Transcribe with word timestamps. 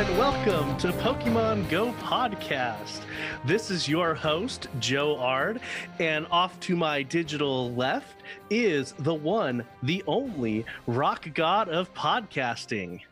And 0.00 0.16
welcome 0.16 0.78
to 0.78 0.92
Pokemon 0.92 1.68
Go 1.68 1.92
Podcast. 2.00 3.02
This 3.44 3.70
is 3.70 3.86
your 3.86 4.14
host, 4.14 4.66
Joe 4.78 5.18
Ard, 5.18 5.60
and 5.98 6.26
off 6.30 6.58
to 6.60 6.74
my 6.74 7.02
digital 7.02 7.74
left 7.74 8.22
is 8.48 8.92
the 9.00 9.12
one, 9.12 9.62
the 9.82 10.02
only 10.06 10.64
rock 10.86 11.28
god 11.34 11.68
of 11.68 11.92
podcasting. 11.92 13.02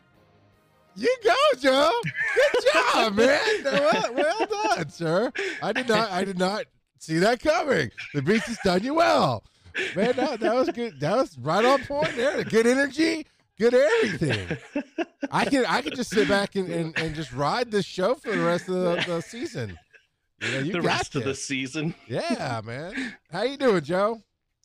You 0.95 1.15
go, 1.23 1.35
Joe. 1.59 1.91
Good 2.33 2.63
job, 2.73 3.13
man. 3.13 3.39
Well, 3.65 4.13
well 4.15 4.47
done, 4.47 4.89
sir. 4.89 5.31
I 5.61 5.71
did 5.71 5.89
not. 5.89 6.09
I 6.09 6.23
did 6.23 6.39
not 6.39 6.65
see 6.97 7.19
that 7.19 7.39
coming. 7.39 7.91
The 8.15 8.23
beast 8.23 8.47
has 8.47 8.57
done 8.63 8.81
you 8.81 8.95
well, 8.95 9.43
man. 9.95 10.13
That, 10.15 10.39
that 10.39 10.55
was 10.55 10.71
good. 10.71 10.99
That 10.99 11.17
was 11.17 11.37
right 11.37 11.63
on 11.63 11.83
point 11.83 12.15
there. 12.15 12.43
Good 12.43 12.65
energy, 12.65 13.27
good 13.59 13.73
everything. 13.73 14.57
I 15.31 15.45
can. 15.45 15.65
I 15.65 15.81
can 15.81 15.93
just 15.93 16.09
sit 16.09 16.27
back 16.27 16.55
and, 16.55 16.69
and, 16.69 16.97
and 16.97 17.13
just 17.13 17.31
ride 17.33 17.69
this 17.69 17.85
show 17.85 18.15
for 18.15 18.31
the 18.31 18.43
rest 18.43 18.67
of 18.69 18.75
the, 18.75 19.03
the 19.05 19.21
season. 19.21 19.77
You 20.41 20.51
know, 20.51 20.59
you 20.59 20.71
the 20.71 20.81
rest 20.81 21.15
of 21.15 21.23
the 21.25 21.35
season. 21.35 21.93
Yeah, 22.07 22.61
man. 22.63 23.15
How 23.31 23.43
you 23.43 23.57
doing, 23.57 23.83
Joe? 23.83 24.21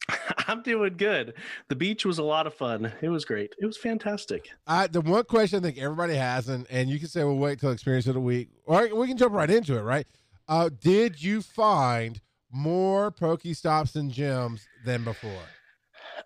I'm 0.48 0.62
doing 0.62 0.97
good. 0.97 1.34
The 1.69 1.77
beach 1.77 2.05
was 2.05 2.19
a 2.19 2.23
lot 2.23 2.47
of 2.47 2.55
fun. 2.55 2.93
It 3.01 3.09
was 3.09 3.25
great. 3.25 3.55
It 3.61 3.67
was 3.67 3.77
fantastic. 3.77 4.51
I, 4.67 4.87
the 4.87 5.01
one 5.01 5.25
question 5.25 5.59
I 5.59 5.62
think 5.62 5.79
everybody 5.79 6.15
has, 6.15 6.48
and, 6.48 6.67
and 6.70 6.89
you 6.89 6.98
can 6.98 7.09
say, 7.09 7.25
well, 7.25 7.37
wait 7.37 7.59
till 7.59 7.70
experience 7.70 8.06
of 8.06 8.15
the 8.15 8.20
week, 8.20 8.51
or 8.67 8.95
we 8.95 9.09
can 9.09 9.17
jump 9.17 9.34
right 9.34 9.51
into 9.51 9.77
it, 9.77 9.83
right? 9.83 10.06
Uh, 10.47 10.69
did 10.81 11.23
you 11.23 11.41
find 11.41 12.20
more 12.53 13.11
Pokestops 13.11 13.97
and 13.97 14.12
gyms 14.12 14.61
than 14.84 15.05
before? 15.05 15.42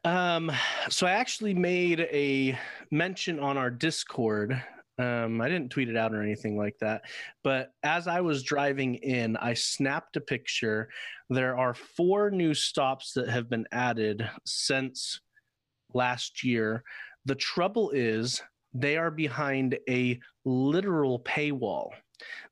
Um, 0.04 0.52
so 0.88 1.06
I 1.06 1.12
actually 1.12 1.54
made 1.54 2.00
a 2.00 2.58
mention 2.90 3.38
on 3.40 3.56
our 3.56 3.70
Discord. 3.70 4.62
Um, 4.98 5.40
I 5.40 5.48
didn't 5.48 5.70
tweet 5.70 5.88
it 5.88 5.96
out 5.96 6.12
or 6.12 6.22
anything 6.22 6.56
like 6.56 6.76
that, 6.80 7.02
but 7.44 7.70
as 7.84 8.08
I 8.08 8.20
was 8.20 8.42
driving 8.42 8.96
in, 8.96 9.36
I 9.36 9.54
snapped 9.54 10.16
a 10.16 10.20
picture. 10.20 10.88
There 11.30 11.56
are 11.56 11.74
four 11.74 12.30
new 12.30 12.52
stops 12.52 13.12
that 13.12 13.28
have 13.28 13.48
been 13.48 13.66
added 13.70 14.28
since 14.44 15.20
last 15.94 16.42
year. 16.42 16.82
The 17.26 17.36
trouble 17.36 17.90
is 17.90 18.42
they 18.74 18.96
are 18.96 19.10
behind 19.10 19.78
a 19.88 20.18
literal 20.44 21.20
paywall. 21.20 21.90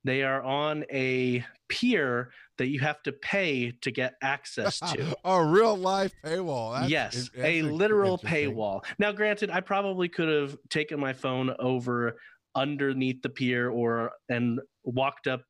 They 0.04 0.22
are 0.22 0.42
on 0.42 0.84
a 0.92 1.44
pier 1.68 2.30
that 2.58 2.68
you 2.68 2.80
have 2.80 3.02
to 3.02 3.12
pay 3.12 3.72
to 3.82 3.90
get 3.90 4.14
access 4.22 4.78
to. 4.80 5.16
a 5.24 5.44
real 5.44 5.76
life 5.76 6.12
paywall. 6.24 6.74
That's- 6.74 6.90
yes, 6.90 7.30
that's 7.34 7.48
a 7.48 7.62
literal 7.62 8.18
paywall. 8.18 8.84
Now, 8.98 9.12
granted, 9.12 9.50
I 9.50 9.60
probably 9.60 10.08
could 10.08 10.28
have 10.28 10.56
taken 10.70 10.98
my 11.00 11.12
phone 11.12 11.54
over 11.58 12.16
underneath 12.54 13.22
the 13.22 13.28
pier 13.28 13.68
or 13.70 14.12
and 14.28 14.60
walked 14.84 15.26
up. 15.26 15.42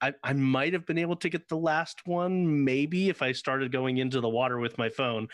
I, 0.00 0.12
I 0.22 0.34
might 0.34 0.74
have 0.74 0.86
been 0.86 0.98
able 0.98 1.16
to 1.16 1.28
get 1.30 1.48
the 1.48 1.56
last 1.56 2.06
one, 2.06 2.64
maybe 2.64 3.08
if 3.08 3.22
I 3.22 3.32
started 3.32 3.72
going 3.72 3.96
into 3.96 4.20
the 4.20 4.28
water 4.28 4.58
with 4.58 4.76
my 4.76 4.90
phone. 4.90 5.26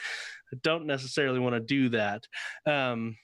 I 0.53 0.57
don't 0.63 0.87
necessarily 0.87 1.41
want 1.41 1.55
to 1.55 1.61
do 1.61 1.89
that. 1.91 2.23
Um, 2.65 3.17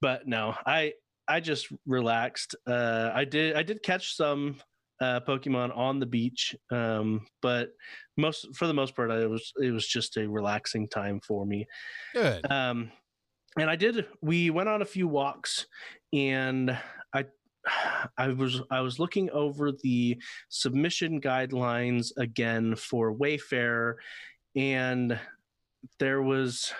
but 0.00 0.26
no, 0.28 0.54
I 0.66 0.92
I 1.26 1.40
just 1.40 1.68
relaxed. 1.86 2.54
Uh, 2.66 3.10
I 3.14 3.24
did 3.24 3.56
I 3.56 3.62
did 3.62 3.82
catch 3.82 4.14
some 4.14 4.56
uh, 5.00 5.20
Pokemon 5.20 5.76
on 5.76 5.98
the 5.98 6.06
beach, 6.06 6.54
um, 6.70 7.26
but 7.42 7.70
most 8.16 8.54
for 8.54 8.66
the 8.66 8.74
most 8.74 8.94
part, 8.96 9.10
I 9.10 9.26
was 9.26 9.52
it 9.62 9.70
was 9.70 9.86
just 9.86 10.16
a 10.16 10.28
relaxing 10.28 10.88
time 10.88 11.20
for 11.20 11.46
me. 11.46 11.66
Good. 12.14 12.50
Um, 12.50 12.90
and 13.58 13.70
I 13.70 13.76
did. 13.76 14.06
We 14.20 14.50
went 14.50 14.68
on 14.68 14.82
a 14.82 14.86
few 14.86 15.08
walks, 15.08 15.66
and 16.12 16.76
I, 17.12 17.26
I 18.18 18.28
was 18.28 18.60
I 18.70 18.80
was 18.80 18.98
looking 18.98 19.30
over 19.30 19.72
the 19.72 20.20
submission 20.48 21.20
guidelines 21.20 22.12
again 22.16 22.76
for 22.76 23.12
Wayfarer, 23.12 23.98
and 24.56 25.18
there 25.98 26.22
was 26.22 26.72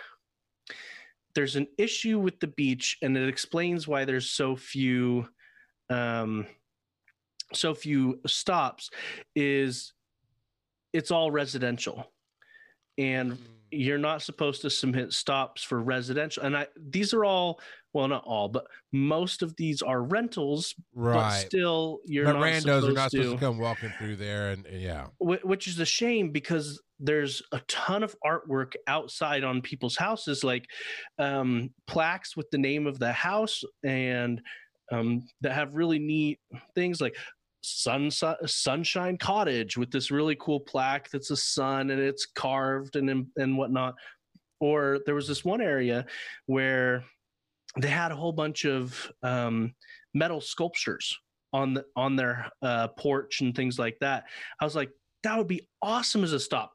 there's 1.35 1.57
an 1.57 1.69
issue 1.79 2.19
with 2.19 2.41
the 2.41 2.49
beach, 2.49 2.99
and 3.03 3.17
it 3.17 3.29
explains 3.29 3.87
why 3.87 4.05
there's 4.05 4.31
so 4.31 4.57
few, 4.57 5.29
um, 5.89 6.47
so 7.53 7.75
few 7.75 8.21
stops. 8.27 8.91
Is 9.35 9.93
it's 10.93 11.11
all 11.11 11.31
residential, 11.31 12.11
and 12.97 13.39
you're 13.71 13.99
not 13.99 14.23
supposed 14.23 14.63
to 14.63 14.71
submit 14.71 15.13
stops 15.13 15.63
for 15.63 15.83
residential 15.83 16.43
and 16.43 16.57
i 16.57 16.67
these 16.91 17.13
are 17.13 17.25
all 17.25 17.61
well 17.93 18.09
not 18.09 18.25
all 18.25 18.49
but 18.49 18.67
most 18.93 19.43
of 19.43 19.55
these 19.57 19.83
are 19.83 20.03
rentals 20.03 20.75
but 20.95 21.03
right. 21.03 21.45
still 21.47 22.01
you're 22.05 22.25
But 22.25 22.35
not 22.35 22.43
randos 22.43 22.61
supposed 22.61 22.89
are 22.89 22.93
not 22.93 23.11
to, 23.11 23.17
supposed 23.19 23.39
to 23.39 23.45
come 23.45 23.59
walking 23.59 23.93
through 23.99 24.17
there, 24.17 24.51
and 24.51 24.67
and 24.67 24.81
yeah. 24.81 25.07
which 25.21 25.67
is 25.67 25.79
a 25.79 25.85
shame 25.85 26.31
because 26.31 26.81
there's 26.99 27.43
a 27.53 27.61
ton 27.69 28.03
of 28.03 28.17
artwork 28.25 28.73
outside 28.87 29.45
on 29.45 29.63
people's 29.63 29.97
houses 29.97 30.43
like 30.43 30.67
um, 31.19 31.71
plaques 31.87 32.37
with 32.37 32.51
the 32.51 32.59
name 32.59 32.87
of 32.87 32.99
the 32.99 33.13
house 33.13 33.63
and 33.85 34.41
um, 34.91 35.27
that 35.43 35.53
have 35.53 35.75
really 35.75 35.99
neat 35.99 36.39
things 36.75 37.01
like 37.01 37.15
sun, 37.63 38.11
sunshine 38.47 39.17
cottage 39.17 39.77
with 39.77 39.91
this 39.91 40.11
really 40.11 40.37
cool 40.41 40.61
plaque 40.61 41.11
that's 41.11 41.31
a 41.31 41.37
sun 41.37 41.91
and 41.91 42.01
it's 42.01 42.27
carved 42.27 42.97
and 42.97 43.27
and 43.37 43.59
whatnot 43.59 43.95
or 44.61 44.99
there 45.07 45.15
was 45.15 45.29
this 45.29 45.45
one 45.45 45.61
area 45.61 46.07
where 46.47 47.05
they 47.81 47.89
had 47.89 48.13
a 48.13 48.17
whole 48.17 48.33
bunch 48.33 48.65
of 48.65 49.11
um, 49.23 49.75
metal 50.15 50.41
sculptures 50.41 51.17
on 51.53 51.75
the 51.75 51.85
on 51.97 52.17
their 52.17 52.51
uh, 52.63 52.89
porch 52.89 53.41
and 53.41 53.55
things 53.55 53.79
like 53.79 53.97
that 54.01 54.25
i 54.61 54.65
was 54.65 54.77
like 54.77 54.91
that 55.23 55.37
would 55.37 55.49
be 55.49 55.67
awesome 55.83 56.23
as 56.23 56.33
a 56.33 56.41
stop 56.41 56.73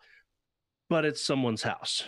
but 0.89 1.05
it's 1.05 1.25
someone's 1.25 1.63
house 1.63 2.03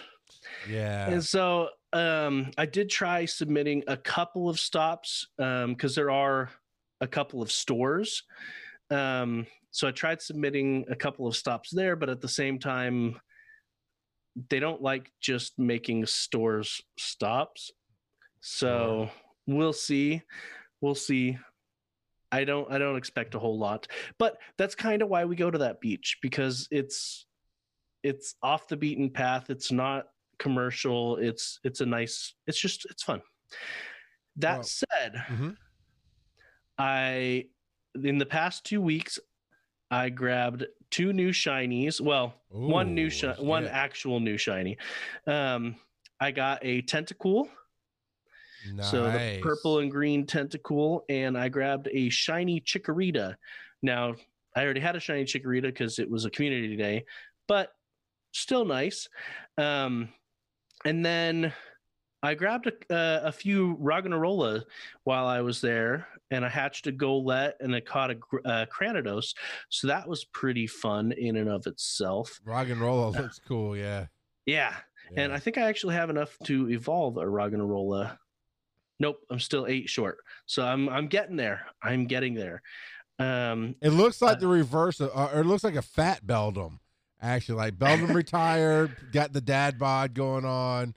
Yeah. 0.70 1.10
and 1.10 1.24
so 1.24 1.70
um, 1.94 2.52
I 2.58 2.66
did 2.66 2.90
try 2.90 3.24
submitting 3.24 3.84
a 3.88 3.96
couple 3.96 4.50
of 4.50 4.60
stops 4.60 5.28
because 5.38 5.96
there 5.96 6.12
are 6.12 6.50
a 7.00 7.08
couple 7.08 7.42
of 7.42 7.52
stores. 7.52 8.24
Um, 8.92 9.48
so 9.72 9.88
I 9.88 9.92
tried 9.92 10.22
submitting 10.22 10.86
a 10.90 10.96
couple 10.96 11.28
of 11.28 11.36
stops 11.36 11.70
there, 11.72 11.96
but 11.96 12.10
at 12.10 12.22
the 12.22 12.28
same 12.30 12.60
time, 12.60 13.20
they 14.50 14.60
don't 14.60 14.82
like 14.82 15.12
just 15.22 15.58
making 15.58 16.06
stores 16.06 16.82
stops. 16.98 17.72
So 18.42 19.10
we'll 19.48 19.74
see. 19.74 20.22
We'll 20.82 20.96
see. 20.96 21.38
I 22.32 22.44
don't 22.44 22.70
I 22.72 22.78
don't 22.78 22.98
expect 22.98 23.36
a 23.36 23.40
whole 23.40 23.58
lot. 23.58 23.88
But 24.20 24.38
that's 24.58 24.76
kind 24.76 25.02
of 25.02 25.08
why 25.10 25.26
we 25.26 25.36
go 25.36 25.50
to 25.50 25.58
that 25.60 25.80
beach 25.80 26.18
because 26.22 26.68
it's 26.70 27.26
it's 28.04 28.36
off 28.44 28.68
the 28.68 28.78
beaten 28.78 29.10
path. 29.10 29.50
It's 29.50 29.72
not 29.72 30.08
commercial. 30.38 31.18
It's 31.18 31.60
it's 31.64 31.82
a 31.82 31.86
nice. 31.86 32.34
It's 32.46 32.60
just 32.60 32.86
it's 32.90 33.04
fun. 33.04 33.22
That 34.38 34.56
Well- 34.58 34.64
said, 34.64 35.14
Mhm. 35.30 35.56
I 36.78 37.46
in 38.04 38.18
the 38.18 38.26
past 38.26 38.66
two 38.66 38.82
weeks, 38.82 39.20
I 39.92 40.10
grabbed 40.10 40.66
two 40.92 41.14
new 41.14 41.30
shinies. 41.32 42.02
Well, 42.02 42.34
one 42.50 42.94
new 42.96 43.10
shi- 43.10 43.28
one 43.40 43.64
actual 43.72 44.20
new 44.20 44.38
shiny. 44.38 44.78
Um, 45.28 45.76
I 46.20 46.32
got 46.32 46.60
a 46.64 46.82
tentacool, 46.84 47.50
so 48.84 49.04
the 49.04 49.42
purple 49.42 49.80
and 49.80 49.92
green 49.92 50.26
tentacool, 50.26 51.02
and 51.10 51.38
I 51.38 51.50
grabbed 51.50 51.88
a 51.92 52.10
shiny 52.10 52.62
chikorita. 52.62 53.36
Now 53.82 54.16
I 54.56 54.64
already 54.64 54.80
had 54.80 54.96
a 54.96 55.00
shiny 55.00 55.26
chikorita 55.26 55.64
because 55.64 56.00
it 56.00 56.10
was 56.10 56.26
a 56.26 56.30
community 56.30 56.76
day, 56.76 57.06
but 57.48 57.74
still 58.32 58.66
nice. 58.66 59.08
Um, 59.58 60.10
and 60.84 61.06
then 61.06 61.54
I 62.24 62.34
grabbed 62.34 62.68
a, 62.68 62.94
uh, 62.94 63.22
a 63.26 63.32
few 63.32 63.78
Roggenrola 63.78 64.64
while 65.04 65.28
I 65.28 65.42
was 65.42 65.62
there, 65.62 66.08
and 66.36 66.44
I 66.46 66.50
hatched 66.50 66.88
a 66.88 66.92
Golett 66.92 67.54
and 67.62 67.74
I 67.76 67.80
caught 67.80 68.12
a 68.12 68.18
uh, 68.46 68.66
Cranidos. 68.68 69.34
So 69.70 69.88
that 69.88 70.08
was 70.08 70.26
pretty 70.26 70.68
fun 70.68 71.12
in 71.14 71.38
and 71.38 71.50
of 71.50 71.66
itself. 71.68 72.40
Rock 72.46 72.70
and 72.70 72.82
roll 72.82 73.12
looks 73.12 73.40
cool. 73.48 73.76
Yeah. 73.78 74.08
Yeah. 74.46 74.74
And 75.16 75.32
I 75.32 75.40
think 75.40 75.58
I 75.58 75.62
actually 75.70 75.96
have 75.96 76.10
enough 76.10 76.36
to 76.46 76.70
evolve 76.70 77.18
a 77.18 77.24
Roggenrola. 77.26 78.18
Nope, 79.00 79.18
I'm 79.30 79.40
still 79.40 79.66
eight 79.68 79.90
short. 79.90 80.18
So 80.46 80.66
I'm 80.66 80.88
I'm 80.90 81.08
getting 81.08 81.36
there. 81.36 81.68
I'm 81.84 82.06
getting 82.08 82.34
there. 82.34 82.62
Um, 83.20 83.76
It 83.82 83.90
looks 83.92 84.22
like 84.22 84.38
Uh, 84.38 84.40
the 84.42 84.48
reverse, 84.48 85.00
of, 85.00 85.10
uh, 85.16 85.30
or 85.34 85.42
it 85.42 85.46
looks 85.46 85.64
like 85.64 85.76
a 85.76 85.82
fat 85.82 86.26
Beldum. 86.26 86.80
Actually, 87.22 87.58
like 87.58 87.78
Beldum 87.78 88.14
retired, 88.24 88.96
got 89.12 89.32
the 89.34 89.42
dad 89.42 89.78
bod 89.80 90.14
going 90.14 90.46
on. 90.46 90.94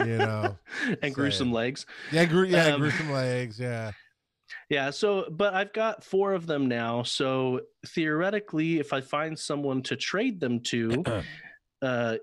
You 0.00 0.18
know, 0.18 0.58
and 1.02 1.14
gruesome 1.14 1.46
Saying. 1.48 1.52
legs. 1.54 1.86
yeah, 2.12 2.24
gru- 2.24 2.46
yeah, 2.46 2.74
Um, 2.74 2.80
gruesome 2.80 3.10
legs, 3.12 3.58
yeah. 3.60 3.92
Yeah, 4.70 4.90
so 4.90 5.26
but 5.28 5.52
I've 5.52 5.72
got 5.72 6.04
four 6.04 6.32
of 6.32 6.46
them 6.46 6.68
now. 6.68 7.02
So 7.02 7.62
theoretically, 7.88 8.78
if 8.78 8.92
I 8.92 9.00
find 9.00 9.36
someone 9.36 9.82
to 9.82 9.96
trade 9.96 10.38
them 10.38 10.60
to, 10.60 11.04
uh, 11.82 12.16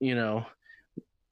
you 0.00 0.16
know, 0.16 0.44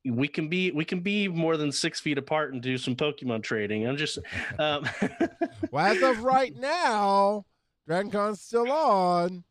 we 0.04 0.28
can 0.28 0.48
be 0.48 0.70
we 0.70 0.84
can 0.84 1.00
be 1.00 1.26
more 1.26 1.56
than 1.56 1.72
six 1.72 1.98
feet 1.98 2.18
apart 2.18 2.54
and 2.54 2.62
do 2.62 2.78
some 2.78 2.94
Pokemon 2.94 3.42
trading. 3.42 3.86
I'm 3.86 3.96
just 3.96 4.20
um, 4.60 4.88
well, 5.72 5.86
as 5.86 6.00
of 6.02 6.22
right 6.22 6.54
now, 6.54 7.44
Dragon 7.88 8.12
Con's 8.12 8.40
still 8.40 8.70
on. 8.70 9.42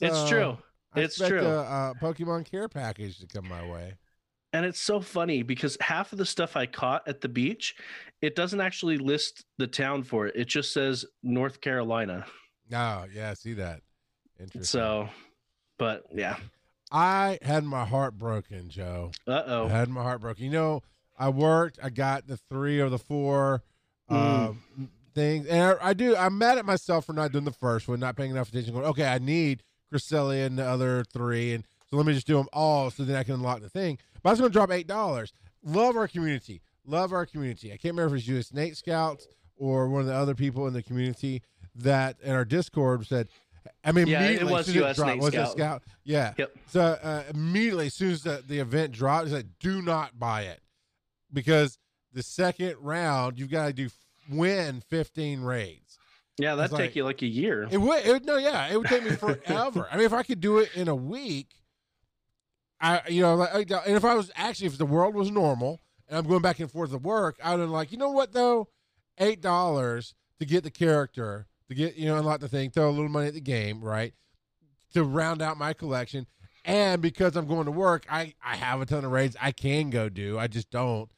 it's 0.00 0.28
true. 0.28 0.56
I 0.94 1.00
It's 1.00 1.18
true. 1.18 1.44
A, 1.44 1.90
a 1.90 1.94
Pokemon 2.00 2.48
care 2.48 2.68
package 2.68 3.18
to 3.18 3.26
come 3.26 3.48
my 3.48 3.66
way. 3.68 3.94
And 4.52 4.64
it's 4.64 4.80
so 4.80 5.00
funny 5.00 5.42
because 5.42 5.76
half 5.80 6.12
of 6.12 6.18
the 6.18 6.24
stuff 6.26 6.56
I 6.56 6.66
caught 6.66 7.06
at 7.06 7.20
the 7.20 7.28
beach, 7.28 7.74
it 8.22 8.34
doesn't 8.34 8.60
actually 8.60 8.96
list 8.96 9.44
the 9.58 9.66
town 9.66 10.02
for 10.02 10.26
it. 10.26 10.36
It 10.36 10.46
just 10.48 10.72
says 10.72 11.04
North 11.22 11.60
Carolina. 11.60 12.24
Oh, 12.72 13.04
yeah, 13.12 13.30
I 13.30 13.34
see 13.34 13.54
that. 13.54 13.82
Interesting. 14.40 14.62
So, 14.64 15.08
but 15.78 16.04
yeah. 16.14 16.36
I 16.90 17.38
had 17.42 17.64
my 17.64 17.84
heart 17.84 18.16
broken, 18.16 18.70
Joe. 18.70 19.10
Uh 19.26 19.32
I 19.32 19.42
oh. 19.46 19.68
had 19.68 19.90
my 19.90 20.02
heart 20.02 20.22
broken. 20.22 20.44
You 20.44 20.50
know, 20.50 20.82
I 21.18 21.28
worked. 21.28 21.78
I 21.82 21.90
got 21.90 22.26
the 22.26 22.36
three 22.36 22.80
or 22.80 22.88
the 22.88 22.98
four 22.98 23.62
Mm. 24.10 24.48
um, 24.48 24.90
things, 25.14 25.46
and 25.46 25.62
I, 25.62 25.90
I 25.90 25.92
do. 25.92 26.16
I'm 26.16 26.38
mad 26.38 26.56
at 26.56 26.64
myself 26.64 27.04
for 27.04 27.12
not 27.12 27.30
doing 27.30 27.44
the 27.44 27.52
first 27.52 27.88
one, 27.88 28.00
not 28.00 28.16
paying 28.16 28.30
enough 28.30 28.48
attention. 28.48 28.72
Going, 28.72 28.86
okay, 28.86 29.04
I 29.04 29.18
need 29.18 29.62
Cresselia 29.92 30.46
and 30.46 30.58
the 30.58 30.64
other 30.64 31.04
three, 31.04 31.52
and 31.52 31.64
so 31.90 31.96
let 31.96 32.06
me 32.06 32.14
just 32.14 32.26
do 32.26 32.36
them 32.36 32.48
all, 32.52 32.90
so 32.90 33.04
then 33.04 33.16
I 33.16 33.22
can 33.22 33.34
unlock 33.34 33.60
the 33.60 33.68
thing. 33.68 33.98
But 34.22 34.30
I 34.30 34.32
was 34.32 34.40
going 34.40 34.50
to 34.50 34.56
drop 34.56 34.70
eight 34.70 34.86
dollars. 34.86 35.32
Love 35.62 35.96
our 35.96 36.08
community. 36.08 36.62
Love 36.86 37.12
our 37.12 37.26
community. 37.26 37.68
I 37.72 37.76
can't 37.76 37.94
remember 37.94 38.16
if 38.16 38.22
it 38.28 38.30
was 38.32 38.38
US 38.40 38.52
Nate 38.52 38.76
Scouts 38.76 39.26
or 39.56 39.88
one 39.88 40.00
of 40.02 40.06
the 40.06 40.14
other 40.14 40.34
people 40.34 40.66
in 40.66 40.72
the 40.72 40.82
community 40.82 41.42
that 41.74 42.16
in 42.22 42.32
our 42.32 42.44
Discord 42.44 43.06
said. 43.06 43.28
I 43.84 43.92
mean, 43.92 44.06
Yeah, 44.06 44.22
it 44.22 44.44
was 44.44 44.66
as 44.68 44.74
soon 44.74 44.82
as 44.84 44.90
US 44.90 44.96
dropped- 44.96 45.08
Nate 45.10 45.20
was 45.20 45.28
it 45.28 45.36
Scout. 45.36 45.52
Scout? 45.52 45.82
Yeah. 46.04 46.32
Yep. 46.38 46.56
So 46.68 46.80
uh, 46.80 47.24
immediately, 47.34 47.86
as 47.86 47.94
soon 47.94 48.12
as 48.12 48.22
the, 48.22 48.42
the 48.46 48.58
event 48.60 48.92
dropped, 48.92 49.26
he 49.28 49.32
said, 49.34 49.50
"Do 49.60 49.82
not 49.82 50.18
buy 50.18 50.42
it," 50.42 50.60
because 51.32 51.78
the 52.12 52.22
second 52.22 52.76
round 52.80 53.38
you've 53.38 53.50
got 53.50 53.66
to 53.66 53.72
do 53.72 53.88
win 54.30 54.82
15 54.88 55.40
raids. 55.42 55.98
Yeah, 56.38 56.54
that'd 56.54 56.66
It's 56.66 56.72
like- 56.72 56.82
take 56.90 56.96
you 56.96 57.04
like 57.04 57.20
a 57.22 57.26
year. 57.26 57.68
It 57.70 57.78
would. 57.78 58.06
It, 58.06 58.12
would- 58.12 58.24
no, 58.26 58.36
yeah, 58.38 58.68
it 58.68 58.76
would 58.78 58.86
take 58.88 59.04
me 59.04 59.10
forever. 59.16 59.86
I 59.90 59.96
mean, 59.96 60.06
if 60.06 60.12
I 60.12 60.22
could 60.22 60.40
do 60.40 60.58
it 60.58 60.70
in 60.74 60.88
a 60.88 60.94
week, 60.94 61.48
I 62.80 63.02
you 63.08 63.22
know, 63.22 63.34
like, 63.34 63.70
and 63.70 63.96
if 63.96 64.04
I 64.04 64.14
was 64.14 64.30
actually 64.34 64.68
if 64.68 64.78
the 64.78 64.86
world 64.86 65.14
was 65.14 65.30
normal 65.30 65.80
and 66.08 66.18
I'm 66.18 66.26
going 66.26 66.42
back 66.42 66.60
and 66.60 66.70
forth 66.70 66.90
to 66.90 66.98
work, 66.98 67.38
I 67.42 67.52
would 67.52 67.60
have 67.60 67.70
like, 67.70 67.92
you 67.92 67.98
know 67.98 68.10
what 68.10 68.32
though, 68.32 68.68
eight 69.18 69.40
dollars 69.40 70.14
to 70.38 70.46
get 70.46 70.64
the 70.64 70.70
character 70.70 71.46
to 71.68 71.74
get 71.74 71.96
you 71.96 72.06
know 72.06 72.16
unlock 72.16 72.40
the 72.40 72.48
thing, 72.48 72.70
throw 72.70 72.88
a 72.88 72.90
little 72.90 73.08
money 73.08 73.28
at 73.28 73.34
the 73.34 73.40
game, 73.40 73.82
right, 73.82 74.14
to 74.94 75.04
round 75.04 75.42
out 75.42 75.56
my 75.56 75.72
collection. 75.72 76.26
And 76.64 77.00
because 77.00 77.34
I'm 77.36 77.46
going 77.46 77.64
to 77.66 77.70
work, 77.70 78.04
I 78.10 78.34
I 78.44 78.56
have 78.56 78.80
a 78.80 78.86
ton 78.86 79.04
of 79.04 79.12
raids 79.12 79.36
I 79.40 79.52
can 79.52 79.90
go 79.90 80.08
do. 80.08 80.38
I 80.38 80.46
just 80.48 80.70
don't. 80.70 81.10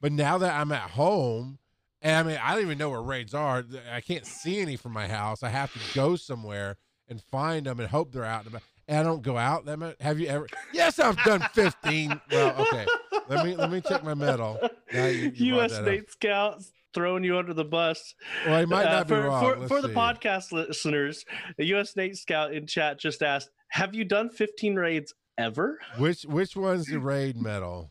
But 0.00 0.12
now 0.12 0.38
that 0.38 0.58
I'm 0.58 0.72
at 0.72 0.90
home, 0.90 1.58
and 2.02 2.16
I 2.16 2.22
mean, 2.30 2.40
I 2.42 2.54
don't 2.54 2.62
even 2.62 2.78
know 2.78 2.90
where 2.90 3.02
raids 3.02 3.34
are. 3.34 3.64
I 3.92 4.00
can't 4.00 4.26
see 4.26 4.60
any 4.60 4.76
from 4.76 4.92
my 4.92 5.08
house. 5.08 5.42
I 5.42 5.48
have 5.48 5.72
to 5.72 5.78
go 5.94 6.16
somewhere 6.16 6.76
and 7.08 7.22
find 7.22 7.66
them 7.66 7.80
and 7.80 7.88
hope 7.88 8.12
they're 8.12 8.24
out. 8.24 8.40
and 8.40 8.48
about. 8.48 8.62
And 8.88 8.98
I 8.98 9.02
don't 9.02 9.22
go 9.22 9.36
out 9.36 9.64
that 9.66 9.78
much. 9.78 9.96
Have 10.00 10.20
you 10.20 10.28
ever? 10.28 10.46
Yes, 10.72 10.98
I've 11.00 11.16
done 11.24 11.40
15. 11.54 12.20
Well, 12.30 12.54
okay. 12.60 12.86
Let 13.28 13.44
me 13.44 13.56
let 13.56 13.70
me 13.70 13.80
check 13.80 14.04
my 14.04 14.14
medal. 14.14 14.58
You- 14.92 15.02
you 15.34 15.54
U.S. 15.56 15.78
Nate 15.80 16.10
Scouts 16.10 16.70
throwing 16.94 17.24
you 17.24 17.36
under 17.36 17.52
the 17.52 17.64
bus. 17.64 18.14
Well, 18.46 18.60
he 18.60 18.66
might 18.66 18.86
Uh, 18.86 18.92
not 18.92 19.08
be 19.08 19.14
for, 19.14 19.22
wrong. 19.22 19.60
For, 19.62 19.68
for 19.68 19.82
the 19.82 19.88
podcast 19.88 20.52
listeners, 20.52 21.24
the 21.58 21.64
U.S. 21.66 21.96
Nate 21.96 22.16
Scout 22.16 22.54
in 22.54 22.66
chat 22.68 23.00
just 23.00 23.22
asked, 23.24 23.50
"Have 23.70 23.94
you 23.94 24.04
done 24.04 24.30
15 24.30 24.76
raids 24.76 25.12
ever?" 25.36 25.78
Which 25.98 26.22
which 26.22 26.54
one's 26.54 26.86
the 26.86 27.00
raid 27.00 27.36
medal? 27.42 27.90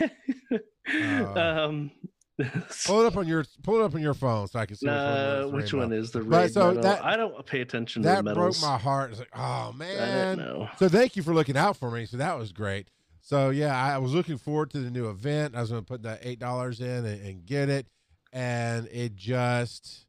Uh, 0.00 0.08
um, 1.36 1.90
Pull 2.86 3.00
it 3.02 3.06
up 3.06 3.16
on 3.16 3.28
your 3.28 3.44
pull 3.62 3.80
it 3.80 3.84
up 3.84 3.94
on 3.94 4.00
your 4.00 4.14
phone 4.14 4.48
so 4.48 4.58
I 4.58 4.66
can 4.66 4.76
see 4.76 4.86
which 4.86 4.94
one. 4.94 5.52
which 5.52 5.72
raid 5.72 5.78
one 5.78 5.92
is 5.92 6.10
the 6.12 6.22
raid 6.22 6.52
so 6.52 6.68
medal? 6.68 6.82
that- 6.82 7.04
I 7.04 7.16
don't 7.16 7.44
pay 7.44 7.60
attention 7.60 8.02
to 8.02 8.08
That 8.08 8.24
the 8.24 8.34
broke 8.34 8.60
my 8.62 8.78
heart. 8.78 9.10
It's 9.10 9.18
like, 9.20 9.28
oh 9.36 9.72
man. 9.72 10.68
So 10.78 10.88
thank 10.88 11.14
you 11.14 11.22
for 11.22 11.34
looking 11.34 11.56
out 11.56 11.76
for 11.76 11.90
me. 11.90 12.06
So 12.06 12.16
that 12.16 12.38
was 12.38 12.52
great. 12.52 12.88
So 13.20 13.50
yeah, 13.50 13.76
I 13.76 13.98
was 13.98 14.12
looking 14.14 14.38
forward 14.38 14.70
to 14.70 14.80
the 14.80 14.90
new 14.90 15.08
event. 15.10 15.54
I 15.54 15.60
was 15.60 15.70
going 15.70 15.82
to 15.82 15.86
put 15.86 16.02
that 16.04 16.20
eight 16.22 16.38
dollars 16.38 16.80
in 16.80 17.04
and, 17.04 17.22
and 17.24 17.46
get 17.46 17.68
it, 17.68 17.86
and 18.32 18.88
it 18.90 19.14
just 19.14 20.06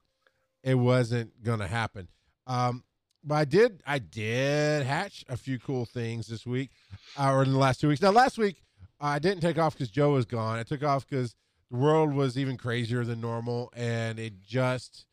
it 0.63 0.75
wasn't 0.75 1.43
going 1.43 1.59
to 1.59 1.67
happen. 1.67 2.07
Um, 2.47 2.83
but 3.23 3.35
I 3.35 3.45
did 3.45 3.83
I 3.85 3.99
did 3.99 4.85
hatch 4.85 5.25
a 5.29 5.37
few 5.37 5.59
cool 5.59 5.85
things 5.85 6.27
this 6.27 6.45
week, 6.45 6.71
uh, 7.19 7.31
or 7.31 7.43
in 7.43 7.51
the 7.51 7.57
last 7.57 7.81
two 7.81 7.89
weeks. 7.89 8.01
Now 8.01 8.11
last 8.11 8.37
week 8.37 8.63
I 8.99 9.19
didn't 9.19 9.41
take 9.41 9.57
off 9.57 9.73
because 9.73 9.91
Joe 9.91 10.13
was 10.13 10.25
gone. 10.25 10.57
I 10.57 10.63
took 10.63 10.83
off 10.83 11.07
because 11.07 11.35
the 11.73 11.79
world 11.79 12.13
was 12.13 12.37
even 12.37 12.55
crazier 12.55 13.03
than 13.03 13.19
normal, 13.19 13.73
and 13.75 14.19
it 14.19 14.43
just. 14.45 15.07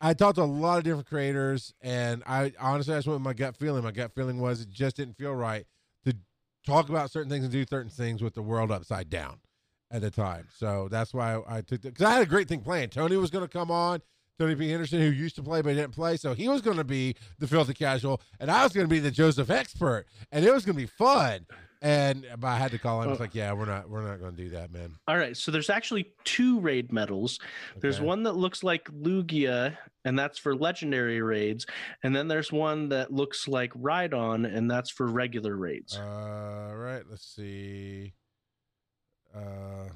I 0.00 0.14
talked 0.14 0.36
to 0.36 0.42
a 0.42 0.44
lot 0.44 0.78
of 0.78 0.84
different 0.84 1.06
creators, 1.06 1.74
and 1.82 2.22
I 2.26 2.54
honestly, 2.58 2.94
that's 2.94 3.06
what 3.06 3.20
my 3.20 3.34
gut 3.34 3.56
feeling. 3.56 3.84
My 3.84 3.92
gut 3.92 4.12
feeling 4.14 4.40
was 4.40 4.62
it 4.62 4.70
just 4.70 4.96
didn't 4.96 5.18
feel 5.18 5.34
right 5.34 5.66
to 6.06 6.16
talk 6.66 6.88
about 6.88 7.10
certain 7.10 7.30
things 7.30 7.44
and 7.44 7.52
do 7.52 7.64
certain 7.68 7.90
things 7.90 8.22
with 8.22 8.32
the 8.32 8.42
world 8.42 8.72
upside 8.72 9.10
down 9.10 9.38
at 9.90 10.00
the 10.00 10.10
time. 10.10 10.48
So 10.56 10.88
that's 10.90 11.12
why 11.12 11.34
I, 11.34 11.58
I 11.58 11.60
took 11.60 11.82
because 11.82 12.06
I 12.06 12.14
had 12.14 12.22
a 12.22 12.26
great 12.26 12.48
thing 12.48 12.62
planned. 12.62 12.90
Tony 12.90 13.18
was 13.18 13.30
going 13.30 13.44
to 13.44 13.52
come 13.52 13.70
on. 13.70 14.00
Tony 14.38 14.54
B. 14.54 14.70
Henderson, 14.70 14.98
who 14.98 15.10
used 15.10 15.36
to 15.36 15.42
play 15.42 15.60
but 15.60 15.74
didn't 15.74 15.92
play, 15.92 16.16
so 16.16 16.32
he 16.32 16.48
was 16.48 16.62
going 16.62 16.78
to 16.78 16.84
be 16.84 17.14
the 17.38 17.46
filthy 17.46 17.74
casual, 17.74 18.22
and 18.40 18.50
I 18.50 18.64
was 18.64 18.72
going 18.72 18.86
to 18.86 18.90
be 18.90 18.98
the 18.98 19.10
Joseph 19.10 19.50
expert, 19.50 20.06
and 20.32 20.42
it 20.42 20.52
was 20.54 20.64
going 20.64 20.74
to 20.74 20.82
be 20.82 20.86
fun. 20.86 21.46
And 21.82 22.24
but 22.38 22.46
I 22.46 22.58
had 22.58 22.70
to 22.70 22.78
call 22.78 23.02
him. 23.02 23.10
It's 23.10 23.18
like, 23.18 23.34
yeah, 23.34 23.52
we're 23.52 23.66
not, 23.66 23.90
we're 23.90 24.06
not 24.06 24.20
going 24.20 24.36
to 24.36 24.42
do 24.42 24.50
that, 24.50 24.72
man. 24.72 24.94
All 25.08 25.18
right, 25.18 25.36
so 25.36 25.50
there's 25.50 25.68
actually 25.68 26.12
two 26.22 26.60
raid 26.60 26.92
medals. 26.92 27.40
There's 27.80 28.00
one 28.00 28.22
that 28.22 28.36
looks 28.36 28.62
like 28.62 28.84
Lugia, 28.90 29.76
and 30.04 30.16
that's 30.16 30.38
for 30.38 30.54
legendary 30.54 31.20
raids, 31.20 31.66
and 32.04 32.14
then 32.14 32.28
there's 32.28 32.52
one 32.52 32.88
that 32.90 33.12
looks 33.12 33.48
like 33.48 33.72
Rhydon, 33.72 34.46
and 34.46 34.70
that's 34.70 34.90
for 34.90 35.08
regular 35.08 35.56
raids. 35.56 35.98
All 35.98 36.76
right. 36.76 37.02
Let's 37.10 37.26
see. 37.34 38.14
Uh, 39.34 39.88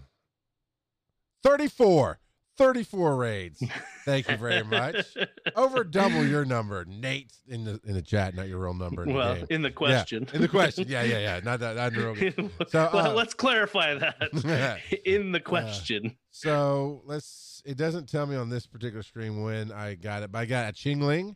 34. 1.44 2.18
34 2.56 3.16
raids. 3.16 3.62
Thank 4.04 4.28
you 4.28 4.36
very 4.36 4.62
much. 4.64 5.16
Over 5.54 5.84
double 5.84 6.26
your 6.26 6.44
number, 6.44 6.84
Nate, 6.84 7.32
in 7.48 7.64
the 7.64 7.80
in 7.84 7.94
the 7.94 8.02
chat, 8.02 8.34
not 8.34 8.48
your 8.48 8.58
real 8.60 8.74
number 8.74 9.02
in 9.02 9.10
the 9.10 9.14
well, 9.14 9.34
game. 9.34 9.46
in 9.50 9.62
the 9.62 9.70
question. 9.70 10.28
In 10.32 10.40
the 10.40 10.48
question, 10.48 10.86
yeah, 10.88 11.02
yeah, 11.02 11.18
yeah. 11.18 11.40
Not 11.42 11.60
that, 11.60 11.76
not 11.76 11.92
the 11.92 12.12
real. 12.12 12.50
So, 12.68 12.90
well, 12.92 13.10
uh, 13.10 13.14
let's 13.14 13.34
clarify 13.34 13.94
that. 13.94 14.80
in 15.04 15.32
the 15.32 15.40
question. 15.40 16.16
So 16.30 17.02
let's. 17.04 17.62
It 17.64 17.76
doesn't 17.76 18.08
tell 18.08 18.26
me 18.26 18.36
on 18.36 18.48
this 18.48 18.66
particular 18.66 19.02
stream 19.02 19.42
when 19.42 19.72
I 19.72 19.94
got 19.94 20.22
it, 20.22 20.32
but 20.32 20.38
I 20.38 20.46
got 20.46 20.68
a 20.68 20.72
Chingling 20.72 21.34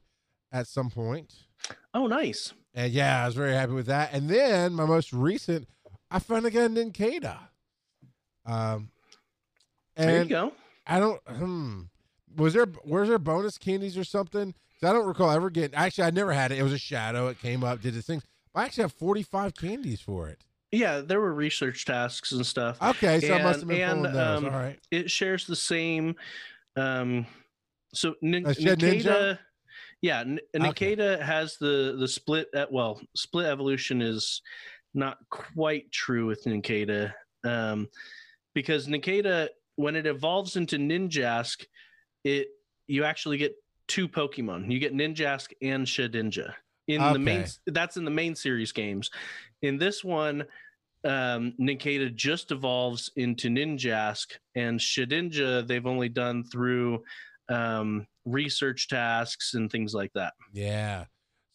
at 0.52 0.66
some 0.66 0.90
point. 0.90 1.34
oh, 1.94 2.06
nice. 2.06 2.52
And 2.74 2.92
yeah, 2.92 3.22
I 3.22 3.26
was 3.26 3.34
very 3.34 3.52
happy 3.52 3.72
with 3.72 3.86
that. 3.86 4.12
And 4.12 4.28
then 4.28 4.72
my 4.74 4.84
most 4.84 5.12
recent, 5.12 5.66
I 6.10 6.20
finally 6.20 6.50
got 6.52 6.66
a 6.66 6.68
Nincada. 6.68 7.38
Um, 8.46 8.90
There 9.96 10.22
you 10.22 10.28
go. 10.28 10.52
I 10.86 10.98
don't. 11.00 11.20
Hmm. 11.28 11.80
Was 12.36 12.54
there 12.54 12.66
was 12.84 13.08
there 13.08 13.18
bonus 13.18 13.58
candies 13.58 13.96
or 13.98 14.04
something? 14.04 14.54
I 14.82 14.92
don't 14.92 15.06
recall 15.06 15.30
ever 15.30 15.50
getting. 15.50 15.74
Actually, 15.76 16.04
I 16.04 16.10
never 16.10 16.32
had 16.32 16.52
it. 16.52 16.58
It 16.58 16.62
was 16.62 16.72
a 16.72 16.78
shadow. 16.78 17.28
It 17.28 17.38
came 17.40 17.62
up, 17.64 17.80
did 17.82 17.94
its 17.96 18.06
thing. 18.06 18.22
I 18.54 18.64
actually 18.64 18.82
have 18.84 18.92
forty 18.92 19.22
five 19.22 19.54
candies 19.54 20.00
for 20.00 20.28
it. 20.28 20.38
Yeah, 20.72 21.00
there 21.00 21.20
were 21.20 21.34
research 21.34 21.84
tasks 21.84 22.32
and 22.32 22.46
stuff. 22.46 22.80
Okay, 22.80 23.20
so 23.20 23.34
I 23.34 23.42
must 23.42 23.60
have 23.60 23.68
And- 23.70 23.78
been 23.78 23.88
pulling 23.88 24.06
and, 24.06 24.14
those. 24.14 24.38
um, 24.38 24.44
All 24.46 24.50
right. 24.60 24.78
it 24.90 25.10
shares 25.10 25.46
the 25.46 25.56
same 25.56 26.14
um 26.76 27.26
so 27.92 28.10
Uh, 28.10 28.14
Shedinja? 28.54 29.38
Yeah 30.00 30.20
N- 30.20 30.38
Okay. 30.54 30.94
Has 31.20 31.56
the 31.58 31.96
the 31.98 32.06
split 32.06 32.48
at 32.54 32.70
well 32.70 33.00
split 33.16 33.46
evolution 33.46 34.00
is 34.00 34.40
not 34.94 35.18
quite 35.28 35.90
true 35.90 36.26
with 36.26 36.44
Nincada 36.44 37.12
um 37.44 37.88
because 38.54 38.86
Nincada 38.86 39.48
when 39.80 39.96
it 39.96 40.06
evolves 40.06 40.56
into 40.56 40.76
Ninjask 40.76 41.64
it 42.24 42.48
you 42.86 43.04
actually 43.04 43.38
get 43.38 43.54
two 43.88 44.08
Pokemon 44.08 44.70
you 44.70 44.78
get 44.78 44.94
Ninjask 44.94 45.52
and 45.62 45.86
Shedinja 45.86 46.54
in 46.86 47.00
the 47.12 47.18
main 47.18 47.44
that's 47.66 47.96
in 47.96 48.04
the 48.04 48.10
main 48.10 48.34
series 48.34 48.72
games 48.72 49.10
in 49.62 49.78
this 49.78 50.02
one 50.02 50.44
um, 51.04 51.54
Nincada 51.58 52.14
just 52.14 52.52
evolves 52.52 53.10
into 53.16 53.48
Ninjask, 53.48 54.26
and 54.54 54.78
Shedinja 54.78 55.66
they've 55.66 55.86
only 55.86 56.08
done 56.08 56.44
through 56.44 57.02
um, 57.48 58.06
research 58.24 58.88
tasks 58.88 59.54
and 59.54 59.70
things 59.70 59.94
like 59.94 60.12
that. 60.14 60.34
Yeah. 60.52 61.06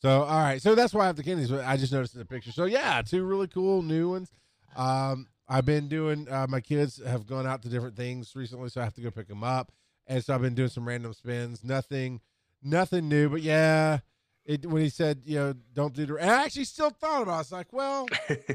So 0.01 0.23
all 0.23 0.39
right. 0.39 0.61
So 0.61 0.75
that's 0.75 0.93
why 0.93 1.03
I 1.03 1.07
have 1.07 1.15
the 1.15 1.23
candies. 1.23 1.51
I 1.51 1.77
just 1.77 1.93
noticed 1.93 2.15
in 2.15 2.19
the 2.19 2.25
picture. 2.25 2.51
So 2.51 2.65
yeah, 2.65 3.01
two 3.01 3.23
really 3.23 3.47
cool 3.47 3.81
new 3.81 4.09
ones. 4.09 4.31
Um, 4.75 5.27
I've 5.47 5.65
been 5.65 5.87
doing. 5.87 6.27
Uh, 6.29 6.47
my 6.49 6.59
kids 6.59 7.01
have 7.05 7.27
gone 7.27 7.45
out 7.45 7.61
to 7.63 7.69
different 7.69 7.95
things 7.95 8.35
recently, 8.35 8.69
so 8.69 8.81
I 8.81 8.83
have 8.83 8.95
to 8.95 9.01
go 9.01 9.11
pick 9.11 9.27
them 9.27 9.43
up. 9.43 9.71
And 10.07 10.23
so 10.23 10.33
I've 10.35 10.41
been 10.41 10.55
doing 10.55 10.69
some 10.69 10.87
random 10.87 11.13
spins. 11.13 11.63
Nothing, 11.63 12.21
nothing 12.63 13.09
new. 13.09 13.29
But 13.29 13.41
yeah, 13.41 13.99
it 14.45 14.65
when 14.65 14.81
he 14.81 14.89
said, 14.89 15.21
you 15.25 15.35
know, 15.35 15.53
don't 15.73 15.93
do 15.93 16.05
the. 16.05 16.15
And 16.15 16.29
I 16.29 16.43
actually 16.43 16.65
still 16.65 16.89
thought 16.89 17.23
about. 17.23 17.31
it. 17.31 17.35
I 17.35 17.37
was 17.39 17.51
like, 17.51 17.73
well, 17.73 18.07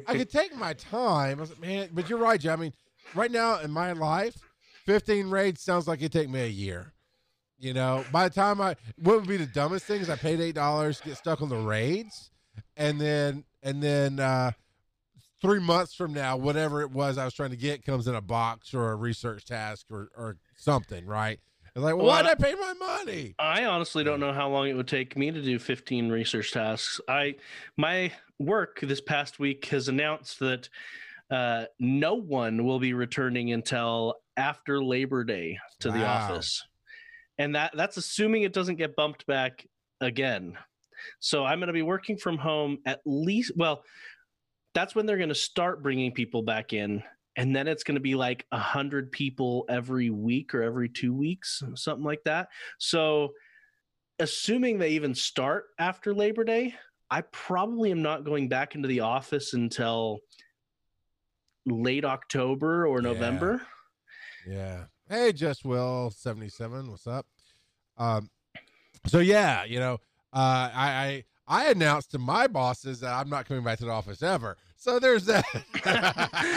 I 0.06 0.16
could 0.16 0.30
take 0.30 0.54
my 0.56 0.72
time. 0.74 1.38
I 1.38 1.40
was 1.40 1.50
like, 1.50 1.60
man, 1.60 1.88
but 1.92 2.08
you're 2.08 2.18
right, 2.18 2.40
Joe. 2.40 2.52
I 2.52 2.56
mean, 2.56 2.72
right 3.14 3.30
now 3.30 3.60
in 3.60 3.70
my 3.70 3.92
life, 3.92 4.36
15 4.86 5.30
raids 5.30 5.60
sounds 5.60 5.86
like 5.86 6.00
it'd 6.00 6.12
take 6.12 6.28
me 6.28 6.40
a 6.40 6.46
year. 6.46 6.92
You 7.58 7.74
know, 7.74 8.04
by 8.10 8.26
the 8.26 8.34
time 8.34 8.60
I, 8.60 8.74
what 8.96 9.16
would 9.16 9.28
be 9.28 9.36
the 9.36 9.44
dumbest 9.44 9.84
thing 9.84 10.00
is 10.00 10.08
I 10.08 10.16
paid 10.16 10.40
eight 10.40 10.54
dollars, 10.54 11.00
get 11.02 11.16
stuck 11.18 11.42
on 11.42 11.50
the 11.50 11.58
raids, 11.58 12.30
and 12.76 12.98
then 12.98 13.44
and 13.62 13.82
then 13.82 14.18
uh 14.18 14.52
three 15.40 15.60
months 15.60 15.94
from 15.94 16.12
now, 16.12 16.36
whatever 16.36 16.82
it 16.82 16.90
was 16.90 17.18
I 17.18 17.24
was 17.24 17.34
trying 17.34 17.50
to 17.50 17.56
get 17.56 17.84
comes 17.84 18.06
in 18.06 18.14
a 18.14 18.20
box 18.20 18.74
or 18.74 18.90
a 18.92 18.96
research 18.96 19.44
task 19.46 19.86
or 19.90 20.10
or 20.16 20.36
something, 20.56 21.06
right? 21.06 21.38
It's 21.74 21.84
like, 21.84 21.94
well, 21.96 22.06
Well, 22.06 22.16
why'd 22.16 22.26
I- 22.26 22.32
I 22.32 22.34
pay 22.34 22.54
my 22.54 22.72
money? 22.74 23.34
I 23.38 23.64
honestly 23.66 24.02
don't 24.02 24.18
know 24.20 24.32
how 24.32 24.48
long 24.50 24.68
it 24.68 24.74
would 24.74 24.88
take 24.88 25.16
me 25.16 25.30
to 25.30 25.40
do 25.40 25.58
15 25.58 26.08
research 26.10 26.52
tasks. 26.52 27.00
I 27.08 27.36
my 27.76 28.12
work 28.38 28.80
this 28.80 29.00
past 29.00 29.38
week 29.38 29.66
has 29.66 29.88
announced 29.88 30.40
that 30.40 30.68
uh, 31.30 31.66
no 31.78 32.14
one 32.14 32.64
will 32.64 32.80
be 32.80 32.92
returning 32.92 33.52
until 33.52 34.16
after 34.36 34.82
Labor 34.82 35.22
Day 35.22 35.58
to 35.78 35.90
the 35.92 36.04
office, 36.04 36.64
and 37.38 37.54
that 37.54 37.70
that's 37.76 37.96
assuming 37.96 38.42
it 38.42 38.52
doesn't 38.52 38.76
get 38.76 38.96
bumped 38.96 39.26
back 39.26 39.64
again. 40.00 40.58
So 41.20 41.44
I'm 41.44 41.60
going 41.60 41.68
to 41.68 41.72
be 41.72 41.82
working 41.82 42.16
from 42.16 42.36
home 42.36 42.78
at 42.84 43.00
least. 43.06 43.52
Well, 43.56 43.84
that's 44.74 44.94
when 44.94 45.06
they're 45.06 45.16
going 45.16 45.28
to 45.28 45.34
start 45.34 45.82
bringing 45.82 46.12
people 46.12 46.42
back 46.42 46.72
in 46.72 47.02
and 47.36 47.54
then 47.54 47.68
it's 47.68 47.84
going 47.84 47.94
to 47.96 48.00
be 48.00 48.14
like 48.14 48.44
a 48.52 48.58
hundred 48.58 49.10
people 49.12 49.64
every 49.68 50.10
week 50.10 50.54
or 50.54 50.62
every 50.62 50.88
two 50.88 51.14
weeks 51.14 51.62
something 51.74 52.04
like 52.04 52.22
that 52.24 52.48
so 52.78 53.30
assuming 54.18 54.78
they 54.78 54.90
even 54.90 55.14
start 55.14 55.66
after 55.78 56.12
labor 56.14 56.44
day 56.44 56.74
i 57.10 57.20
probably 57.32 57.90
am 57.90 58.02
not 58.02 58.24
going 58.24 58.48
back 58.48 58.74
into 58.74 58.88
the 58.88 59.00
office 59.00 59.54
until 59.54 60.18
late 61.66 62.04
october 62.04 62.86
or 62.86 62.96
Yeah. 63.02 63.12
november 63.12 63.62
Yeah. 64.46 64.84
Hey, 65.08 65.32
Just 65.32 65.64
Will 65.64 66.10
seventy 66.10 66.48
seven. 66.48 66.88
What's 66.90 67.06
up? 67.06 67.26
Um. 67.98 68.30
So 69.06 69.18
yeah, 69.18 69.64
you 69.64 69.78
know, 69.80 69.94
uh, 70.32 70.70
I 70.72 70.90
I 71.04 71.24
I 71.50 71.66
announced 71.66 72.12
to 72.12 72.18
my 72.18 72.46
bosses 72.46 73.00
that 73.00 73.12
I'm 73.12 73.28
not 73.28 73.46
coming 73.46 73.64
back 73.64 73.78
to 73.80 73.84
the 73.84 73.90
office 73.90 74.22
ever. 74.22 74.56
So 74.76 75.00
there's 75.00 75.26
that. 75.26 75.44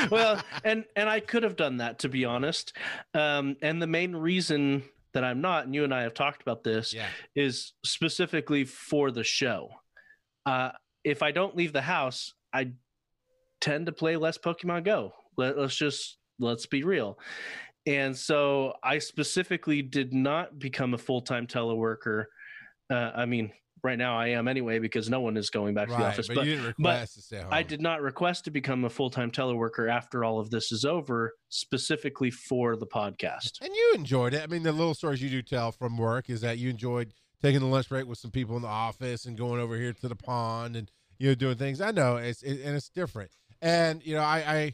well 0.11 0.41
and 0.63 0.85
and 0.95 1.09
i 1.09 1.19
could 1.19 1.43
have 1.43 1.55
done 1.55 1.77
that 1.77 1.99
to 1.99 2.09
be 2.09 2.25
honest 2.25 2.73
um 3.13 3.55
and 3.61 3.81
the 3.81 3.87
main 3.87 4.15
reason 4.15 4.83
that 5.13 5.23
i'm 5.23 5.41
not 5.41 5.65
and 5.65 5.73
you 5.73 5.83
and 5.83 5.93
i 5.93 6.01
have 6.01 6.13
talked 6.13 6.41
about 6.41 6.63
this 6.63 6.93
yeah. 6.93 7.07
is 7.35 7.73
specifically 7.83 8.65
for 8.65 9.11
the 9.11 9.23
show. 9.23 9.69
Uh, 10.45 10.71
if 11.03 11.23
I 11.23 11.31
don't 11.31 11.55
leave 11.55 11.73
the 11.73 11.81
house, 11.81 12.33
I 12.53 12.71
tend 13.61 13.85
to 13.85 13.91
play 13.91 14.17
less 14.17 14.37
Pokemon 14.37 14.85
Go. 14.85 15.13
Let, 15.37 15.57
let's 15.57 15.75
just 15.75 16.17
let's 16.39 16.65
be 16.65 16.83
real. 16.83 17.17
And 17.85 18.17
so 18.17 18.73
I 18.83 18.99
specifically 18.99 19.81
did 19.81 20.13
not 20.13 20.59
become 20.59 20.93
a 20.93 20.97
full 20.97 21.21
time 21.21 21.47
teleworker. 21.47 22.25
Uh, 22.89 23.11
I 23.15 23.25
mean, 23.25 23.51
right 23.83 23.97
now 23.97 24.17
I 24.17 24.29
am 24.29 24.47
anyway 24.47 24.79
because 24.79 25.09
no 25.09 25.19
one 25.19 25.37
is 25.37 25.49
going 25.49 25.73
back 25.73 25.89
to 25.89 25.95
the 25.95 26.05
office. 26.05 26.27
but, 26.27 26.35
But 26.35 26.45
you 26.45 26.55
didn't 26.55 26.67
request 26.67 27.15
to 27.15 27.21
stay 27.21 27.37
home. 27.41 27.49
I 27.51 27.63
did 27.63 27.81
not 27.81 28.01
request 28.01 28.45
to 28.45 28.51
become 28.51 28.85
a 28.85 28.89
full 28.89 29.09
time 29.09 29.29
teleworker 29.31 29.91
after 29.91 30.23
all 30.23 30.39
of 30.39 30.49
this 30.49 30.71
is 30.71 30.85
over, 30.85 31.33
specifically 31.49 32.31
for 32.31 32.75
the 32.75 32.87
podcast. 32.87 33.61
And 33.61 33.73
you 33.73 33.93
enjoyed 33.95 34.33
it. 34.33 34.41
I 34.41 34.47
mean, 34.47 34.63
the 34.63 34.71
little 34.71 34.93
stories 34.93 35.21
you 35.21 35.29
do 35.29 35.41
tell 35.41 35.71
from 35.71 35.97
work 35.97 36.29
is 36.29 36.41
that 36.41 36.57
you 36.57 36.69
enjoyed 36.69 37.13
taking 37.41 37.59
the 37.59 37.67
lunch 37.67 37.89
break 37.89 38.07
with 38.07 38.17
some 38.17 38.31
people 38.31 38.55
in 38.55 38.61
the 38.61 38.67
office 38.67 39.25
and 39.25 39.37
going 39.37 39.59
over 39.59 39.75
here 39.75 39.93
to 39.93 40.07
the 40.07 40.15
pond 40.15 40.75
and 40.75 40.89
you 41.19 41.27
know 41.29 41.35
doing 41.35 41.57
things. 41.57 41.81
I 41.81 41.91
know 41.91 42.15
it's 42.17 42.41
it, 42.41 42.61
and 42.63 42.75
it's 42.75 42.89
different. 42.89 43.31
And 43.61 44.05
you 44.05 44.15
know, 44.15 44.21
I 44.21 44.37
I, 44.37 44.73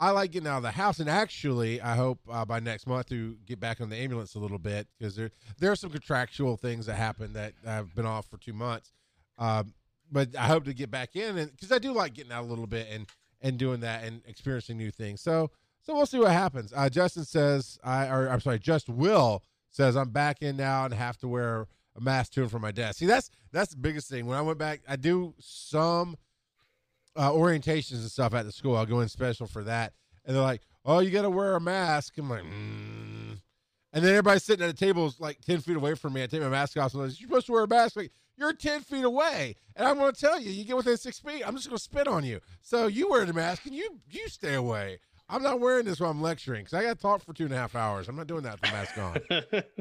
I 0.00 0.10
like 0.12 0.32
getting 0.32 0.48
out 0.48 0.56
of 0.56 0.62
the 0.62 0.70
house. 0.70 0.98
And 0.98 1.10
actually, 1.10 1.80
I 1.80 1.94
hope 1.94 2.18
uh, 2.28 2.44
by 2.46 2.58
next 2.58 2.86
month 2.86 3.10
to 3.10 3.36
get 3.46 3.60
back 3.60 3.80
on 3.82 3.90
the 3.90 3.96
ambulance 3.96 4.34
a 4.34 4.38
little 4.38 4.58
bit 4.58 4.88
because 4.98 5.14
there 5.14 5.30
there 5.58 5.70
are 5.70 5.76
some 5.76 5.90
contractual 5.90 6.56
things 6.56 6.86
that 6.86 6.94
happen 6.94 7.34
that 7.34 7.52
I've 7.66 7.94
been 7.94 8.06
off 8.06 8.26
for 8.26 8.38
two 8.38 8.54
months. 8.54 8.92
Um, 9.38 9.74
but 10.10 10.34
I 10.36 10.46
hope 10.46 10.64
to 10.64 10.74
get 10.74 10.90
back 10.90 11.14
in 11.14 11.38
and 11.38 11.50
because 11.52 11.70
I 11.70 11.78
do 11.78 11.92
like 11.92 12.14
getting 12.14 12.32
out 12.32 12.44
a 12.44 12.46
little 12.46 12.66
bit 12.66 12.88
and 12.90 13.06
and 13.42 13.58
doing 13.58 13.80
that 13.80 14.02
and 14.04 14.22
experiencing 14.26 14.78
new 14.78 14.90
things. 14.90 15.20
So 15.20 15.50
so 15.82 15.94
we'll 15.94 16.06
see 16.06 16.18
what 16.18 16.32
happens. 16.32 16.72
Uh, 16.74 16.88
Justin 16.88 17.24
says, 17.24 17.78
I 17.84 18.06
or 18.06 18.28
I'm 18.28 18.40
sorry, 18.40 18.58
Just 18.58 18.88
Will 18.88 19.42
says 19.70 19.96
I'm 19.96 20.10
back 20.10 20.42
in 20.42 20.56
now 20.56 20.86
and 20.86 20.94
have 20.94 21.18
to 21.18 21.28
wear 21.28 21.68
a 21.96 22.00
mask 22.00 22.32
to 22.32 22.42
and 22.42 22.50
from 22.50 22.62
my 22.62 22.72
desk. 22.72 22.98
See, 22.98 23.06
that's 23.06 23.30
that's 23.52 23.72
the 23.72 23.78
biggest 23.78 24.08
thing. 24.08 24.26
When 24.26 24.38
I 24.38 24.42
went 24.42 24.58
back, 24.58 24.80
I 24.88 24.96
do 24.96 25.34
some 25.38 26.16
uh, 27.20 27.30
orientations 27.32 28.00
and 28.00 28.10
stuff 28.10 28.32
at 28.32 28.46
the 28.46 28.52
school. 28.52 28.74
I'll 28.74 28.86
go 28.86 29.00
in 29.00 29.08
special 29.08 29.46
for 29.46 29.62
that, 29.64 29.92
and 30.24 30.34
they're 30.34 30.42
like, 30.42 30.62
"Oh, 30.86 31.00
you 31.00 31.10
got 31.10 31.22
to 31.22 31.30
wear 31.30 31.54
a 31.54 31.60
mask." 31.60 32.16
I'm 32.16 32.30
like, 32.30 32.42
mm. 32.42 33.38
and 33.92 34.04
then 34.04 34.06
everybody's 34.06 34.42
sitting 34.42 34.66
at 34.66 34.74
the 34.74 34.86
tables 34.86 35.20
like 35.20 35.38
ten 35.42 35.60
feet 35.60 35.76
away 35.76 35.94
from 35.94 36.14
me. 36.14 36.22
I 36.22 36.26
take 36.26 36.40
my 36.40 36.48
mask 36.48 36.78
off, 36.78 36.94
and 36.94 37.02
they're 37.02 37.08
like, 37.08 37.20
"You're 37.20 37.28
supposed 37.28 37.46
to 37.46 37.52
wear 37.52 37.64
a 37.64 37.68
mask." 37.68 37.96
Like, 37.96 38.10
you're 38.38 38.54
ten 38.54 38.80
feet 38.80 39.04
away, 39.04 39.54
and 39.76 39.86
I'm 39.86 39.98
going 39.98 40.14
to 40.14 40.18
tell 40.18 40.40
you, 40.40 40.50
you 40.50 40.64
get 40.64 40.78
within 40.78 40.96
six 40.96 41.18
feet, 41.18 41.46
I'm 41.46 41.54
just 41.56 41.68
going 41.68 41.76
to 41.76 41.82
spit 41.82 42.08
on 42.08 42.24
you. 42.24 42.40
So 42.62 42.86
you 42.86 43.10
wear 43.10 43.26
the 43.26 43.34
mask, 43.34 43.66
and 43.66 43.74
you 43.74 44.00
you 44.10 44.26
stay 44.28 44.54
away. 44.54 44.98
I'm 45.28 45.42
not 45.42 45.60
wearing 45.60 45.84
this 45.84 46.00
while 46.00 46.10
I'm 46.10 46.22
lecturing 46.22 46.64
because 46.64 46.72
I 46.72 46.82
got 46.82 46.96
to 46.96 47.02
talk 47.02 47.22
for 47.22 47.34
two 47.34 47.44
and 47.44 47.52
a 47.52 47.56
half 47.56 47.76
hours. 47.76 48.08
I'm 48.08 48.16
not 48.16 48.28
doing 48.28 48.44
that 48.44 48.52
with 48.52 48.62
the 48.62 48.76
mask 48.76 48.98
on. 48.98 49.62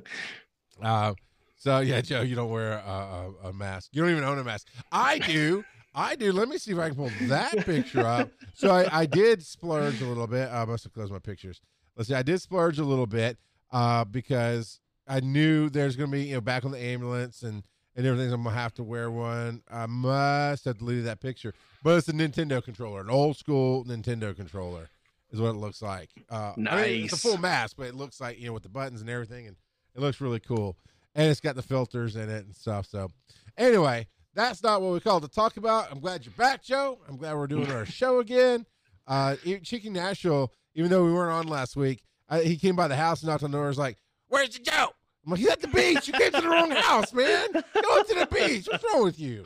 Uh, 0.82 1.14
so 1.58 1.80
yeah, 1.80 2.00
Joe, 2.00 2.22
you 2.22 2.38
don't 2.38 2.50
wear 2.50 2.72
a, 2.72 3.34
a, 3.44 3.50
a 3.50 3.54
mask. 3.54 3.90
You 3.92 4.02
don't 4.02 4.12
even 4.12 4.24
own 4.24 4.40
a 4.40 4.46
mask. 4.46 4.68
I 4.94 5.20
do. 5.20 5.66
I 6.00 6.16
do. 6.16 6.32
Let 6.32 6.48
me 6.48 6.58
see 6.58 6.72
if 6.72 6.80
I 6.80 6.88
can 6.88 6.96
pull 6.96 7.12
that 7.28 7.66
picture 7.66 8.06
up. 8.06 8.30
So 8.54 8.72
I, 8.72 9.02
I 9.02 9.06
did 9.06 9.44
splurge 9.44 10.02
a 10.02 10.06
little 10.06 10.28
bit. 10.28 10.50
I 10.50 10.64
must 10.64 10.86
have 10.86 10.94
closed 10.94 11.12
my 11.12 11.20
pictures. 11.20 11.60
Let's 11.98 12.08
see. 12.08 12.16
I 12.16 12.24
did 12.24 12.40
splurge 12.42 12.80
a 12.80 12.86
little 12.86 13.06
bit 13.06 13.38
uh, 13.72 14.06
because 14.06 14.80
I 15.08 15.20
knew 15.20 15.70
there's 15.70 15.98
going 15.98 16.10
to 16.10 16.18
be 16.18 16.24
you 16.24 16.36
know 16.36 16.42
back 16.42 16.64
on 16.64 16.72
the 16.72 16.80
ambulance 16.80 17.44
and 17.44 17.64
and 17.98 18.08
everything. 18.08 18.32
I'm 18.32 18.44
gonna 18.44 18.56
have 18.56 18.74
to 18.76 18.84
wear 18.84 19.12
one. 19.12 19.62
I 19.70 19.88
must 19.88 20.64
have 20.66 20.78
deleted 20.78 21.06
that 21.06 21.20
picture, 21.20 21.54
but 21.84 21.98
it's 21.98 22.08
a 22.08 22.14
Nintendo 22.14 22.64
controller, 22.64 23.02
an 23.02 23.10
old 23.10 23.36
school 23.36 23.84
Nintendo 23.84 24.34
controller, 24.34 24.90
is 25.32 25.42
what 25.42 25.50
it 25.50 25.58
looks 25.58 25.82
like. 25.82 26.10
Uh, 26.30 26.54
I 26.58 26.82
mean, 26.82 27.04
it's 27.04 27.14
a 27.14 27.18
full 27.18 27.38
mask, 27.38 27.76
but 27.78 27.88
it 27.88 27.96
looks 27.96 28.22
like 28.22 28.40
you 28.40 28.48
know 28.48 28.54
with 28.54 28.64
the 28.64 28.70
buttons 28.70 29.02
and 29.02 29.10
everything, 29.10 29.48
and 29.48 29.58
it 29.96 30.02
looks 30.02 30.22
really 30.22 30.40
cool. 30.40 30.78
And 31.14 31.30
it's 31.30 31.42
got 31.42 31.56
the 31.56 31.62
filters 31.62 32.16
in 32.16 32.30
it 32.30 32.46
and 32.46 32.56
stuff. 32.56 32.86
So, 32.86 33.10
anyway, 33.58 34.08
that's 34.34 34.62
not 34.64 34.82
what 34.82 34.94
we 34.94 35.00
called 35.00 35.24
to 35.24 35.30
talk 35.30 35.58
about. 35.58 35.92
I'm 35.92 36.00
glad 36.00 36.26
you're 36.26 36.34
back, 36.38 36.64
Joe. 36.64 37.00
I'm 37.08 37.18
glad 37.18 37.36
we're 37.36 37.48
doing 37.48 37.72
our 37.72 37.86
show 37.86 38.20
again. 38.20 38.66
Uh, 39.08 39.36
Cheeky 39.64 39.90
Nashville, 39.90 40.54
even 40.76 40.92
though 40.92 41.04
we 41.04 41.12
weren't 41.12 41.32
on 41.34 41.48
last 41.48 41.76
week, 41.76 42.04
I, 42.30 42.42
he 42.42 42.58
came 42.58 42.76
by 42.76 42.88
the 42.88 42.96
house 42.96 43.24
and 43.24 43.30
knocked 43.32 43.42
on 43.42 43.50
the 43.50 43.58
door. 43.58 43.64
and 43.66 43.70
Was 43.70 43.80
like, 43.80 43.98
"Where's 44.28 44.52
the 44.52 44.60
Joe?" 44.60 44.90
I'm 45.26 45.32
like, 45.32 45.40
"He's 45.40 45.50
at 45.50 45.62
the 45.62 45.68
beach. 45.68 46.06
You 46.08 46.14
came 46.14 46.32
to 46.32 46.42
the 46.42 46.48
wrong 46.48 46.70
house, 46.70 47.12
man. 47.12 47.48
Go 47.54 48.04
to 48.04 48.14
the 48.14 48.28
beach. 48.32 48.68
What's 48.70 48.84
wrong 48.84 49.04
with 49.04 49.20
you?" 49.20 49.46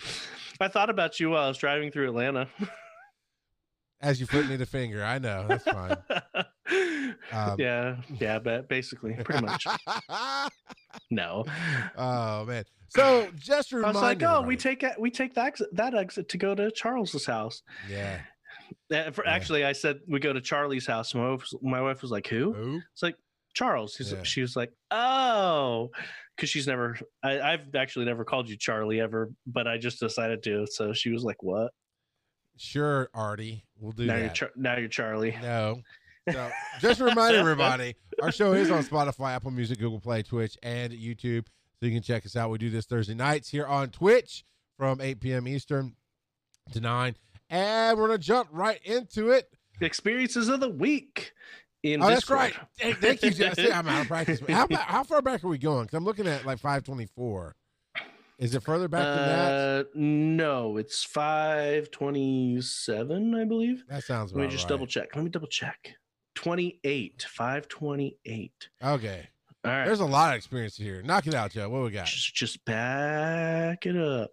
I 0.59 0.67
thought 0.67 0.89
about 0.89 1.17
you 1.21 1.29
while 1.29 1.43
I 1.45 1.47
was 1.47 1.57
driving 1.57 1.91
through 1.91 2.09
Atlanta. 2.09 2.49
As 4.01 4.19
you 4.19 4.25
flipped 4.25 4.49
me 4.49 4.57
the 4.57 4.65
finger, 4.65 5.01
I 5.01 5.17
know 5.19 5.45
that's 5.47 5.63
fine. 5.63 5.95
Um, 7.31 7.55
yeah, 7.59 7.97
yeah, 8.19 8.39
but 8.39 8.67
basically, 8.67 9.13
pretty 9.13 9.45
much. 9.45 9.65
No, 11.11 11.45
oh 11.97 12.45
man. 12.45 12.63
So 12.95 13.27
just 13.35 13.73
I 13.73 13.77
was 13.77 13.95
like, 13.95 14.21
oh, 14.23 14.41
we 14.41 14.55
take 14.57 14.83
we 14.99 15.09
take 15.11 15.33
that 15.35 15.45
exit, 15.47 15.67
that 15.75 15.93
exit 15.95 16.29
to 16.29 16.37
go 16.37 16.53
to 16.55 16.71
Charles's 16.71 17.25
house. 17.25 17.63
yeah. 17.89 18.19
Uh, 18.91 19.11
for- 19.11 19.25
Yeah. 19.25 19.31
Actually, 19.33 19.65
I 19.65 19.71
said 19.73 19.99
we 20.07 20.19
go 20.19 20.33
to 20.33 20.41
Charlie's 20.41 20.85
house. 20.85 21.13
My 21.15 21.29
wife, 21.31 21.39
was- 21.41 21.55
my 21.61 21.81
wife 21.81 22.01
was 22.01 22.11
like, 22.11 22.27
who? 22.27 22.53
Who? 22.53 22.81
It's 22.93 23.01
like 23.03 23.15
Charles. 23.53 23.97
Yeah. 23.99 24.23
She 24.23 24.41
was 24.41 24.55
like, 24.55 24.71
oh, 24.91 25.89
because 26.35 26.49
she's 26.49 26.67
never. 26.67 26.97
I, 27.23 27.39
I've 27.39 27.73
actually 27.75 28.05
never 28.05 28.23
called 28.25 28.49
you 28.49 28.57
Charlie 28.57 28.99
ever, 29.01 29.31
but 29.47 29.67
I 29.67 29.77
just 29.77 29.99
decided 29.99 30.43
to. 30.43 30.65
So 30.67 30.93
she 30.93 31.09
was 31.09 31.23
like, 31.23 31.41
what? 31.43 31.71
Sure, 32.57 33.09
Artie. 33.13 33.65
We'll 33.79 33.91
do 33.93 34.05
now 34.05 34.13
that. 34.13 34.21
you're 34.21 34.29
Char- 34.33 34.51
now 34.55 34.77
you're 34.77 34.87
Charlie. 34.87 35.35
No. 35.41 35.81
So 36.31 36.49
just 36.79 36.99
remind 37.01 37.35
everybody, 37.35 37.95
our 38.21 38.31
show 38.31 38.53
is 38.53 38.69
on 38.71 38.83
Spotify, 38.83 39.31
Apple 39.35 39.51
Music, 39.51 39.79
Google 39.79 39.99
Play, 39.99 40.21
Twitch, 40.23 40.57
and 40.63 40.93
YouTube. 40.93 41.45
So 41.83 41.87
you 41.87 41.93
can 41.95 42.01
check 42.01 42.25
us 42.25 42.37
out. 42.37 42.49
We 42.49 42.59
do 42.59 42.69
this 42.69 42.85
Thursday 42.85 43.13
nights 43.13 43.49
here 43.49 43.65
on 43.65 43.89
Twitch 43.89 44.45
from 44.77 45.01
8 45.01 45.19
p.m. 45.19 45.49
Eastern 45.49 45.97
to 46.71 46.79
9. 46.79 47.13
And 47.49 47.97
we're 47.97 48.07
going 48.07 48.19
to 48.19 48.25
jump 48.25 48.47
right 48.53 48.79
into 48.85 49.31
it. 49.31 49.49
Experiences 49.81 50.47
of 50.47 50.61
the 50.61 50.69
week. 50.69 51.33
In 51.83 52.01
Oh, 52.01 52.07
that's 52.07 52.29
right. 52.29 52.53
Hey, 52.77 52.93
thank 52.93 53.21
you, 53.21 53.31
Jesse. 53.31 53.69
I'm 53.73 53.85
out 53.89 54.03
of 54.03 54.07
practice. 54.07 54.39
How, 54.47 54.65
how 54.71 55.03
far 55.03 55.21
back 55.21 55.43
are 55.43 55.49
we 55.49 55.57
going? 55.57 55.83
Because 55.83 55.97
I'm 55.97 56.05
looking 56.05 56.25
at 56.25 56.45
like 56.45 56.59
524. 56.59 57.53
Is 58.39 58.55
it 58.55 58.63
further 58.63 58.87
back 58.87 59.03
than 59.03 59.27
that? 59.27 59.51
Uh, 59.51 59.83
no, 59.93 60.77
it's 60.77 61.03
five 61.03 61.91
twenty-seven, 61.91 63.35
I 63.35 63.43
believe. 63.43 63.83
That 63.89 64.05
sounds 64.05 64.31
right. 64.31 64.39
Let 64.39 64.45
me 64.45 64.51
just 64.51 64.63
right. 64.63 64.69
double 64.69 64.87
check. 64.87 65.15
Let 65.15 65.25
me 65.25 65.29
double 65.29 65.47
check. 65.47 65.95
Twenty-eight, 66.33 67.25
five 67.29 67.67
twenty-eight. 67.67 68.69
Okay. 68.81 69.27
All 69.65 69.71
right. 69.71 69.85
There's 69.85 70.01
a 70.01 70.05
lot 70.05 70.31
of 70.31 70.37
experience 70.37 70.75
here. 70.75 71.01
Knock 71.01 71.25
it 71.25 71.33
out, 71.33 71.51
Joe. 71.51 71.69
What 71.69 71.83
we 71.83 71.91
got? 71.91 72.05
just, 72.05 72.35
just 72.35 72.65
back 72.65 73.85
it 73.85 73.95
up. 73.95 74.31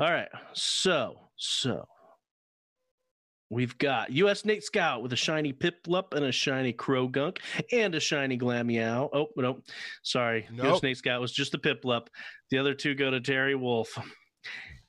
All 0.00 0.10
right. 0.10 0.28
So, 0.52 1.20
so 1.36 1.86
we've 3.50 3.78
got 3.78 4.10
U.S. 4.10 4.44
Nate 4.44 4.64
Scout 4.64 5.00
with 5.00 5.12
a 5.12 5.16
shiny 5.16 5.52
Piplup 5.52 6.12
and 6.12 6.24
a 6.24 6.32
shiny 6.32 6.72
Croagunk 6.72 7.38
and 7.72 7.94
a 7.94 8.00
shiny 8.00 8.36
Glameow. 8.36 9.08
Oh, 9.12 9.28
no. 9.36 9.60
Sorry. 10.02 10.48
Nope. 10.50 10.66
U.S. 10.66 10.82
Nate 10.82 10.96
Scout 10.96 11.20
was 11.20 11.32
just 11.32 11.54
a 11.54 11.58
Piplup. 11.58 12.08
The 12.50 12.58
other 12.58 12.74
two 12.74 12.96
go 12.96 13.10
to 13.12 13.20
Terry 13.20 13.54
Wolf. 13.54 13.96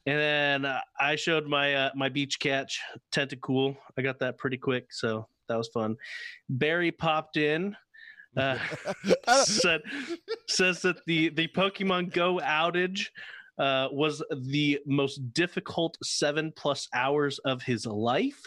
And 0.07 0.19
then 0.19 0.65
uh, 0.65 0.81
I 0.99 1.15
showed 1.15 1.47
my 1.47 1.73
uh, 1.73 1.89
my 1.95 2.09
beach 2.09 2.39
catch 2.39 2.79
Tentacool. 3.11 3.75
I 3.97 4.01
got 4.03 4.19
that 4.19 4.37
pretty 4.37 4.57
quick, 4.57 4.87
so 4.91 5.27
that 5.47 5.57
was 5.57 5.69
fun. 5.69 5.95
Barry 6.49 6.91
popped 6.91 7.37
in. 7.37 7.75
Uh, 8.37 8.57
said 9.43 9.81
says 10.47 10.81
that 10.81 10.97
the 11.05 11.29
the 11.29 11.47
Pokemon 11.49 12.11
Go 12.13 12.39
outage 12.43 13.07
uh, 13.57 13.87
was 13.91 14.23
the 14.41 14.79
most 14.85 15.33
difficult 15.33 15.97
seven 16.03 16.51
plus 16.55 16.87
hours 16.93 17.39
of 17.39 17.61
his 17.61 17.85
life, 17.85 18.41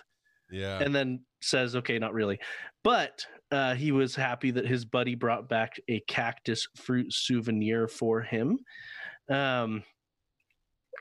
yeah. 0.50 0.78
and 0.83 0.95
then 0.95 1.21
says, 1.40 1.75
"Okay, 1.76 1.99
not 1.99 2.12
really," 2.12 2.38
but 2.85 3.25
uh, 3.50 3.75
he 3.75 3.92
was 3.92 4.14
happy 4.14 4.50
that 4.50 4.66
his 4.66 4.85
buddy 4.85 5.14
brought 5.14 5.49
back 5.49 5.80
a 5.88 6.00
cactus 6.00 6.66
fruit 6.76 7.12
souvenir 7.12 7.88
for 7.88 8.21
him. 8.21 8.59
Um, 9.30 9.83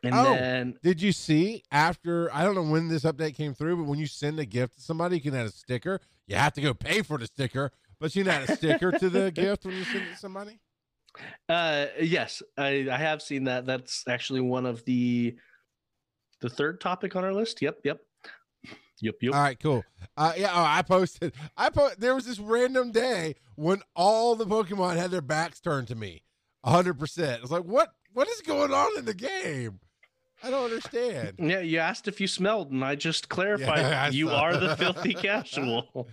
and 0.03 0.13
Oh. 0.13 0.35
then 0.35 0.75
Did 0.83 1.01
you 1.01 1.11
see 1.11 1.63
after 1.71 2.33
I 2.33 2.43
don't 2.43 2.55
know 2.55 2.63
when 2.63 2.87
this 2.87 3.03
update 3.03 3.35
came 3.35 3.53
through, 3.53 3.77
but 3.77 3.85
when 3.89 3.99
you 3.99 4.05
send 4.07 4.39
a 4.39 4.45
gift 4.45 4.75
to 4.75 4.81
somebody, 4.81 5.15
you 5.17 5.21
can 5.21 5.35
add 5.35 5.47
a 5.47 5.51
sticker. 5.51 5.99
You 6.27 6.35
have 6.35 6.53
to 6.53 6.61
go 6.61 6.73
pay 6.73 7.01
for 7.01 7.17
the 7.17 7.25
sticker, 7.25 7.71
but 7.99 8.15
you 8.15 8.27
add 8.29 8.49
a 8.49 8.55
sticker 8.55 8.91
to 8.91 9.09
the 9.09 9.31
gift 9.35 9.65
when 9.65 9.75
you 9.75 9.83
send 9.83 10.03
it 10.03 10.11
to 10.13 10.17
somebody. 10.17 10.59
Uh, 11.49 11.87
yes, 11.99 12.43
I, 12.57 12.87
I 12.91 12.97
have 12.97 13.21
seen 13.21 13.45
that. 13.45 13.65
That's 13.65 14.03
actually 14.07 14.41
one 14.41 14.65
of 14.65 14.85
the 14.85 15.35
the 16.41 16.49
third 16.49 16.79
topic 16.79 17.15
on 17.15 17.23
our 17.23 17.33
list. 17.33 17.61
Yep, 17.61 17.79
yep, 17.83 17.99
yep, 19.01 19.15
yep. 19.21 19.33
All 19.33 19.39
right, 19.41 19.59
cool. 19.59 19.83
Uh, 20.15 20.33
yeah, 20.37 20.51
oh, 20.53 20.63
I 20.63 20.83
posted. 20.83 21.33
I 21.55 21.69
po- 21.69 21.89
There 21.97 22.13
was 22.13 22.25
this 22.25 22.37
random 22.39 22.91
day 22.91 23.35
when 23.55 23.81
all 23.95 24.35
the 24.35 24.45
Pokemon 24.45 24.97
had 24.97 25.09
their 25.09 25.21
backs 25.21 25.59
turned 25.59 25.87
to 25.87 25.95
me, 25.95 26.23
hundred 26.63 26.99
percent. 26.99 27.39
I 27.39 27.41
was 27.41 27.51
like, 27.51 27.63
what? 27.63 27.89
What 28.13 28.27
is 28.27 28.41
going 28.41 28.71
on 28.71 28.97
in 28.99 29.05
the 29.05 29.13
game? 29.15 29.79
I 30.43 30.51
don't 30.51 30.65
understand. 30.65 31.33
yeah, 31.39 31.61
you 31.61 31.79
asked 31.79 32.07
if 32.07 32.21
you 32.21 32.27
smelled, 32.27 32.71
and 32.71 32.85
I 32.85 32.93
just 32.93 33.27
clarified 33.29 33.79
Yeah, 33.79 34.03
I 34.03 34.09
you 34.09 34.29
are 34.29 34.55
the 34.55 34.75
filthy 34.77 35.15
casual. 35.15 36.07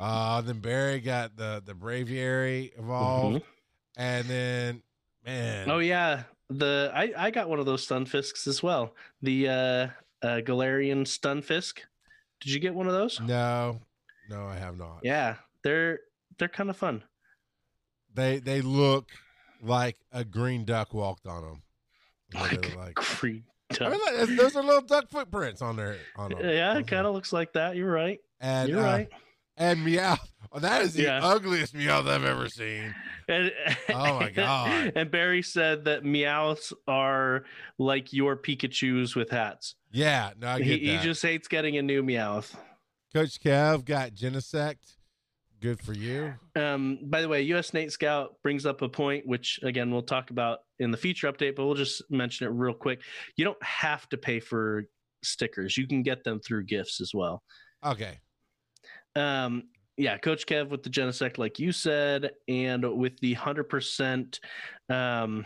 Uh, 0.00 0.40
then 0.40 0.60
Barry 0.60 0.98
got 0.98 1.36
the 1.36 1.62
the 1.64 1.74
Braviary 1.74 2.72
evolved, 2.78 3.42
and 3.96 4.26
then 4.26 4.82
man, 5.26 5.62
Mm-hmm. 5.62 5.70
Oh 5.70 5.78
yeah, 5.78 6.22
the 6.48 6.90
I 6.94 7.12
I 7.16 7.30
got 7.30 7.48
one 7.50 7.58
of 7.58 7.66
those 7.66 7.86
Stunfisks 7.86 8.46
as 8.46 8.62
well. 8.62 8.94
The 9.20 9.48
uh, 9.48 9.52
uh 10.22 10.40
Galarian 10.40 11.02
Stunfisk. 11.02 11.80
Did 12.40 12.52
you 12.52 12.60
get 12.60 12.74
one 12.74 12.86
of 12.86 12.94
those? 12.94 13.20
no, 13.20 13.80
no, 14.30 14.46
I 14.46 14.56
have 14.56 14.78
not. 14.78 15.00
Yeah, 15.02 15.36
they're 15.62 16.00
they're 16.38 16.48
kind 16.48 16.70
of 16.70 16.76
fun. 16.78 17.04
They 18.14 18.38
they 18.38 18.62
look 18.62 19.10
like 19.62 19.98
a 20.12 20.24
green 20.24 20.64
duck 20.64 20.94
walked 20.94 21.26
on 21.26 21.42
them. 21.42 21.62
Like, 22.32 22.76
like 22.76 22.94
green 22.94 23.44
I 23.70 23.74
duck. 23.74 23.92
mean, 23.92 24.00
like, 24.18 24.36
those 24.36 24.56
are 24.56 24.62
little 24.62 24.80
duck 24.80 25.10
footprints 25.10 25.60
on 25.60 25.76
there. 25.76 25.96
On 26.16 26.30
them. 26.30 26.40
Yeah, 26.42 26.78
it 26.78 26.86
kind 26.86 27.06
of 27.06 27.12
looks 27.14 27.32
like 27.32 27.52
that. 27.52 27.76
You're 27.76 27.90
right. 27.90 28.18
And 28.40 28.68
You're 28.68 28.80
uh, 28.80 28.96
right. 28.96 29.08
And 29.60 29.84
meow. 29.84 30.16
Oh, 30.52 30.58
that 30.58 30.82
is 30.82 30.94
the 30.94 31.02
Yeah. 31.04 31.20
ugliest 31.22 31.74
meow 31.74 32.00
I've 32.00 32.24
ever 32.24 32.48
seen. 32.48 32.92
And, 33.28 33.52
Oh 33.90 34.18
my 34.18 34.30
God. 34.34 34.92
And 34.96 35.08
Barry 35.10 35.42
said 35.42 35.84
that 35.84 36.04
meows 36.04 36.72
are 36.88 37.44
like 37.78 38.12
your 38.12 38.36
Pikachu's 38.36 39.14
with 39.14 39.30
hats. 39.30 39.76
Yeah, 39.92 40.32
no, 40.40 40.48
I 40.48 40.58
He, 40.58 40.64
get 40.64 40.80
he 40.80 40.86
that. 40.96 41.02
just 41.04 41.22
hates 41.22 41.46
getting 41.46 41.76
a 41.76 41.82
new 41.82 42.02
Meowth. 42.02 42.56
Coach 43.14 43.40
Kev 43.40 43.84
got 43.84 44.10
Genesect. 44.12 44.96
Good 45.60 45.80
for 45.80 45.92
you. 45.92 46.34
Um, 46.56 46.98
by 47.02 47.20
the 47.20 47.28
way, 47.28 47.42
US 47.42 47.74
Nate 47.74 47.92
Scout 47.92 48.36
brings 48.42 48.64
up 48.64 48.80
a 48.82 48.88
point, 48.88 49.26
which 49.26 49.60
again 49.62 49.90
we'll 49.90 50.02
talk 50.02 50.30
about 50.30 50.60
in 50.78 50.90
the 50.90 50.96
feature 50.96 51.30
update, 51.30 51.54
but 51.54 51.66
we'll 51.66 51.74
just 51.74 52.02
mention 52.10 52.46
it 52.46 52.50
real 52.50 52.72
quick. 52.72 53.02
You 53.36 53.44
don't 53.44 53.62
have 53.62 54.08
to 54.08 54.16
pay 54.16 54.40
for 54.40 54.84
stickers; 55.22 55.76
you 55.76 55.86
can 55.86 56.02
get 56.02 56.24
them 56.24 56.40
through 56.40 56.64
gifts 56.64 57.00
as 57.02 57.12
well. 57.12 57.42
Okay. 57.84 58.18
Um, 59.16 59.64
yeah, 59.96 60.16
Coach 60.16 60.46
Kev 60.46 60.70
with 60.70 60.82
the 60.82 60.90
Genesect, 60.90 61.36
like 61.38 61.58
you 61.58 61.72
said, 61.72 62.30
and 62.48 62.96
with 62.96 63.18
the 63.20 63.34
hundred 63.34 63.64
percent 63.64 64.40
um, 64.88 65.44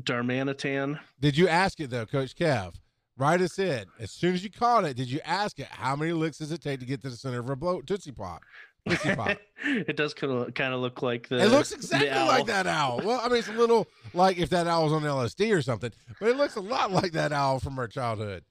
Darmanitan. 0.00 0.98
Did 1.20 1.36
you 1.36 1.48
ask 1.48 1.80
it 1.80 1.90
though, 1.90 2.06
Coach 2.06 2.36
Kev? 2.36 2.74
Write 3.16 3.42
us 3.42 3.58
in. 3.58 3.84
As 3.98 4.12
soon 4.12 4.34
as 4.34 4.42
you 4.42 4.50
caught 4.50 4.84
it, 4.84 4.96
did 4.96 5.10
you 5.10 5.20
ask 5.24 5.58
it 5.58 5.66
how 5.66 5.94
many 5.94 6.12
licks 6.12 6.38
does 6.38 6.52
it 6.52 6.62
take 6.62 6.80
to 6.80 6.86
get 6.86 7.02
to 7.02 7.10
the 7.10 7.16
center 7.16 7.40
of 7.40 7.50
a 7.50 7.56
blow 7.56 7.82
Tootsie 7.82 8.12
Pop? 8.12 8.42
Tootsie 8.88 9.14
Pop. 9.14 9.36
it 9.64 9.96
does 9.96 10.14
kind 10.14 10.32
of 10.32 10.54
kind 10.54 10.72
of 10.72 10.80
look 10.80 11.02
like 11.02 11.28
the. 11.28 11.36
it 11.36 11.50
looks 11.50 11.72
exactly 11.72 12.08
like 12.08 12.46
that 12.46 12.66
owl. 12.66 13.02
Well, 13.04 13.20
I 13.22 13.28
mean, 13.28 13.38
it's 13.38 13.48
a 13.48 13.52
little 13.52 13.88
like 14.14 14.38
if 14.38 14.48
that 14.50 14.66
owl 14.66 14.84
was 14.84 14.92
on 14.92 15.02
LSD 15.02 15.54
or 15.54 15.60
something, 15.60 15.92
but 16.18 16.28
it 16.28 16.36
looks 16.36 16.56
a 16.56 16.60
lot 16.60 16.92
like 16.92 17.12
that 17.12 17.32
owl 17.32 17.58
from 17.58 17.78
our 17.78 17.88
childhood. 17.88 18.44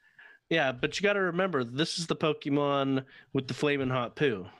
Yeah, 0.49 0.71
but 0.71 0.99
you 0.99 1.03
got 1.03 1.13
to 1.13 1.21
remember, 1.21 1.63
this 1.63 1.99
is 1.99 2.07
the 2.07 2.15
Pokemon 2.15 3.05
with 3.33 3.47
the 3.47 3.53
flaming 3.53 3.89
hot 3.89 4.15
poo. 4.15 4.47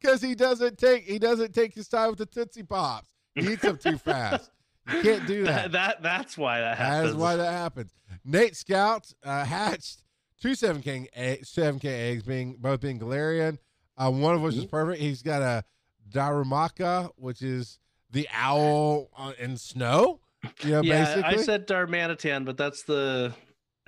Because 0.00 0.20
he 0.22 0.34
doesn't 0.34 0.78
take 0.78 1.04
he 1.04 1.18
doesn't 1.18 1.54
take 1.54 1.74
his 1.74 1.88
time 1.88 2.10
with 2.10 2.18
the 2.18 2.26
Tootsie 2.26 2.62
Pops. 2.62 3.08
He 3.34 3.52
eats 3.52 3.62
them 3.62 3.78
too 3.78 3.98
fast. 3.98 4.50
You 4.92 5.00
can't 5.00 5.26
do 5.26 5.44
that. 5.44 5.72
That, 5.72 5.72
that 5.72 6.02
that's 6.02 6.38
why 6.38 6.60
that 6.60 6.76
happens. 6.76 7.10
That's 7.12 7.20
why 7.20 7.36
that 7.36 7.52
happens. 7.52 7.94
Nate 8.24 8.56
Scout 8.56 9.12
uh, 9.24 9.44
hatched 9.44 10.02
two 10.40 10.54
seven 10.54 10.82
K 10.82 11.08
egg, 11.14 11.46
seven 11.46 11.80
K 11.80 12.10
eggs, 12.10 12.22
being 12.22 12.56
both 12.58 12.80
being 12.80 12.98
Galarian. 12.98 13.58
Uh, 13.96 14.10
one 14.10 14.34
of 14.34 14.42
which 14.42 14.56
is 14.56 14.66
perfect. 14.66 15.00
He's 15.00 15.22
got 15.22 15.42
a 15.42 15.64
Darumaka, 16.10 17.10
which 17.16 17.42
is 17.42 17.78
the 18.10 18.28
owl 18.32 19.08
uh, 19.16 19.32
in 19.38 19.56
snow. 19.56 20.20
Know, 20.42 20.50
yeah, 20.64 20.80
basically. 20.80 21.22
I 21.24 21.36
said 21.36 21.66
Darmanitan, 21.66 22.44
but 22.44 22.56
that's 22.56 22.82
the 22.82 23.32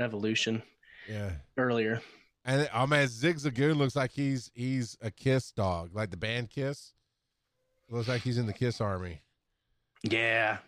evolution 0.01 0.63
yeah. 1.09 1.31
earlier. 1.57 2.01
And 2.45 2.69
oh 2.75 2.87
man, 2.87 3.07
Zigzagoon 3.07 3.77
looks 3.77 3.97
like 3.97 4.13
he's 4.13 4.51
he's 4.55 4.99
a 5.01 5.11
Kiss 5.11 5.51
dog, 5.53 5.91
like 5.95 6.11
the 6.11 6.17
band 6.17 6.51
Kiss. 6.51 6.93
Looks 7.89 8.09
like 8.09 8.23
he's 8.23 8.39
in 8.39 8.47
the 8.47 8.53
Kiss 8.53 8.81
army. 8.81 9.23
Yeah. 10.03 10.59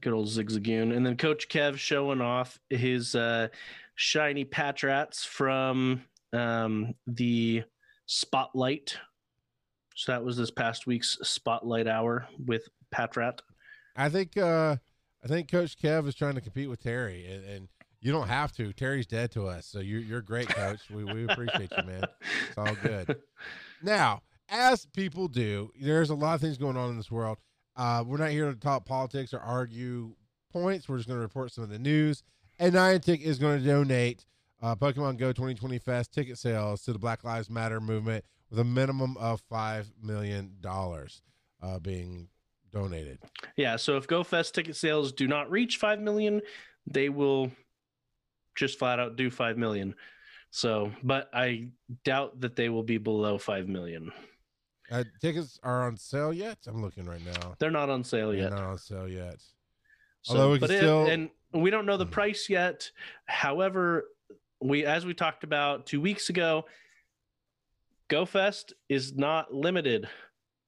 Good 0.00 0.12
old 0.12 0.26
Zigzagoon. 0.26 0.94
And 0.94 1.06
then 1.06 1.16
Coach 1.16 1.48
Kev 1.48 1.76
showing 1.76 2.20
off 2.20 2.58
his 2.70 3.14
uh, 3.14 3.48
shiny 3.94 4.44
Patrats 4.44 5.24
from 5.24 6.02
um, 6.32 6.94
the 7.06 7.62
Spotlight. 8.06 8.96
So 9.94 10.12
that 10.12 10.24
was 10.24 10.36
this 10.36 10.50
past 10.50 10.86
week's 10.86 11.18
Spotlight 11.22 11.86
Hour 11.86 12.26
with 12.44 12.68
Patrat. 12.94 13.38
I 13.96 14.08
think 14.08 14.36
uh 14.36 14.76
I 15.24 15.28
think 15.28 15.50
Coach 15.50 15.76
Kev 15.78 16.06
is 16.08 16.14
trying 16.14 16.34
to 16.34 16.40
compete 16.40 16.68
with 16.68 16.82
Terry, 16.82 17.26
and, 17.26 17.44
and 17.44 17.68
you 18.00 18.10
don't 18.10 18.26
have 18.26 18.50
to. 18.52 18.72
Terry's 18.72 19.06
dead 19.06 19.30
to 19.32 19.46
us, 19.46 19.66
so 19.66 19.78
you're 19.78 20.00
you're 20.00 20.22
great, 20.22 20.48
Coach. 20.48 20.80
we 20.90 21.04
we 21.04 21.24
appreciate 21.24 21.70
you, 21.76 21.84
man. 21.84 22.04
It's 22.48 22.58
all 22.58 22.74
good. 22.82 23.16
Now, 23.84 24.22
as 24.48 24.86
people 24.86 25.26
do, 25.26 25.72
there's 25.80 26.10
a 26.10 26.14
lot 26.14 26.36
of 26.36 26.40
things 26.40 26.56
going 26.56 26.76
on 26.76 26.90
in 26.90 26.96
this 26.96 27.10
world. 27.10 27.38
Uh, 27.74 28.04
we're 28.06 28.18
not 28.18 28.30
here 28.30 28.48
to 28.48 28.56
talk 28.56 28.84
politics 28.84 29.34
or 29.34 29.40
argue 29.40 30.14
points. 30.52 30.88
We're 30.88 30.98
just 30.98 31.08
going 31.08 31.18
to 31.18 31.22
report 31.22 31.50
some 31.52 31.64
of 31.64 31.70
the 31.70 31.80
news. 31.80 32.22
And 32.60 32.74
Niantic 32.74 33.20
is 33.22 33.40
going 33.40 33.58
to 33.60 33.66
donate 33.66 34.24
uh, 34.62 34.76
Pokemon 34.76 35.16
Go 35.16 35.32
2020 35.32 35.78
Fest 35.78 36.12
ticket 36.12 36.38
sales 36.38 36.82
to 36.82 36.92
the 36.92 36.98
Black 36.98 37.24
Lives 37.24 37.50
Matter 37.50 37.80
movement 37.80 38.24
with 38.50 38.60
a 38.60 38.64
minimum 38.64 39.16
of 39.16 39.40
five 39.40 39.90
million 40.00 40.58
dollars 40.60 41.22
uh, 41.60 41.80
being 41.80 42.28
donated. 42.72 43.18
Yeah, 43.56 43.76
so 43.76 43.96
if 43.96 44.06
GoFest 44.06 44.52
ticket 44.52 44.76
sales 44.76 45.12
do 45.12 45.26
not 45.28 45.50
reach 45.50 45.76
5 45.78 46.00
million, 46.00 46.40
they 46.86 47.08
will 47.08 47.50
just 48.56 48.78
flat 48.78 48.98
out 49.00 49.16
do 49.16 49.30
5 49.30 49.56
million. 49.58 49.94
So, 50.50 50.92
but 51.02 51.30
I 51.32 51.68
doubt 52.04 52.40
that 52.40 52.56
they 52.56 52.68
will 52.68 52.82
be 52.82 52.98
below 52.98 53.38
5 53.38 53.68
million. 53.68 54.12
Uh, 54.90 55.04
tickets 55.20 55.58
are 55.62 55.86
on 55.86 55.96
sale 55.96 56.32
yet? 56.32 56.58
I'm 56.66 56.82
looking 56.82 57.06
right 57.06 57.24
now. 57.24 57.54
They're 57.58 57.70
not 57.70 57.88
on 57.88 58.04
sale 58.04 58.30
They're 58.32 58.40
yet. 58.42 58.50
not 58.50 58.60
on 58.64 58.78
sale 58.78 59.08
yet. 59.08 59.36
So, 60.22 60.34
Although 60.34 60.52
we 60.52 60.58
but 60.58 60.70
it- 60.70 60.78
still- 60.78 61.06
and 61.06 61.30
we 61.54 61.70
don't 61.70 61.86
know 61.86 61.96
the 61.96 62.04
Hmm. 62.04 62.10
price 62.10 62.48
yet. 62.50 62.90
However, 63.26 64.08
we 64.60 64.84
as 64.84 65.04
we 65.06 65.14
talked 65.14 65.44
about 65.44 65.86
2 65.86 66.00
weeks 66.00 66.28
ago, 66.28 66.66
GoFest 68.10 68.72
is 68.88 69.14
not 69.16 69.54
limited 69.54 70.08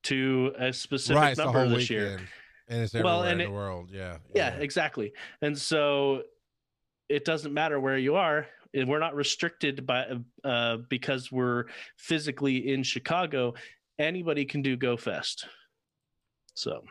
to 0.05 0.53
a 0.59 0.73
specific 0.73 1.21
right, 1.21 1.37
number 1.37 1.69
this 1.69 1.91
year. 1.91 2.21
and 2.69 2.83
it's 2.83 2.95
everywhere 2.95 3.13
Well, 3.15 3.23
and 3.25 3.41
in 3.41 3.47
it- 3.47 3.51
the 3.51 3.53
world. 3.55 3.91
Yeah, 3.93 4.19
Yeah, 4.35 4.55
exactly. 4.57 5.13
And 5.43 5.57
so 5.59 6.23
it 7.09 7.25
doesn't 7.25 7.53
matter 7.53 7.79
where 7.81 7.99
you 7.99 8.15
are. 8.17 8.47
We're 8.75 8.99
not 8.99 9.15
restricted 9.15 9.87
by 9.87 10.07
uh, 10.43 10.79
because 10.89 11.31
we're 11.31 11.67
physically 11.97 12.73
in 12.73 12.83
Chicago. 12.83 13.55
anybody 14.01 14.45
can 14.45 14.63
do 14.63 14.77
Go 14.77 14.97
Fest. 14.97 15.47
So, 16.55 16.85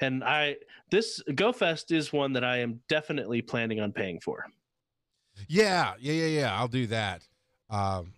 and 0.00 0.22
I 0.22 0.56
this 0.92 1.20
Go 1.34 1.52
Fest 1.52 1.90
is 1.90 2.12
one 2.12 2.32
that 2.34 2.44
I 2.44 2.58
am 2.58 2.80
definitely 2.88 3.42
planning 3.42 3.80
on 3.80 3.90
paying 3.92 4.20
for. 4.20 4.46
Yeah, 5.48 5.94
yeah, 5.98 6.12
yeah, 6.12 6.26
yeah. 6.40 6.56
I'll 6.58 6.68
do 6.68 6.86
that. 6.86 7.26
Um, 7.70 8.12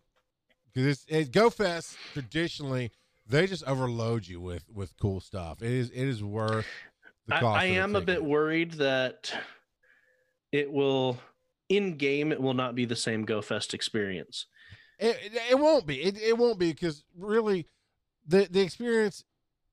because 0.75 0.87
it's 0.87 1.05
it, 1.09 1.33
GoFest 1.33 1.97
traditionally 2.13 2.93
they 3.29 3.47
just 3.47 3.65
overload 3.65 4.27
you 4.27 4.41
with 4.41 4.65
with 4.73 4.97
cool 4.99 5.21
stuff. 5.21 5.63
It 5.63 5.71
is 5.71 5.91
it 5.91 6.09
is 6.09 6.23
worth 6.23 6.67
the 7.27 7.37
I, 7.37 7.41
cost. 7.41 7.63
I 7.65 7.67
the 7.69 7.75
am 7.75 7.97
a 7.97 8.01
bit 8.01 8.25
worried 8.25 8.73
that 8.75 9.33
it 10.53 10.73
will 10.73 11.19
in 11.69 11.97
game 11.97 12.33
it 12.33 12.41
will 12.41 12.55
not 12.55 12.75
be 12.75 12.85
the 12.85 12.97
same 12.97 13.25
Go 13.25 13.43
Fest 13.43 13.75
experience. 13.75 14.47
It, 14.99 15.33
it, 15.51 15.59
won't 15.59 15.87
be. 15.87 16.03
It, 16.03 16.21
it 16.21 16.37
won't 16.37 16.59
be 16.59 16.73
because 16.73 17.05
really, 17.17 17.67
the 18.27 18.49
the 18.51 18.61
experience 18.61 19.25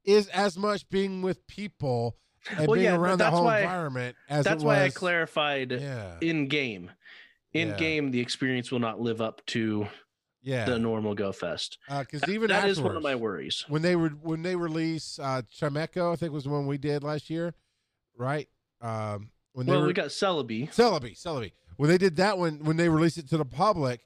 is 0.03 0.27
as 0.27 0.55
much 0.55 0.87
being 0.89 1.23
with 1.23 1.47
people 1.47 2.15
and 2.49 2.67
Well, 2.67 2.75
being 2.75 2.85
yeah, 2.85 2.95
around 2.95 3.17
that 3.19 3.33
whole 3.33 3.45
why- 3.45 3.61
environment 3.61 4.15
as 4.29 4.45
That's 4.45 4.63
why 4.63 4.83
I 4.83 4.89
clarified 4.89 5.71
Yeah, 5.71 6.17
in 6.21 6.47
game. 6.47 6.91
In 7.53 7.69
Yeah. 7.69 7.75
game, 7.77 8.11
the 8.11 8.19
experience 8.19 8.69
will 8.69 8.79
not 8.79 8.99
live 8.99 9.19
up 9.21 9.43
to 9.47 9.87
yeah. 10.45 10.63
the 10.65 10.79
normal 10.79 11.13
Go 11.15 11.31
Fest. 11.33 11.77
Because 11.89 12.27
even 12.29 12.47
That 12.47 12.69
is 12.69 12.79
one 12.79 12.95
of 12.95 13.03
my 13.03 13.15
worries. 13.15 13.65
when 13.67 13.81
they 13.81 13.95
were 13.97 14.09
when 14.09 14.41
they 14.43 14.55
release 14.55 15.19
uh 15.19 15.41
Chameco, 15.53 16.13
I 16.13 16.15
think 16.15 16.31
was 16.31 16.45
the 16.45 16.51
one 16.51 16.67
we 16.67 16.77
did 16.77 17.03
last 17.03 17.29
year, 17.29 17.53
right? 18.17 18.47
Um, 18.79 19.31
when 19.53 19.65
they 19.65 19.71
Well, 19.73 19.81
were, 19.81 19.87
we 19.87 19.93
got 19.93 20.07
Celebi. 20.07 20.69
Celebi, 20.73 21.19
Celebi. 21.21 21.51
When 21.77 21.89
they 21.89 21.97
did 21.97 22.15
that 22.17 22.37
one, 22.37 22.63
when 22.63 22.77
they 22.77 22.87
released 22.87 23.17
it 23.17 23.27
to 23.29 23.37
the 23.37 23.45
public, 23.45 24.01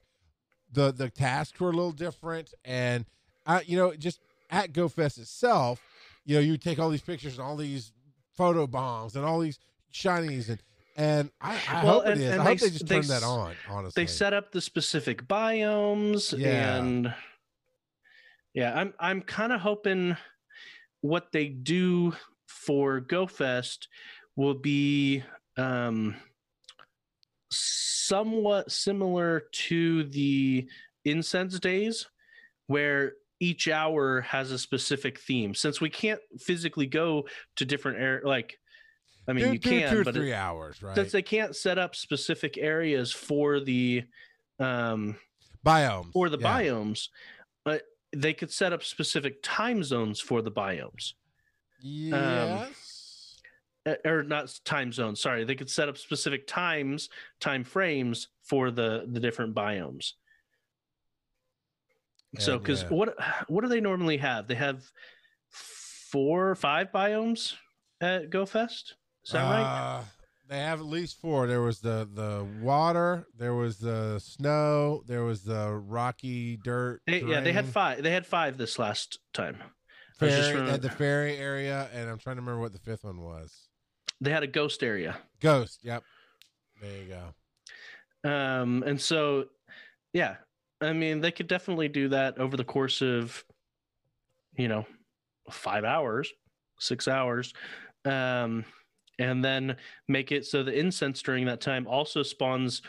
the 0.72 0.90
the 0.92 1.10
tasks 1.10 1.60
were 1.60 1.70
a 1.70 1.72
little 1.72 1.92
different, 1.92 2.52
and 2.64 3.04
I, 3.46 3.60
you 3.62 3.76
know, 3.76 3.94
just 3.94 4.20
at 4.50 4.72
GoFest 4.72 5.18
itself, 5.18 5.80
you 6.24 6.34
know, 6.36 6.40
you 6.40 6.56
take 6.56 6.78
all 6.78 6.90
these 6.90 7.02
pictures 7.02 7.34
and 7.38 7.42
all 7.46 7.56
these 7.56 7.92
photo 8.36 8.66
bombs 8.66 9.14
and 9.16 9.24
all 9.24 9.38
these 9.40 9.58
shinies, 9.92 10.48
and 10.48 10.60
and 10.96 11.30
I, 11.40 11.58
I 11.68 11.84
Well, 11.84 11.92
hope 12.00 12.06
and- 12.06 12.20
is. 12.20 12.30
and 12.30 12.40
I 12.42 12.44
they 12.44 12.50
hope 12.50 12.58
they 12.60 12.70
just 12.70 12.86
they 12.86 12.94
turn 13.00 13.06
that 13.08 13.22
on. 13.22 13.54
Honestly, 13.68 14.02
They 14.02 14.06
set 14.06 14.32
up 14.34 14.52
the 14.52 14.60
specific 14.60 15.26
biomes 15.26 16.36
Yeah. 16.36 16.76
and 16.78 17.14
yeah, 18.54 18.74
I'm 18.78 18.94
I'm 18.98 19.22
kind 19.22 19.52
of 19.52 19.60
hoping 19.60 20.16
what 21.02 21.32
they 21.32 21.46
do 21.48 22.14
for 22.48 23.00
Go 23.00 23.26
Fest 23.26 23.88
will 24.36 24.54
be 24.54 25.22
um 25.56 26.16
somewhat 27.50 28.70
similar 28.70 29.44
to 29.52 30.04
the 30.04 30.68
incense 31.04 31.58
days 31.58 32.06
where 32.66 33.14
each 33.40 33.68
hour 33.68 34.20
has 34.20 34.50
a 34.52 34.58
specific 34.58 35.18
theme 35.18 35.54
since 35.54 35.80
we 35.80 35.88
can't 35.88 36.20
physically 36.38 36.86
go 36.86 37.26
to 37.56 37.64
different 37.64 37.98
air 37.98 38.20
like 38.24 38.58
i 39.30 39.32
mean 39.32 39.44
do, 39.44 39.52
you 39.52 39.58
do 39.58 39.70
can 39.70 39.90
two 39.90 40.00
or 40.00 40.04
but 40.04 40.14
three 40.14 40.32
it, 40.32 40.34
hours, 40.34 40.82
right? 40.82 40.94
since 40.94 41.12
they 41.12 41.22
can't 41.22 41.56
set 41.56 41.78
up 41.78 41.94
specific 41.94 42.58
areas 42.58 43.12
for 43.12 43.60
the 43.60 44.02
um 44.58 45.16
biomes 45.64 46.12
for 46.12 46.28
the 46.28 46.38
yeah. 46.38 46.60
biomes 46.60 47.08
but 47.64 47.82
they 48.14 48.34
could 48.34 48.50
set 48.50 48.72
up 48.72 48.82
specific 48.82 49.38
time 49.42 49.82
zones 49.82 50.20
for 50.20 50.42
the 50.42 50.50
biomes 50.50 51.14
Yes. 51.82 52.68
Uh, 53.86 53.94
or 54.04 54.22
not 54.22 54.52
time 54.66 54.92
zones 54.92 55.20
sorry 55.20 55.44
they 55.44 55.54
could 55.54 55.70
set 55.70 55.88
up 55.88 55.96
specific 55.96 56.46
times 56.46 57.08
time 57.40 57.64
frames 57.64 58.28
for 58.42 58.70
the 58.70 59.06
the 59.10 59.18
different 59.18 59.54
biomes 59.54 60.12
so 62.38 62.58
because 62.58 62.82
yeah. 62.82 62.88
what 62.88 63.16
what 63.48 63.62
do 63.62 63.68
they 63.68 63.80
normally 63.80 64.18
have 64.18 64.46
they 64.46 64.54
have 64.54 64.84
four 65.48 66.50
or 66.50 66.54
five 66.54 66.92
biomes 66.92 67.54
at 68.00 68.30
GoFest 68.30 68.92
is 69.24 69.32
that 69.32 69.42
right 69.42 69.62
Uh, 69.98 70.04
They 70.48 70.58
have 70.58 70.80
at 70.80 70.86
least 70.86 71.20
four. 71.20 71.46
There 71.46 71.60
was 71.62 71.80
the 71.80 72.08
the 72.12 72.44
water, 72.60 73.26
there 73.36 73.54
was 73.54 73.78
the 73.78 74.18
snow, 74.18 75.02
there 75.06 75.22
was 75.24 75.42
the 75.44 75.70
rocky 75.72 76.56
dirt. 76.56 77.02
They, 77.06 77.22
yeah 77.22 77.40
they 77.40 77.52
had 77.52 77.66
five 77.66 78.02
they 78.02 78.10
had 78.10 78.26
five 78.26 78.56
this 78.58 78.78
last 78.78 79.18
time 79.32 79.58
Fairy, 80.18 80.60
they 80.60 80.70
had 80.70 80.82
the 80.82 80.90
fairy 80.90 81.36
area, 81.38 81.88
and 81.94 82.10
I'm 82.10 82.18
trying 82.18 82.36
to 82.36 82.42
remember 82.42 82.60
what 82.60 82.72
the 82.72 82.78
fifth 82.78 83.04
one 83.04 83.20
was. 83.22 83.68
they 84.20 84.30
had 84.30 84.42
a 84.42 84.46
ghost 84.46 84.82
area 84.82 85.16
Ghost. 85.40 85.80
Yep. 85.82 86.02
There 86.82 86.96
you 87.02 87.14
go. 87.14 88.30
um 88.30 88.82
and 88.86 89.00
so 89.00 89.46
yeah 90.12 90.36
i 90.82 90.92
mean 90.92 91.20
they 91.20 91.30
could 91.30 91.46
definitely 91.46 91.88
do 91.88 92.08
that 92.08 92.38
over 92.38 92.56
the 92.56 92.64
course 92.64 93.00
of 93.02 93.44
you 94.56 94.66
know 94.68 94.84
five 95.50 95.84
hours 95.84 96.30
six 96.78 97.06
hours 97.08 97.54
um 98.04 98.64
and 99.20 99.44
then 99.44 99.76
make 100.08 100.32
it 100.32 100.46
so 100.46 100.62
the 100.62 100.72
incense 100.72 101.20
during 101.20 101.44
that 101.44 101.60
time 101.60 101.86
also 101.86 102.22
spawns 102.22 102.80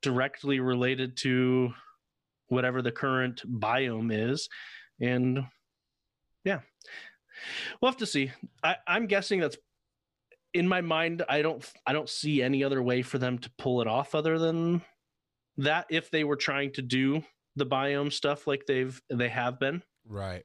directly 0.00 0.58
related 0.58 1.16
to 1.18 1.72
whatever 2.48 2.80
the 2.80 2.90
current 2.90 3.42
biome 3.60 4.10
is. 4.12 4.48
And 5.00 5.44
yeah. 6.44 6.60
We'll 7.80 7.90
have 7.90 7.98
to 7.98 8.06
see. 8.06 8.32
I, 8.62 8.76
i'm 8.86 9.06
guessing 9.06 9.40
that's 9.40 9.58
in 10.54 10.66
my 10.68 10.80
mind 10.80 11.22
i 11.28 11.42
don't 11.42 11.68
i 11.86 11.92
don't 11.92 12.08
see 12.08 12.40
any 12.40 12.62
other 12.62 12.82
way 12.82 13.02
for 13.02 13.18
them 13.18 13.38
to 13.38 13.50
pull 13.58 13.80
it 13.80 13.88
off 13.88 14.14
other 14.14 14.38
than 14.38 14.80
that 15.58 15.86
if 15.90 16.10
they 16.10 16.24
were 16.24 16.36
trying 16.36 16.72
to 16.72 16.82
do 16.82 17.22
the 17.56 17.66
biome 17.66 18.12
stuff 18.12 18.46
like 18.46 18.64
they've 18.66 19.00
they 19.10 19.28
have 19.28 19.58
been. 19.60 19.82
Right. 20.08 20.44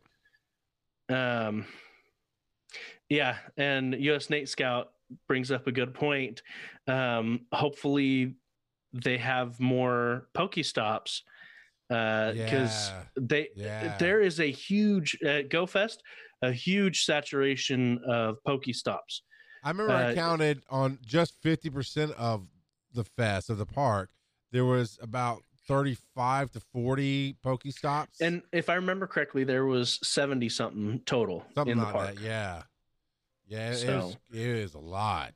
um 1.10 1.66
yeah 3.08 3.38
and 3.56 3.94
us 3.96 4.30
nate 4.30 4.50
scout 4.50 4.92
brings 5.28 5.52
up 5.52 5.66
a 5.68 5.72
good 5.72 5.94
point 5.94 6.42
um 6.88 7.42
hopefully 7.54 8.36
they 8.94 9.18
have 9.18 9.60
more 9.60 10.28
pokestops 10.36 11.22
uh 11.92 12.32
because 12.34 12.90
Yeah. 12.90 13.04
they 13.20 13.50
Yeah. 13.56 13.98
there 13.98 14.22
is 14.22 14.40
a 14.40 14.52
huge 14.52 15.18
at 15.24 15.50
GoFest, 15.50 15.98
a 16.42 16.52
huge 16.52 17.04
saturation 17.06 18.00
of 18.08 18.38
Pokestops. 18.48 19.22
I 19.64 19.70
remember 19.72 19.94
I 19.94 20.12
uh, 20.12 20.14
counted 20.14 20.64
on 20.70 21.00
just 21.06 21.42
50% 21.44 22.12
of 22.12 22.48
the 22.94 23.04
fest 23.04 23.50
of 23.50 23.58
the 23.58 23.66
park. 23.66 24.10
There 24.52 24.66
was 24.66 24.98
about 25.02 25.42
35 25.68 26.52
to 26.52 26.60
40 26.72 27.36
Pokestops. 27.44 28.22
And 28.22 28.42
if 28.54 28.70
I 28.70 28.76
remember 28.76 29.06
correctly, 29.06 29.44
there 29.44 29.66
was 29.66 30.00
70 30.04 30.48
something 30.50 31.02
total 31.06 31.46
something 31.56 31.72
in 31.74 31.78
the 31.78 31.84
like 31.86 31.94
park. 31.94 32.16
that. 32.16 32.22
Yeah. 32.22 32.64
Yeah, 33.50 33.70
it, 33.70 33.74
is, 33.74 33.82
So- 33.82 34.14
it 34.32 34.40
is 34.40 34.74
a 34.76 34.80
lot. 34.80 35.34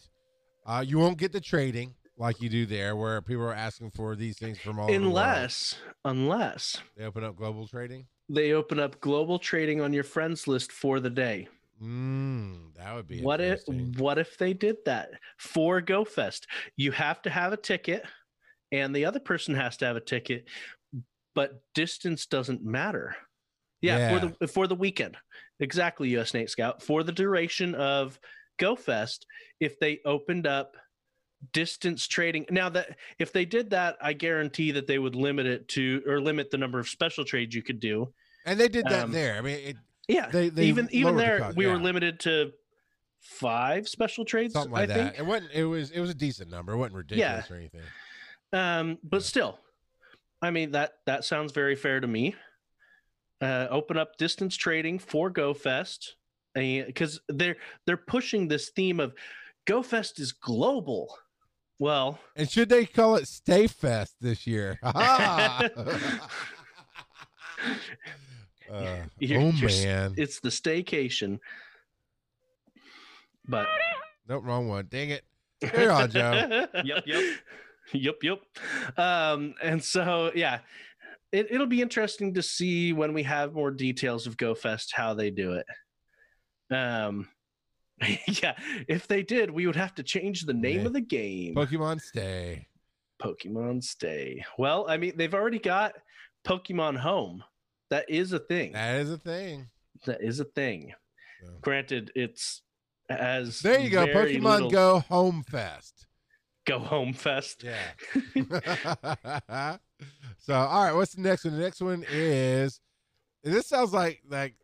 Uh, 0.66 0.84
you 0.86 0.98
won't 0.98 1.18
get 1.18 1.34
the 1.34 1.42
trading 1.42 1.94
like 2.18 2.42
you 2.42 2.48
do 2.48 2.66
there, 2.66 2.96
where 2.96 3.22
people 3.22 3.44
are 3.44 3.54
asking 3.54 3.92
for 3.92 4.16
these 4.16 4.38
things 4.38 4.58
from 4.60 4.80
all 4.80 4.86
over 4.86 4.94
the 4.94 5.00
world. 5.00 5.08
Unless 5.18 5.76
unless 6.06 6.78
they 6.96 7.04
open 7.04 7.24
up 7.24 7.36
global 7.36 7.68
trading. 7.68 8.06
they 8.30 8.54
open 8.54 8.80
up 8.80 9.02
global 9.02 9.40
trading 9.40 9.82
on 9.82 9.92
your 9.92 10.04
friends 10.06 10.48
list 10.48 10.72
for 10.72 11.00
the 11.02 11.10
day. 11.10 11.48
Mm, 11.82 12.74
that 12.76 12.96
would 12.96 13.08
be 13.08 13.22
What 13.22 13.42
if 13.42 13.62
what 13.98 14.18
if 14.20 14.38
they 14.38 14.54
did 14.54 14.78
that 14.86 15.10
for 15.38 15.82
GoFest? 15.82 16.46
You 16.78 16.92
have 16.92 17.22
to 17.24 17.30
have 17.30 17.52
a 17.52 17.58
ticket 17.58 18.06
and 18.72 18.96
the 18.96 19.04
other 19.06 19.20
person 19.20 19.54
has 19.56 19.76
to 19.78 19.86
have 19.86 19.98
a 19.98 20.02
ticket, 20.02 20.48
but 21.36 21.62
distance 21.74 22.26
doesn't 22.26 22.64
matter. 22.64 23.16
Yeah, 23.84 24.20
for 24.20 24.34
the 24.40 24.48
for 24.48 24.68
the 24.68 24.76
weekend. 24.76 25.18
Exactly, 25.60 26.18
US 26.18 26.34
Nate 26.34 26.50
Scout. 26.50 26.82
For 26.82 27.04
the 27.04 27.12
duration 27.12 27.76
of 27.76 28.20
GoFest, 28.60 29.20
if 29.60 29.80
they 29.80 30.00
opened 30.06 30.48
up 30.48 30.76
distance 31.52 32.08
trading. 32.08 32.46
Now 32.50 32.70
that 32.70 32.98
if 33.20 33.34
they 33.34 33.44
did 33.46 33.72
that, 33.72 33.98
I 34.02 34.14
guarantee 34.14 34.72
that 34.72 34.88
they 34.88 34.98
would 35.00 35.16
limit 35.16 35.46
it 35.46 35.68
to 35.70 36.02
or 36.08 36.22
limit 36.22 36.50
the 36.52 36.58
number 36.58 36.80
of 36.80 36.88
special 36.88 37.26
trades 37.26 37.54
you 37.54 37.62
could 37.62 37.82
do. 37.82 38.14
And 38.46 38.58
they 38.60 38.70
did 38.70 38.86
that 38.86 39.04
um, 39.06 39.12
there. 39.12 39.36
I 39.38 39.42
mean, 39.42 39.60
it, 39.68 39.76
Yeah. 40.08 40.30
they, 40.30 40.48
they 40.50 40.66
even 40.66 40.88
even 40.92 41.16
the 41.16 41.22
there 41.22 41.40
cost, 41.40 41.58
we 41.58 41.68
were 41.68 41.78
limited 41.78 42.20
to 42.22 42.54
five 43.20 43.88
special 43.90 44.24
trades 44.26 44.54
something 44.54 44.72
like 44.72 44.84
I 44.84 44.86
that. 44.86 44.96
think. 45.16 45.20
It 45.20 45.26
wasn't. 45.26 45.52
It 45.54 45.66
was. 45.66 45.92
It 45.92 46.00
was 46.00 46.10
a 46.10 46.14
decent 46.16 46.50
number. 46.50 46.74
It 46.74 46.78
wasn't 46.78 46.96
ridiculous 46.96 47.50
or 47.52 47.56
anything. 47.56 47.82
Um, 48.54 48.98
but 49.04 49.18
Yeah. 49.22 49.26
still, 49.28 49.60
I 50.42 50.52
mean 50.52 50.72
that 50.72 50.94
that 51.06 51.26
sounds 51.26 51.52
very 51.52 51.76
fair 51.76 52.00
to 52.00 52.08
me. 52.08 52.36
Uh, 53.44 53.68
open 53.70 53.98
up 53.98 54.16
distance 54.18 54.56
trading 54.56 54.98
for 54.98 55.30
GoFest, 55.30 56.12
because 56.56 57.20
they're 57.28 57.58
they're 57.86 57.98
pushing 57.98 58.48
this 58.48 58.70
theme 58.70 59.00
of 59.02 59.14
GoFest 59.68 60.20
is 60.20 60.32
global. 60.32 61.18
Well, 61.80 62.20
And 62.38 62.50
should 62.50 62.70
they 62.70 62.86
call 62.86 63.16
it 63.18 63.28
Stay 63.28 63.68
Fest 63.68 64.16
this 64.22 64.48
year? 64.48 64.80
Ah. 64.84 65.64
uh, 68.72 68.98
You're- 69.20 69.44
oh 69.44 69.50
you're 69.52 69.70
man! 69.70 70.14
it's 70.18 70.40
the 70.40 70.50
staycation. 70.50 71.40
But 73.48 73.68
Nope, 74.28 74.44
wrong 74.46 74.70
one. 74.70 74.88
Dang 74.90 75.10
it! 75.10 75.26
Here 75.60 75.92
on, 75.92 76.10
Joe. 76.10 76.68
yep, 76.86 77.04
yep, 77.06 77.24
yep, 77.94 78.16
yep. 78.24 78.40
Um, 78.98 79.54
and 79.62 79.84
so 79.84 80.32
yeah, 80.34 80.60
it, 81.34 81.48
it'll 81.52 81.68
be 81.68 81.82
interesting 81.82 82.34
to 82.36 82.42
see 82.42 82.94
when 82.94 83.14
we 83.14 83.24
have 83.24 83.54
more 83.54 83.72
details 83.72 84.26
of 84.28 84.38
GoFest 84.38 84.94
how 84.94 85.14
they 85.14 85.30
do 85.32 85.54
it. 85.54 85.66
Um, 86.74 87.28
yeah, 88.28 88.56
if 88.88 89.08
they 89.08 89.24
did, 89.24 89.52
we 89.52 89.68
would 89.68 89.76
have 89.76 89.96
to 89.96 90.04
change 90.04 90.44
the 90.44 90.54
name 90.54 90.82
Yeah. 90.82 90.86
of 90.88 90.94
the 90.94 91.02
game. 91.02 91.56
Pokemon 91.56 92.00
Stay. 92.02 92.68
Pokemon 93.22 93.84
Stay. 93.84 94.44
Well, 94.58 94.86
I 94.88 94.98
mean, 94.98 95.14
they've 95.18 95.34
already 95.34 95.60
got 95.60 95.94
Pokemon 96.46 96.98
Home. 96.98 97.44
That 97.90 98.10
is 98.10 98.32
a 98.34 98.40
thing. 98.40 98.72
That 98.74 98.96
is 98.98 99.12
a 99.12 99.18
thing. 99.18 99.68
That 100.06 100.22
is 100.22 100.40
a 100.40 100.46
thing. 100.46 100.94
Yeah. 101.44 101.50
Granted, 101.62 102.12
it's 102.16 102.62
as 103.10 103.60
There 103.60 103.80
you 103.80 103.90
go. 103.90 104.06
Pokemon 104.08 104.44
little- 104.54 104.70
Go 104.72 105.00
Home 105.10 105.44
Fest. 105.44 106.08
Go 106.66 106.80
Home 106.80 107.14
Fest. 107.14 107.64
Yeah. 107.64 107.78
so, 110.46 110.54
all 110.54 110.84
right. 110.84 110.94
What's 110.94 111.16
the 111.16 111.22
next 111.22 111.46
one? 111.46 111.56
The 111.56 111.64
next 111.64 111.82
one 111.82 112.06
is. 112.10 112.80
This 113.44 113.68
sounds 113.68 113.94
like 113.94 114.22
like 114.30 114.56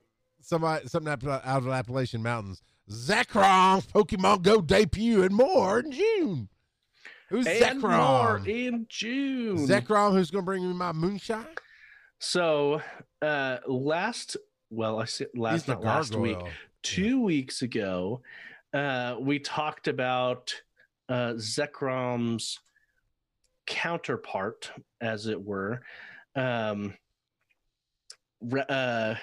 somebody 0.42 0.88
something 0.88 1.12
out 1.12 1.24
of 1.24 1.63
the 1.63 1.72
Appalachian 1.72 2.22
Mountains. 2.22 2.62
Zekrom 2.89 3.86
Pokemon 3.88 4.42
Go 4.42 4.62
debut 4.62 5.24
and 5.24 5.34
more 5.34 5.80
in 5.80 5.92
June. 5.92 6.50
Who's 7.30 7.46
and 7.46 7.80
more 7.80 8.42
in 8.46 8.88
June. 8.89 9.58
Zekrom, 9.68 10.13
who's 10.13 10.32
gonna 10.32 10.44
bring 10.44 10.68
me 10.68 10.74
my 10.74 10.92
moonshine? 10.92 11.46
So 12.20 12.82
uh 13.22 13.58
last 13.68 14.38
well 14.70 15.00
I 15.00 15.06
said 15.06 15.28
last 15.36 15.68
not 15.68 15.84
last 15.84 16.15
week, 16.15 16.39
two 16.82 17.22
weeks 17.22 17.62
ago, 17.62 18.22
uh 18.74 19.15
we 19.20 19.39
talked 19.39 19.88
about 19.88 20.54
uh 21.08 21.34
Zekrom's 21.34 22.60
counterpart, 23.70 24.72
as 25.00 25.28
it 25.28 25.42
were. 25.42 25.82
Um 26.36 26.94
uh 28.68 29.16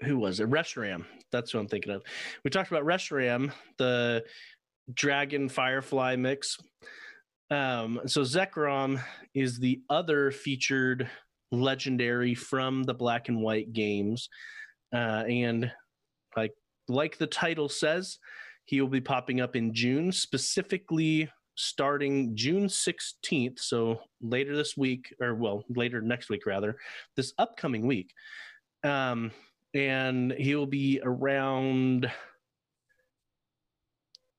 who 0.00 0.18
was 0.18 0.40
it? 0.40 0.48
Reshiram. 0.48 1.04
That's 1.30 1.52
what 1.52 1.60
I'm 1.60 1.68
thinking 1.68 1.92
of. 1.92 2.02
We 2.42 2.50
talked 2.50 2.70
about 2.70 2.84
Reshiram, 2.84 3.52
the 3.76 4.24
dragon 4.94 5.50
firefly 5.50 6.16
mix. 6.16 6.56
Um, 7.50 8.00
so 8.06 8.22
Zekrom 8.22 9.02
is 9.34 9.58
the 9.58 9.82
other 9.90 10.30
featured 10.30 11.10
legendary 11.52 12.34
from 12.34 12.84
the 12.84 12.94
black 12.94 13.28
and 13.28 13.40
white 13.40 13.72
games 13.72 14.28
uh, 14.92 15.24
and 15.28 15.70
like 16.36 16.52
like 16.88 17.18
the 17.18 17.26
title 17.26 17.68
says 17.68 18.18
he 18.64 18.80
will 18.80 18.88
be 18.88 19.00
popping 19.00 19.40
up 19.40 19.56
in 19.56 19.74
june 19.74 20.12
specifically 20.12 21.28
starting 21.54 22.34
june 22.36 22.66
16th 22.66 23.58
so 23.58 24.00
later 24.20 24.56
this 24.56 24.76
week 24.76 25.14
or 25.20 25.34
well 25.34 25.64
later 25.68 26.00
next 26.00 26.30
week 26.30 26.46
rather 26.46 26.76
this 27.16 27.32
upcoming 27.38 27.86
week 27.86 28.14
um, 28.82 29.30
and 29.74 30.32
he 30.32 30.54
will 30.54 30.66
be 30.66 31.00
around 31.02 32.10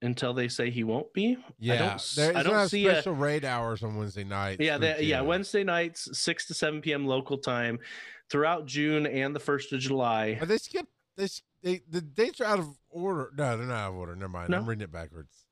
until 0.02 0.34
they 0.34 0.48
say 0.48 0.70
he 0.70 0.84
won't 0.84 1.12
be 1.14 1.38
Yeah, 1.60 1.74
I 1.74 1.78
don't, 1.78 2.12
there's 2.16 2.36
I 2.36 2.44
don't 2.44 2.70
see 2.70 2.88
a, 2.88 2.94
special 2.94 3.14
raid 3.14 3.46
hours 3.46 3.84
on 3.84 3.96
Wednesday 3.96 4.24
nights. 4.24 4.60
yeah, 4.60 4.78
through 4.78 5.06
yeah. 5.06 5.22
Wednesday 5.22 5.64
nights, 5.64 6.10
six 6.18 6.48
to 6.48 6.54
seven 6.54 6.82
p.m. 6.82 7.06
local 7.06 7.38
time, 7.38 7.80
throughout 8.30 8.66
June 8.66 9.06
and 9.06 9.36
the 9.36 9.40
first 9.40 9.72
of 9.74 9.80
July. 9.80 10.38
But 10.40 10.48
they 10.48 10.58
skip. 10.58 10.88
They, 11.18 11.28
they 11.62 11.82
the 11.90 12.02
dates 12.02 12.42
are 12.42 12.46
out 12.46 12.60
of 12.60 12.70
order. 12.90 13.32
No, 13.38 13.58
they're 13.58 13.68
not 13.68 13.76
out 13.76 13.90
of 13.90 13.96
order. 13.96 14.16
Never 14.16 14.30
mind. 14.30 14.50
No? 14.50 14.58
I'm 14.58 14.66
reading 14.66 14.84
it 14.84 14.92
backwards. 14.92 15.46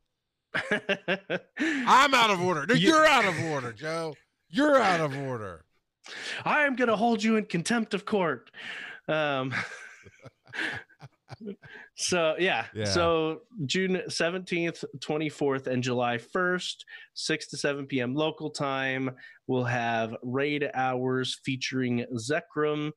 I'm 1.59 2.13
out 2.13 2.29
of 2.29 2.41
order. 2.41 2.65
No, 2.67 2.73
You- 2.75 2.89
You're 2.89 3.05
out 3.05 3.25
of 3.25 3.39
order, 3.45 3.71
Joe. 3.73 4.15
You're 4.49 4.77
out 4.81 4.99
of 5.01 5.15
order. 5.17 5.63
I 6.43 6.63
am 6.65 6.75
going 6.75 6.87
to 6.87 6.95
hold 6.95 7.21
you 7.23 7.35
in 7.35 7.45
contempt 7.45 7.93
of 7.93 8.03
court. 8.05 8.49
Um, 9.07 9.53
so 11.95 12.35
yeah. 12.39 12.65
Yeah. 12.73 12.85
so 12.85 13.41
June 13.65 14.01
seventeenth, 14.07 14.83
twenty 15.01 15.29
fourth, 15.29 15.67
and 15.67 15.83
July 15.83 16.17
first, 16.17 16.85
six 17.13 17.47
to 17.49 17.57
seven 17.57 17.85
p.m. 17.85 18.15
local 18.15 18.49
time. 18.49 19.11
We'll 19.47 19.63
have 19.65 20.15
raid 20.23 20.69
hours 20.73 21.39
featuring 21.43 22.05
Zekrom. 22.15 22.91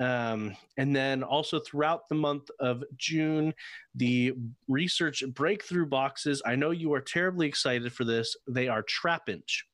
Um, 0.00 0.56
and 0.78 0.96
then 0.96 1.22
also 1.22 1.60
throughout 1.60 2.08
the 2.08 2.14
month 2.14 2.50
of 2.58 2.82
June, 2.96 3.52
the 3.94 4.32
research 4.66 5.22
breakthrough 5.34 5.86
boxes. 5.86 6.40
I 6.46 6.56
know 6.56 6.70
you 6.70 6.92
are 6.94 7.00
terribly 7.02 7.46
excited 7.46 7.92
for 7.92 8.04
this. 8.04 8.34
They 8.48 8.66
are 8.66 8.82
Trapinch. 8.82 9.64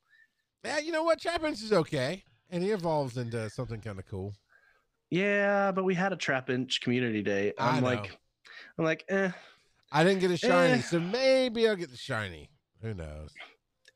Yeah, 0.64 0.78
you 0.80 0.90
know 0.90 1.04
what? 1.04 1.20
Trapinch 1.20 1.62
is 1.62 1.72
okay, 1.72 2.24
and 2.50 2.60
he 2.62 2.70
evolves 2.72 3.16
into 3.16 3.48
something 3.50 3.80
kind 3.80 4.00
of 4.00 4.06
cool. 4.06 4.34
Yeah, 5.10 5.70
but 5.70 5.84
we 5.84 5.94
had 5.94 6.12
a 6.12 6.16
Trapinch 6.16 6.80
community 6.80 7.22
day. 7.22 7.52
I'm 7.56 7.84
like, 7.84 8.18
I'm 8.76 8.84
like, 8.84 9.04
eh, 9.08 9.30
I 9.92 10.02
didn't 10.02 10.18
get 10.18 10.32
a 10.32 10.36
shiny, 10.36 10.72
Eh. 10.74 10.80
so 10.80 10.98
maybe 10.98 11.68
I'll 11.68 11.76
get 11.76 11.90
the 11.92 11.96
shiny. 11.96 12.50
Who 12.82 12.94
knows? 12.94 13.30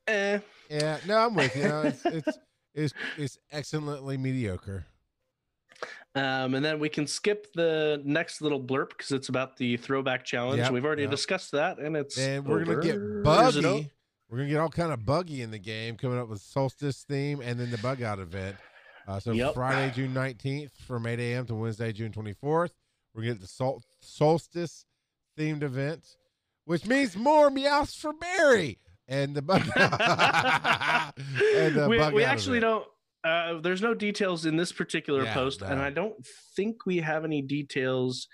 eh. 0.07 0.39
Yeah, 0.71 0.99
no, 1.09 1.19
I'm 1.19 1.35
with 1.35 1.57
you. 1.57 1.65
No, 1.65 1.83
it's, 1.87 2.05
it's 2.07 2.39
it's 2.73 2.95
it's 3.19 3.39
excellently 3.51 4.17
mediocre. 4.17 4.87
Um, 6.17 6.55
and 6.55 6.65
then 6.65 6.81
we 6.81 6.89
can 6.89 7.07
skip 7.07 7.53
the 7.53 8.03
next 8.05 8.43
little 8.43 8.61
blurb 8.61 8.89
because 8.91 9.13
it's 9.13 9.29
about 9.29 9.57
the 9.57 9.77
throwback 9.77 10.25
challenge. 10.25 10.59
Yep, 10.59 10.73
We've 10.73 10.85
already 10.85 11.03
yep. 11.03 11.11
discussed 11.13 11.53
that, 11.53 11.79
and 11.79 11.97
it's 11.97 12.19
And 12.19 12.45
we're 12.45 12.65
gonna 12.65 12.83
get 12.83 12.97
over. 12.97 13.19
It 13.19 13.21
o- 13.21 13.23
buggy. 13.23 13.91
We're 14.29 14.39
gonna 14.39 14.49
get 14.49 14.59
all 14.59 14.69
kind 14.71 14.93
of 14.93 15.07
buggy 15.07 15.43
in 15.43 15.51
the 15.53 15.59
game, 15.59 15.97
coming 15.97 16.19
up 16.19 16.29
with 16.29 16.41
solstice 16.41 17.05
theme 17.05 17.41
and 17.41 17.59
then 17.61 17.71
the 17.71 17.79
bug 17.79 18.03
out 18.03 18.19
event. 18.19 18.57
Uh, 19.07 19.21
so 19.21 19.33
Yep. 19.33 19.55
Friday, 19.55 19.93
June 19.95 20.13
nineteenth, 20.13 20.73
from 20.87 21.07
eight 21.07 21.21
a.m. 21.21 21.47
to 21.47 21.55
Wednesday, 21.55 21.93
June 21.93 22.11
twenty 22.13 22.33
fourth, 22.33 22.73
we're 23.15 23.23
gonna 23.23 23.35
get 23.35 23.41
the 23.41 23.47
sol- 23.49 23.83
solstice 24.01 24.85
themed 25.39 25.63
event, 25.63 26.17
which 26.65 26.87
means 26.87 27.17
more 27.17 27.51
meows 27.51 27.95
for 27.95 28.13
Barry 28.13 28.79
and 29.09 29.35
the 29.35 29.43
bug. 29.43 29.63
and 29.77 31.75
the 31.75 31.87
we 31.89 31.99
bug 31.99 32.15
we 32.15 32.25
actually 32.25 32.59
event. 32.59 32.73
don't. 32.85 32.87
Uh, 33.23 33.61
there's 33.61 33.83
no 33.83 33.93
details 33.95 34.47
in 34.47 34.57
this 34.57 34.73
particular 34.73 35.25
Yeah, 35.25 35.35
post, 35.35 35.63
and. 35.63 35.81
I 35.81 35.91
don't 35.91 36.15
think 36.57 36.87
we 36.87 36.99
have 36.99 37.25
any 37.25 37.43
details 37.43 38.29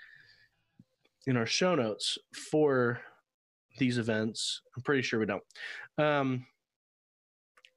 in 1.25 1.35
our 1.35 1.45
show 1.45 1.75
notes 1.75 2.17
for 2.33 3.01
these 3.77 3.97
events. 3.97 4.61
I'm 4.75 4.83
pretty 4.83 5.01
sure 5.01 5.19
we 5.19 5.25
don't. 5.25 5.43
Um, 5.97 6.45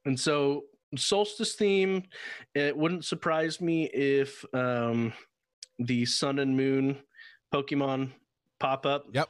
and 0.05 0.19
so, 0.19 0.65
solstice 0.97 1.55
theme. 1.55 2.05
It 2.55 2.77
wouldn't 2.77 3.05
surprise 3.05 3.61
me 3.61 3.85
if 3.87 4.45
um, 4.55 5.13
the 5.81 6.07
sun 6.07 6.39
and 6.39 6.57
moon 6.57 6.99
Pokemon 7.53 8.13
pop 8.61 8.87
up. 8.87 9.07
Yep. 9.13 9.29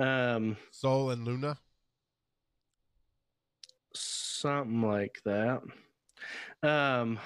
Um, 0.00 0.56
Sol 0.72 1.10
and 1.10 1.24
Luna. 1.24 1.58
something 3.94 4.82
like 4.82 5.20
that. 5.24 5.62
Um, 6.62 7.18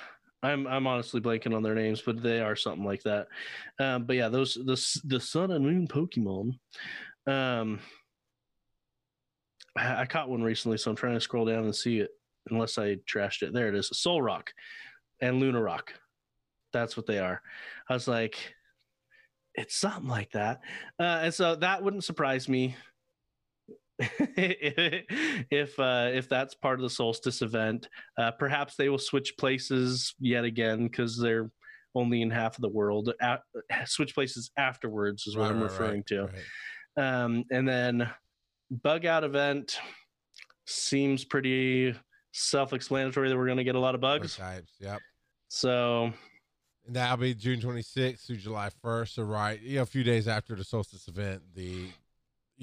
I'm 0.42 0.66
I'm 0.66 0.86
honestly 0.86 1.20
blanking 1.20 1.54
on 1.54 1.62
their 1.62 1.74
names, 1.74 2.02
but 2.04 2.22
they 2.22 2.40
are 2.40 2.56
something 2.56 2.84
like 2.84 3.02
that. 3.04 3.28
Um, 3.78 4.04
but 4.04 4.16
yeah, 4.16 4.28
those 4.28 4.54
the 4.54 5.00
the 5.04 5.20
sun 5.20 5.52
and 5.52 5.64
moon 5.64 5.86
Pokemon. 5.86 6.58
Um, 7.26 7.78
I, 9.76 10.04
caught 10.04 10.28
one 10.28 10.42
recently, 10.42 10.76
so 10.76 10.90
I'm 10.90 10.96
trying 10.96 11.14
to 11.14 11.20
scroll 11.20 11.46
down 11.46 11.64
and 11.64 11.74
see 11.74 11.98
it. 11.98 12.10
Unless 12.50 12.76
I 12.76 12.96
trashed 13.08 13.42
it, 13.42 13.54
there 13.54 13.68
it 13.68 13.76
is. 13.76 13.88
Solrock 13.90 14.48
and 15.20 15.38
Luna 15.38 15.62
Rock. 15.62 15.94
That's 16.72 16.96
what 16.96 17.06
they 17.06 17.20
are. 17.20 17.40
I 17.88 17.94
was 17.94 18.08
like, 18.08 18.36
it's 19.54 19.76
something 19.76 20.08
like 20.08 20.32
that, 20.32 20.60
uh, 20.98 21.20
and 21.22 21.32
so 21.32 21.54
that 21.54 21.82
wouldn't 21.82 22.04
surprise 22.04 22.48
me 22.48 22.74
if 25.50 25.78
uh, 25.78 26.10
if 26.12 26.28
that's 26.28 26.54
part 26.54 26.78
of 26.78 26.82
the 26.82 26.90
solstice 26.90 27.42
event. 27.42 27.88
Uh, 28.18 28.30
perhaps 28.32 28.76
they 28.76 28.88
will 28.88 28.98
switch 28.98 29.36
places 29.38 30.14
yet 30.20 30.44
again 30.44 30.84
because 30.88 31.18
they're 31.18 31.50
only 31.94 32.22
in 32.22 32.30
half 32.30 32.56
of 32.56 32.62
the 32.62 32.68
world. 32.68 33.12
A- 33.20 33.38
switch 33.86 34.14
places 34.14 34.50
afterwards 34.56 35.26
is 35.26 35.36
what 35.36 35.44
Right, 35.44 35.52
I'm 35.52 35.62
referring 35.62 35.96
right, 35.96 36.06
to. 36.06 36.30
right. 36.96 37.22
Um, 37.22 37.44
and 37.50 37.66
then 37.68 38.10
bug 38.70 39.06
out 39.06 39.24
event 39.24 39.78
seems 40.66 41.24
pretty 41.24 41.94
self-explanatory 42.32 43.28
that 43.28 43.36
we're 43.36 43.46
going 43.46 43.58
to 43.58 43.64
get 43.64 43.74
a 43.74 43.80
lot 43.80 43.94
of 43.94 44.00
Bug 44.00 44.20
bugs. 44.22 44.36
types. 44.36 44.72
Yep. 44.80 45.00
So 45.48 46.12
And 46.86 46.96
that'll 46.96 47.16
be 47.18 47.34
June 47.34 47.60
26th 47.60 48.26
through 48.26 48.36
July 48.36 48.70
1st. 48.84 49.08
So, 49.14 49.22
right, 49.24 49.60
you 49.60 49.76
know, 49.76 49.82
a 49.82 49.86
few 49.86 50.02
days 50.04 50.28
after 50.28 50.54
the 50.54 50.64
solstice 50.64 51.08
event, 51.08 51.42
the 51.54 51.88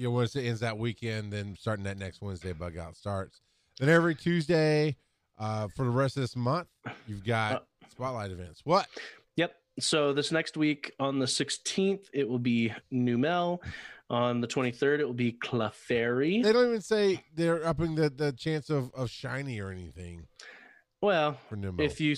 you 0.00 0.06
know, 0.06 0.12
once 0.12 0.34
it 0.34 0.46
ends 0.46 0.60
that 0.60 0.78
weekend, 0.78 1.30
then 1.30 1.54
starting 1.58 1.84
that 1.84 1.98
next 1.98 2.22
Wednesday, 2.22 2.54
bug 2.54 2.78
out 2.78 2.96
starts. 2.96 3.42
Then 3.78 3.90
every 3.90 4.14
Tuesday 4.14 4.96
uh, 5.38 5.68
for 5.76 5.84
the 5.84 5.90
rest 5.90 6.16
of 6.16 6.22
this 6.22 6.34
month, 6.36 6.68
you've 7.06 7.24
got 7.24 7.66
spotlight 7.90 8.30
events. 8.30 8.62
What? 8.64 8.86
Yep. 9.36 9.54
So 9.78 10.14
this 10.14 10.32
next 10.32 10.56
week 10.56 10.92
on 10.98 11.18
the 11.18 11.26
16th, 11.26 12.06
it 12.14 12.26
will 12.26 12.38
be 12.38 12.72
Numel. 12.92 13.58
On 14.08 14.40
the 14.40 14.48
23rd, 14.48 14.98
it 15.00 15.04
will 15.04 15.12
be 15.12 15.32
Clefairy. 15.32 16.42
They 16.42 16.52
don't 16.52 16.66
even 16.66 16.80
say 16.80 17.22
they're 17.34 17.64
upping 17.66 17.94
the, 17.94 18.08
the 18.10 18.32
chance 18.32 18.68
of, 18.68 18.90
of 18.94 19.08
shiny 19.08 19.60
or 19.60 19.70
anything 19.70 20.26
Well, 21.00 21.38
if 21.78 22.00
you 22.00 22.16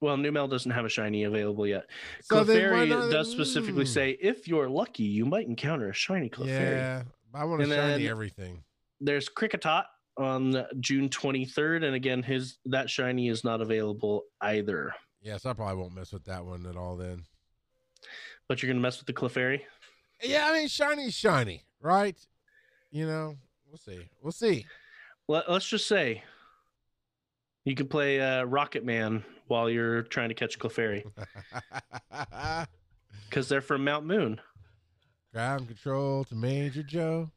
Well, 0.00 0.16
Numel 0.16 0.48
doesn't 0.48 0.70
have 0.70 0.84
a 0.84 0.88
shiny 0.88 1.24
available 1.24 1.66
yet. 1.66 1.86
So 2.22 2.44
Clefairy 2.44 2.88
does 3.10 3.30
specifically 3.30 3.84
Mm. 3.84 3.88
say 3.88 4.10
if 4.20 4.46
you're 4.46 4.68
lucky, 4.68 5.02
you 5.02 5.26
might 5.26 5.46
encounter 5.48 5.88
a 5.88 5.92
shiny 5.92 6.28
Clefairy. 6.28 6.76
Yeah, 6.76 7.02
I 7.34 7.44
want 7.44 7.62
to 7.62 7.68
shiny 7.68 8.08
everything. 8.08 8.62
There's 9.00 9.28
Kricketot 9.28 9.84
on 10.16 10.64
June 10.80 11.08
23rd, 11.08 11.84
and 11.84 11.94
again, 11.94 12.22
his 12.22 12.58
that 12.66 12.90
shiny 12.90 13.28
is 13.28 13.44
not 13.44 13.60
available 13.60 14.24
either. 14.40 14.94
Yes, 15.22 15.46
I 15.46 15.52
probably 15.52 15.76
won't 15.76 15.94
mess 15.94 16.12
with 16.12 16.24
that 16.24 16.44
one 16.44 16.66
at 16.66 16.76
all 16.76 16.96
then. 16.96 17.24
But 18.48 18.62
you're 18.62 18.70
gonna 18.70 18.82
mess 18.82 18.98
with 18.98 19.06
the 19.06 19.12
Clefairy. 19.12 19.62
Yeah, 20.22 20.46
I 20.48 20.58
mean, 20.58 20.68
shiny's 20.68 21.14
shiny, 21.14 21.64
right? 21.80 22.16
You 22.90 23.06
know, 23.06 23.36
we'll 23.68 23.78
see. 23.78 24.08
We'll 24.20 24.32
see. 24.32 24.66
Let, 25.28 25.50
let's 25.50 25.66
just 25.66 25.86
say 25.86 26.22
you 27.64 27.74
can 27.74 27.88
play 27.88 28.20
uh, 28.20 28.44
Rocket 28.44 28.84
Man 28.84 29.24
while 29.46 29.70
you're 29.70 30.02
trying 30.02 30.28
to 30.28 30.34
catch 30.34 30.58
Clefairy 30.58 31.04
because 33.28 33.48
they're 33.48 33.60
from 33.60 33.84
Mount 33.84 34.04
Moon. 34.04 34.40
Ground 35.32 35.66
control 35.66 36.24
to 36.24 36.34
Major 36.34 36.82
Joe. 36.82 37.30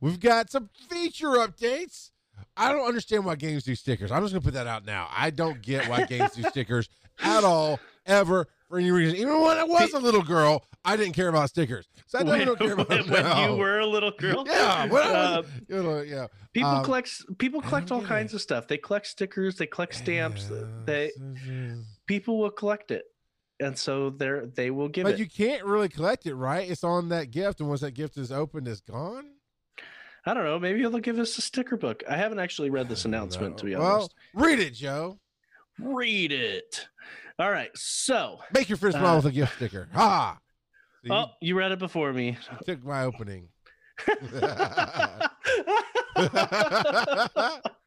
We've 0.00 0.18
got 0.18 0.50
some 0.50 0.70
feature 0.88 1.28
updates. 1.28 2.10
I 2.56 2.72
don't 2.72 2.86
understand 2.86 3.26
why 3.26 3.34
games 3.36 3.64
do 3.64 3.74
stickers. 3.74 4.10
I'm 4.10 4.22
just 4.22 4.32
gonna 4.32 4.40
put 4.42 4.54
that 4.54 4.66
out 4.66 4.86
now. 4.86 5.08
I 5.14 5.28
don't 5.30 5.60
get 5.60 5.86
why 5.88 6.04
games 6.06 6.32
do 6.32 6.42
stickers 6.44 6.88
at 7.22 7.44
all, 7.44 7.78
ever, 8.06 8.48
for 8.68 8.78
any 8.78 8.90
reason. 8.90 9.16
Even 9.16 9.40
when 9.42 9.58
I 9.58 9.64
was 9.64 9.92
a 9.92 9.98
little 9.98 10.22
girl, 10.22 10.64
I 10.82 10.96
didn't 10.96 11.12
care 11.12 11.28
about 11.28 11.50
stickers. 11.50 11.86
So 12.06 12.18
I 12.20 12.22
when, 12.22 12.46
don't 12.46 12.58
care 12.58 12.72
about 12.72 12.88
when- 12.88 13.06
when 13.10 13.50
you 13.50 13.56
were 13.56 13.80
a 13.80 13.86
little 13.86 14.12
girl. 14.12 14.44
Yeah, 14.48 14.86
when 14.86 15.02
Uh, 15.02 15.42
was, 15.42 15.46
you 15.68 15.82
know, 15.82 16.00
yeah. 16.00 16.26
people 16.54 16.70
Um, 16.70 16.84
collect 16.84 17.10
people 17.38 17.60
collect 17.60 17.92
all 17.92 18.02
kinds 18.02 18.32
it. 18.32 18.36
of 18.36 18.42
stuff. 18.42 18.66
They 18.66 18.78
collect 18.78 19.06
stickers. 19.06 19.56
They 19.56 19.66
collect 19.66 19.94
stamps. 19.94 20.48
Yeah, 20.50 20.64
They 20.86 21.12
people 22.06 22.38
will 22.40 22.50
collect 22.50 22.90
it, 22.90 23.04
and 23.62 23.78
so 23.78 24.10
they're 24.10 24.46
they 24.46 24.70
will 24.70 24.88
give 24.88 25.04
But 25.04 25.14
it. 25.14 25.20
you 25.20 25.28
can't 25.28 25.64
really 25.64 25.88
collect 25.88 26.26
it, 26.26 26.34
right? 26.34 26.68
It's 26.70 26.84
on 26.84 27.08
that 27.10 27.30
gift, 27.30 27.60
and 27.60 27.68
once 27.68 27.80
that 27.82 27.92
gift 27.92 28.16
is 28.18 28.32
opened, 28.32 28.68
it's 28.68 28.80
gone. 28.80 29.26
I 30.26 30.34
don't 30.34 30.44
know. 30.44 30.58
Maybe 30.58 30.80
they'll 30.82 30.98
give 30.98 31.18
us 31.18 31.36
a 31.38 31.42
sticker 31.42 31.76
book. 31.76 32.02
I 32.08 32.16
haven't 32.16 32.38
actually 32.38 32.70
read 32.70 32.88
this 32.88 33.04
announcement 33.04 33.58
to 33.58 33.64
be 33.64 33.74
well, 33.74 33.94
honest. 33.94 34.14
read 34.34 34.60
it, 34.60 34.74
Joe. 34.74 35.18
Read 35.80 36.32
it. 36.32 36.86
All 37.38 37.50
right. 37.50 37.70
So, 37.74 38.38
Make 38.54 38.68
your 38.68 38.78
first 38.78 38.96
smile 38.96 39.14
Uh, 39.14 39.16
with 39.16 39.26
a 39.26 39.32
gift 39.32 39.56
sticker. 39.56 39.88
Ha! 39.94 40.38
See, 41.04 41.10
oh, 41.10 41.26
you 41.40 41.56
read 41.58 41.72
it 41.72 41.78
before 41.80 42.12
me. 42.12 42.36
took 42.66 42.84
my 42.84 43.02
opening. 43.04 43.48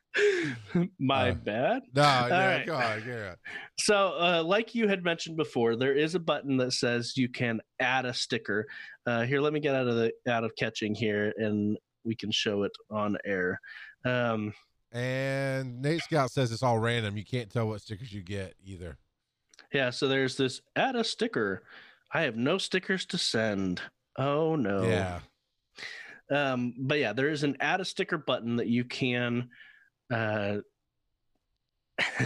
My 0.99 1.29
Uh, 1.31 1.33
bad. 1.33 1.81
No, 1.93 2.01
yeah, 2.03 2.47
right. 2.57 2.65
go 2.65 2.75
on, 2.75 3.05
go. 3.05 3.35
So, 3.79 3.95
uh, 4.19 4.43
like 4.45 4.73
you 4.75 4.87
had 4.87 5.03
mentioned 5.03 5.37
before, 5.37 5.75
there 5.75 5.93
is 5.95 6.15
a 6.15 6.19
button 6.19 6.57
that 6.57 6.71
says 6.73 7.17
you 7.17 7.29
can 7.29 7.59
add 7.79 8.05
a 8.05 8.13
sticker. 8.13 8.65
Uh, 9.05 9.23
here, 9.23 9.41
let 9.41 9.53
me 9.53 9.59
get 9.59 9.75
out 9.75 9.87
of 9.87 9.95
the 9.95 10.11
out 10.27 10.43
of 10.43 10.51
catching 10.57 10.95
here, 10.95 11.33
and 11.37 11.77
we 12.03 12.15
can 12.15 12.31
show 12.31 12.63
it 12.63 12.71
on 12.89 13.17
air. 13.25 13.59
Um, 14.05 14.53
And 14.91 15.81
Nate 15.81 16.01
Scout 16.01 16.31
says 16.31 16.51
it's 16.51 16.63
all 16.63 16.79
random. 16.79 17.17
You 17.17 17.25
can't 17.25 17.51
tell 17.51 17.67
what 17.67 17.81
stickers 17.81 18.13
you 18.13 18.21
get 18.21 18.55
either. 18.63 18.97
yeah, 19.73 19.89
so 19.89 20.07
there's 20.07 20.37
this 20.37 20.61
add 20.75 20.95
a 20.95 21.03
sticker. 21.03 21.63
I 22.13 22.21
have 22.21 22.37
no 22.37 22.57
stickers 22.57 23.05
to 23.07 23.17
send. 23.17 23.81
Oh 24.17 24.55
no. 24.55 24.83
Yeah. 24.83 25.19
Um, 26.31 26.73
but 26.79 26.97
yeah, 26.99 27.11
there 27.13 27.29
is 27.29 27.43
an 27.43 27.57
add 27.59 27.81
a 27.81 27.85
sticker 27.85 28.17
button 28.17 28.55
that 28.55 28.67
you 28.67 28.85
can 28.85 29.49
uh, 30.13 30.57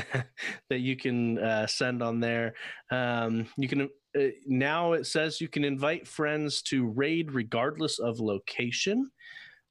that 0.69 0.79
you 0.79 0.95
can 0.95 1.37
uh, 1.39 1.67
send 1.67 2.01
on 2.01 2.19
there. 2.19 2.55
Um, 2.91 3.47
you 3.57 3.67
can 3.67 3.89
uh, 4.17 4.23
now 4.47 4.93
it 4.93 5.05
says 5.05 5.39
you 5.39 5.47
can 5.47 5.63
invite 5.63 6.07
friends 6.07 6.61
to 6.63 6.87
raid 6.87 7.31
regardless 7.31 7.99
of 7.99 8.19
location. 8.19 9.09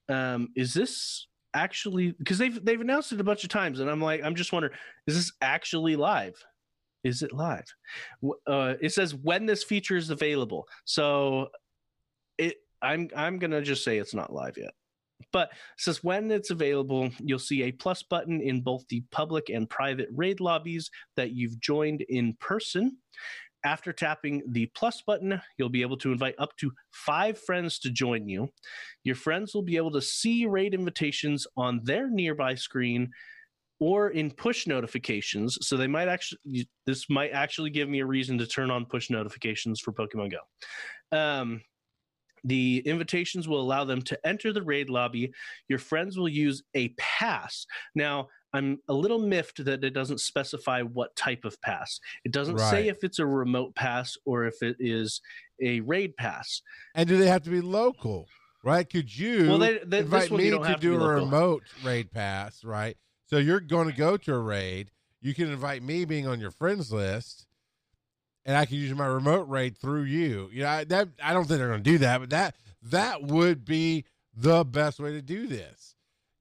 Um, 0.09 0.49
is 0.57 0.73
this 0.73 1.27
actually 1.55 2.13
because 2.13 2.39
they've 2.39 2.65
they've 2.65 2.81
announced 2.81 3.13
it 3.13 3.21
a 3.21 3.25
bunch 3.25 3.45
of 3.45 3.51
times, 3.51 3.81
and 3.81 3.91
I'm 3.91 4.01
like 4.01 4.23
I'm 4.23 4.35
just 4.35 4.53
wondering, 4.53 4.75
is 5.07 5.17
this 5.17 5.33
actually 5.41 5.97
live? 5.97 6.35
Is 7.05 7.23
it 7.23 7.33
live? 7.33 7.67
Uh, 8.47 8.75
it 8.81 8.93
says 8.93 9.15
when 9.15 9.47
this 9.47 9.65
feature 9.65 9.97
is 9.97 10.11
available. 10.11 10.67
So 10.85 11.49
it 12.39 12.57
I'm 12.83 13.09
I'm 13.17 13.39
gonna 13.39 13.63
just 13.63 13.85
say 13.85 13.99
it's 13.99 14.15
not 14.15 14.33
live 14.33 14.57
yet. 14.57 14.73
But 15.33 15.51
says 15.77 16.03
when 16.05 16.31
it's 16.31 16.51
available, 16.51 17.11
you'll 17.19 17.39
see 17.39 17.65
a 17.65 17.73
plus 17.73 18.03
button 18.03 18.41
in 18.41 18.61
both 18.61 18.87
the 18.89 19.03
public 19.11 19.49
and 19.51 19.69
private 19.69 20.09
raid 20.15 20.41
lobbies 20.41 20.91
that 21.17 21.33
you've 21.33 21.61
joined 21.61 22.03
in 22.03 22.37
person. 22.41 22.99
After 23.65 23.93
tapping 23.93 24.43
the 24.49 24.67
plus 24.75 25.03
button, 25.03 25.41
you'll 25.57 25.69
be 25.69 25.83
able 25.83 25.97
to 25.99 26.13
invite 26.13 26.37
up 26.39 26.57
to 26.59 26.71
five 26.93 27.39
friends 27.41 27.81
to 27.81 27.91
join 27.91 28.29
you. 28.29 28.49
Your 29.03 29.17
friends 29.17 29.53
will 29.53 29.63
be 29.63 29.77
able 29.77 29.91
to 29.93 30.01
see 30.01 30.47
raid 30.47 30.75
invitations 30.75 31.47
on 31.57 31.81
their 31.83 32.09
nearby 32.09 32.55
screen 32.55 33.11
or 33.81 34.11
in 34.11 34.31
push 34.31 34.67
notifications. 34.67 35.59
So 35.63 35.77
they 35.77 35.87
might 35.87 36.09
actually, 36.09 36.69
this 36.87 37.11
might 37.11 37.33
actually 37.33 37.71
give 37.71 37.89
me 37.89 38.01
a 38.01 38.07
reason 38.07 38.39
to 38.39 38.47
turn 38.47 38.71
on 38.71 38.87
push 38.87 39.11
notifications 39.11 39.81
for 39.81 39.93
Pokemon 39.93 40.33
Go. 40.33 41.17
Um, 41.17 41.63
the 42.45 42.83
invitations 42.87 43.49
will 43.49 43.61
allow 43.61 43.85
them 43.85 44.03
to 44.03 44.19
enter 44.27 44.53
the 44.53 44.63
raid 44.63 44.91
lobby. 44.91 45.33
Your 45.69 45.79
friends 45.79 46.19
will 46.19 46.29
use 46.29 46.63
a 46.75 46.89
pass. 46.99 47.67
Now, 47.95 48.29
I'm 48.55 48.79
a 48.89 48.95
little 48.95 49.19
miffed 49.19 49.65
that 49.67 49.85
it 49.85 49.91
doesn't 49.91 50.21
specify 50.21 50.81
what 50.83 51.15
type 51.17 51.45
of 51.45 51.61
pass. 51.61 52.01
It 52.25 52.33
doesn't 52.33 52.57
Right. 52.57 52.71
say 52.71 52.89
if 52.89 53.05
it's 53.05 53.19
a 53.19 53.27
remote 53.27 53.75
pass 53.75 54.17
or 54.25 54.47
if 54.47 54.63
it 54.63 54.77
is 54.81 55.21
a 55.63 55.81
raid 55.81 56.17
pass. 56.17 56.63
And 56.95 57.09
do 57.09 57.19
they 57.19 57.27
have 57.27 57.43
to 57.43 57.51
be 57.51 57.61
local? 57.61 58.27
Right? 58.65 58.89
Could 58.89 59.17
you 59.17 59.49
Well, 59.49 59.59
they, 59.59 59.79
they, 59.85 59.99
invite 60.01 60.31
me 60.31 60.51
to 60.51 60.77
do 60.81 60.93
to 60.93 60.97
a 60.97 60.99
local. 60.99 61.25
remote 61.27 61.63
raid 61.85 62.11
pass, 62.11 62.65
right? 62.65 62.97
So 63.27 63.37
you're 63.39 63.61
going 63.61 63.89
to 63.89 63.95
go 63.95 64.17
to 64.17 64.35
a 64.35 64.39
raid. 64.41 64.91
You 65.21 65.35
can 65.35 65.51
invite 65.51 65.83
me 65.83 66.05
being 66.05 66.27
on 66.27 66.41
your 66.41 66.51
friends 66.51 66.91
list, 66.93 67.47
and 68.45 68.57
I 68.57 68.65
can 68.65 68.77
use 68.77 68.95
my 68.95 69.07
remote 69.07 69.49
raid 69.49 69.77
through 69.77 70.05
you. 70.05 70.49
You 70.53 70.63
know, 70.63 70.69
I, 70.69 70.85
that 70.85 71.09
I 71.23 71.33
don't 71.33 71.47
think 71.47 71.59
they're 71.59 71.69
going 71.69 71.83
to 71.83 71.91
do 71.91 71.99
that, 71.99 72.21
but 72.21 72.31
that 72.31 72.57
that 72.83 73.23
would 73.23 73.65
be 73.65 74.05
the 74.35 74.65
best 74.65 75.01
way 75.01 75.13
to 75.13 75.23
do 75.23 75.47
this. 75.47 75.97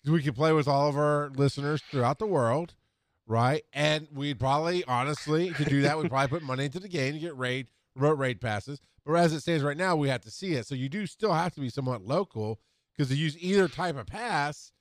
We 0.06 0.22
could 0.22 0.36
play 0.36 0.54
with 0.54 0.68
all 0.68 0.88
of 0.88 0.96
our 0.96 1.30
listeners 1.36 1.82
throughout 1.92 2.20
the 2.20 2.28
world, 2.28 2.76
right? 3.26 3.64
And 3.74 4.08
we'd 4.14 4.40
probably, 4.40 4.86
honestly, 4.86 5.52
to 5.52 5.66
do 5.66 5.82
that, 5.82 5.98
we'd 5.98 6.10
probably 6.10 6.30
put 6.30 6.44
money 6.44 6.66
into 6.66 6.80
the 6.80 6.88
game 6.88 7.14
to 7.14 7.20
get 7.20 7.36
raid 7.36 7.68
remote 7.98 8.18
raid 8.18 8.40
passes. 8.40 8.80
But 9.06 9.14
as 9.14 9.34
it 9.34 9.42
stands 9.42 9.64
right 9.64 9.78
now, 9.78 9.96
we 9.96 10.10
have 10.10 10.22
to 10.22 10.32
see 10.32 10.54
it. 10.54 10.66
So 10.66 10.76
you 10.76 10.90
do 10.90 11.06
still 11.08 11.34
have 11.34 11.54
to 11.56 11.62
be 11.62 11.70
somewhat 11.70 12.06
local 12.06 12.60
because 12.96 13.10
to 13.10 13.16
use 13.16 13.38
either 13.40 13.68
type 13.68 13.98
of 13.98 14.08
pass 14.08 14.72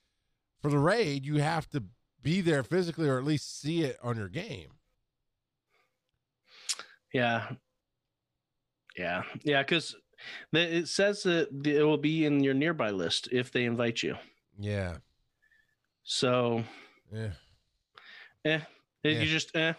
for 0.61 0.69
the 0.69 0.79
raid, 0.79 1.25
you 1.25 1.37
have 1.37 1.69
to 1.69 1.83
be 2.21 2.41
there 2.41 2.63
physically 2.63 3.07
or 3.07 3.17
at 3.17 3.23
least 3.23 3.59
see 3.59 3.83
it 3.83 3.97
on 4.03 4.17
your 4.17 4.29
game. 4.29 4.69
Yeah. 7.13 7.49
Yeah. 8.97 9.23
Yeah. 9.43 9.61
Because 9.63 9.95
it 10.53 10.87
says 10.87 11.23
that 11.23 11.49
it 11.65 11.83
will 11.83 11.97
be 11.97 12.25
in 12.25 12.43
your 12.43 12.53
nearby 12.53 12.89
list 12.91 13.29
if 13.31 13.51
they 13.51 13.65
invite 13.65 14.01
you. 14.03 14.15
Yeah. 14.59 14.97
So, 16.03 16.63
Yeah. 17.13 17.31
eh, 18.45 18.59
it- 19.03 19.11
Yeah. 19.13 19.21
you 19.21 19.25
just, 19.27 19.55
eh. 19.55 19.73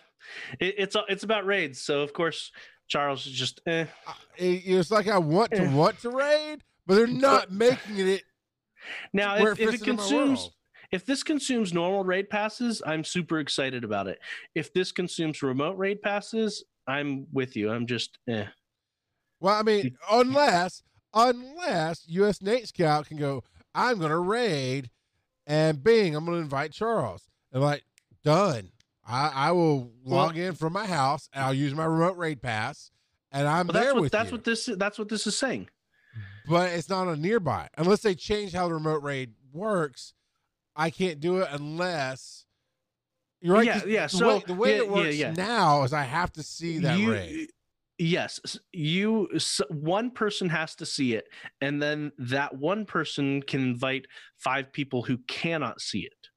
It, 0.61 0.75
it's, 0.79 0.97
it's 1.09 1.25
about 1.25 1.47
raids. 1.47 1.81
So, 1.81 2.03
of 2.03 2.13
course, 2.13 2.53
Charles 2.87 3.27
is 3.27 3.33
just, 3.33 3.61
eh. 3.67 3.87
It's 4.37 4.91
like 4.91 5.09
I 5.09 5.19
want 5.19 5.51
to 5.53 5.63
Eh. 5.63 5.73
want 5.75 5.99
to 6.01 6.11
raid, 6.11 6.63
but 6.87 6.95
they're 6.97 7.07
not 7.07 7.51
making 7.51 7.99
it 7.99 8.23
Now, 9.13 9.37
if, 9.37 9.59
if 9.61 9.75
it 9.75 9.83
consumes, 9.83 10.51
if 10.93 11.05
this 11.05 11.23
consumes 11.23 11.75
normal 11.75 12.05
raid 12.05 12.31
passes, 12.31 12.81
I'm 12.87 13.05
super 13.05 13.39
excited 13.41 13.85
about 13.85 14.07
it. 14.07 14.19
If 14.55 14.73
this 14.73 14.93
consumes 14.93 15.43
remote 15.43 15.77
raid 15.77 16.01
passes, 16.01 16.65
I'm 16.89 17.27
with 17.33 17.55
you. 17.55 17.71
I'm 17.71 17.87
just, 17.87 18.19
eh. 18.29 18.47
Well, 19.41 19.55
I 19.55 19.63
mean, 19.63 19.97
unless 20.11 20.83
unless 21.15 22.05
US 22.09 22.43
Nate 22.43 22.69
Scout 22.69 23.07
can 23.07 23.19
go, 23.19 23.45
I'm 23.75 23.99
gonna 23.99 24.19
raid, 24.19 24.91
and 25.47 25.83
Bing, 25.83 26.17
I'm 26.17 26.25
gonna 26.25 26.39
invite 26.39 26.73
Charles, 26.73 27.29
and 27.53 27.63
like 27.63 27.85
done. 28.25 28.71
I, 29.07 29.31
I 29.35 29.53
will 29.53 29.91
log 30.05 30.37
in 30.37 30.55
from 30.55 30.75
my 30.75 30.87
house, 30.87 31.31
and 31.33 31.43
I'll 31.43 31.55
use 31.55 31.75
my 31.75 31.87
remote 31.87 32.19
raid 32.19 32.43
pass, 32.43 32.91
and 33.33 33.49
I'm 33.49 33.67
there 33.69 33.83
that's 33.85 33.95
what 33.95 34.03
with 34.03 34.13
that's 34.13 34.31
you. 34.31 34.37
what 34.37 34.45
this 34.45 34.69
that's 34.77 34.99
what 34.99 35.09
this 35.09 35.27
is 35.27 35.39
saying. 35.39 35.69
but 36.49 36.71
it's 36.73 36.89
not 36.89 37.09
a 37.09 37.17
nearby 37.17 37.69
unless 37.79 38.01
they 38.01 38.15
change 38.15 38.53
how 38.53 38.69
the 38.69 38.75
remote 38.75 39.03
raid 39.03 39.33
works. 39.53 40.15
I 40.77 40.91
can't 40.91 41.21
do 41.21 41.39
it 41.39 41.49
unless. 41.51 42.38
You're 43.41 43.55
right. 43.55 43.67
Yeah, 43.67 43.83
yeah, 43.87 44.03
The 44.07 44.09
so- 44.09 44.37
way, 44.39 44.43
the 44.47 44.55
way 44.55 44.71
yeah, 44.77 44.83
it 44.83 44.89
works 44.91 45.17
yeah, 45.17 45.27
yeah. 45.29 45.33
now 45.35 45.83
is 45.85 45.93
I 45.93 46.03
have 46.03 46.33
to 46.35 46.43
see 46.43 46.79
that 46.81 46.99
You- 46.99 47.13
raid. 47.13 47.51
Yes, 48.01 48.39
you 48.73 49.29
s- 49.35 49.61
one 49.71 50.13
person 50.13 50.49
has 50.51 50.77
to 50.77 50.87
see 50.87 51.15
it, 51.15 51.29
and 51.61 51.83
then 51.83 52.13
that 52.19 52.55
one 52.57 52.85
person 52.87 53.43
can 53.43 53.61
invite 53.61 54.07
five 54.37 54.73
people 54.73 55.03
who 55.03 55.19
cannot 55.27 55.81
see 55.81 56.01
it. 56.07 56.29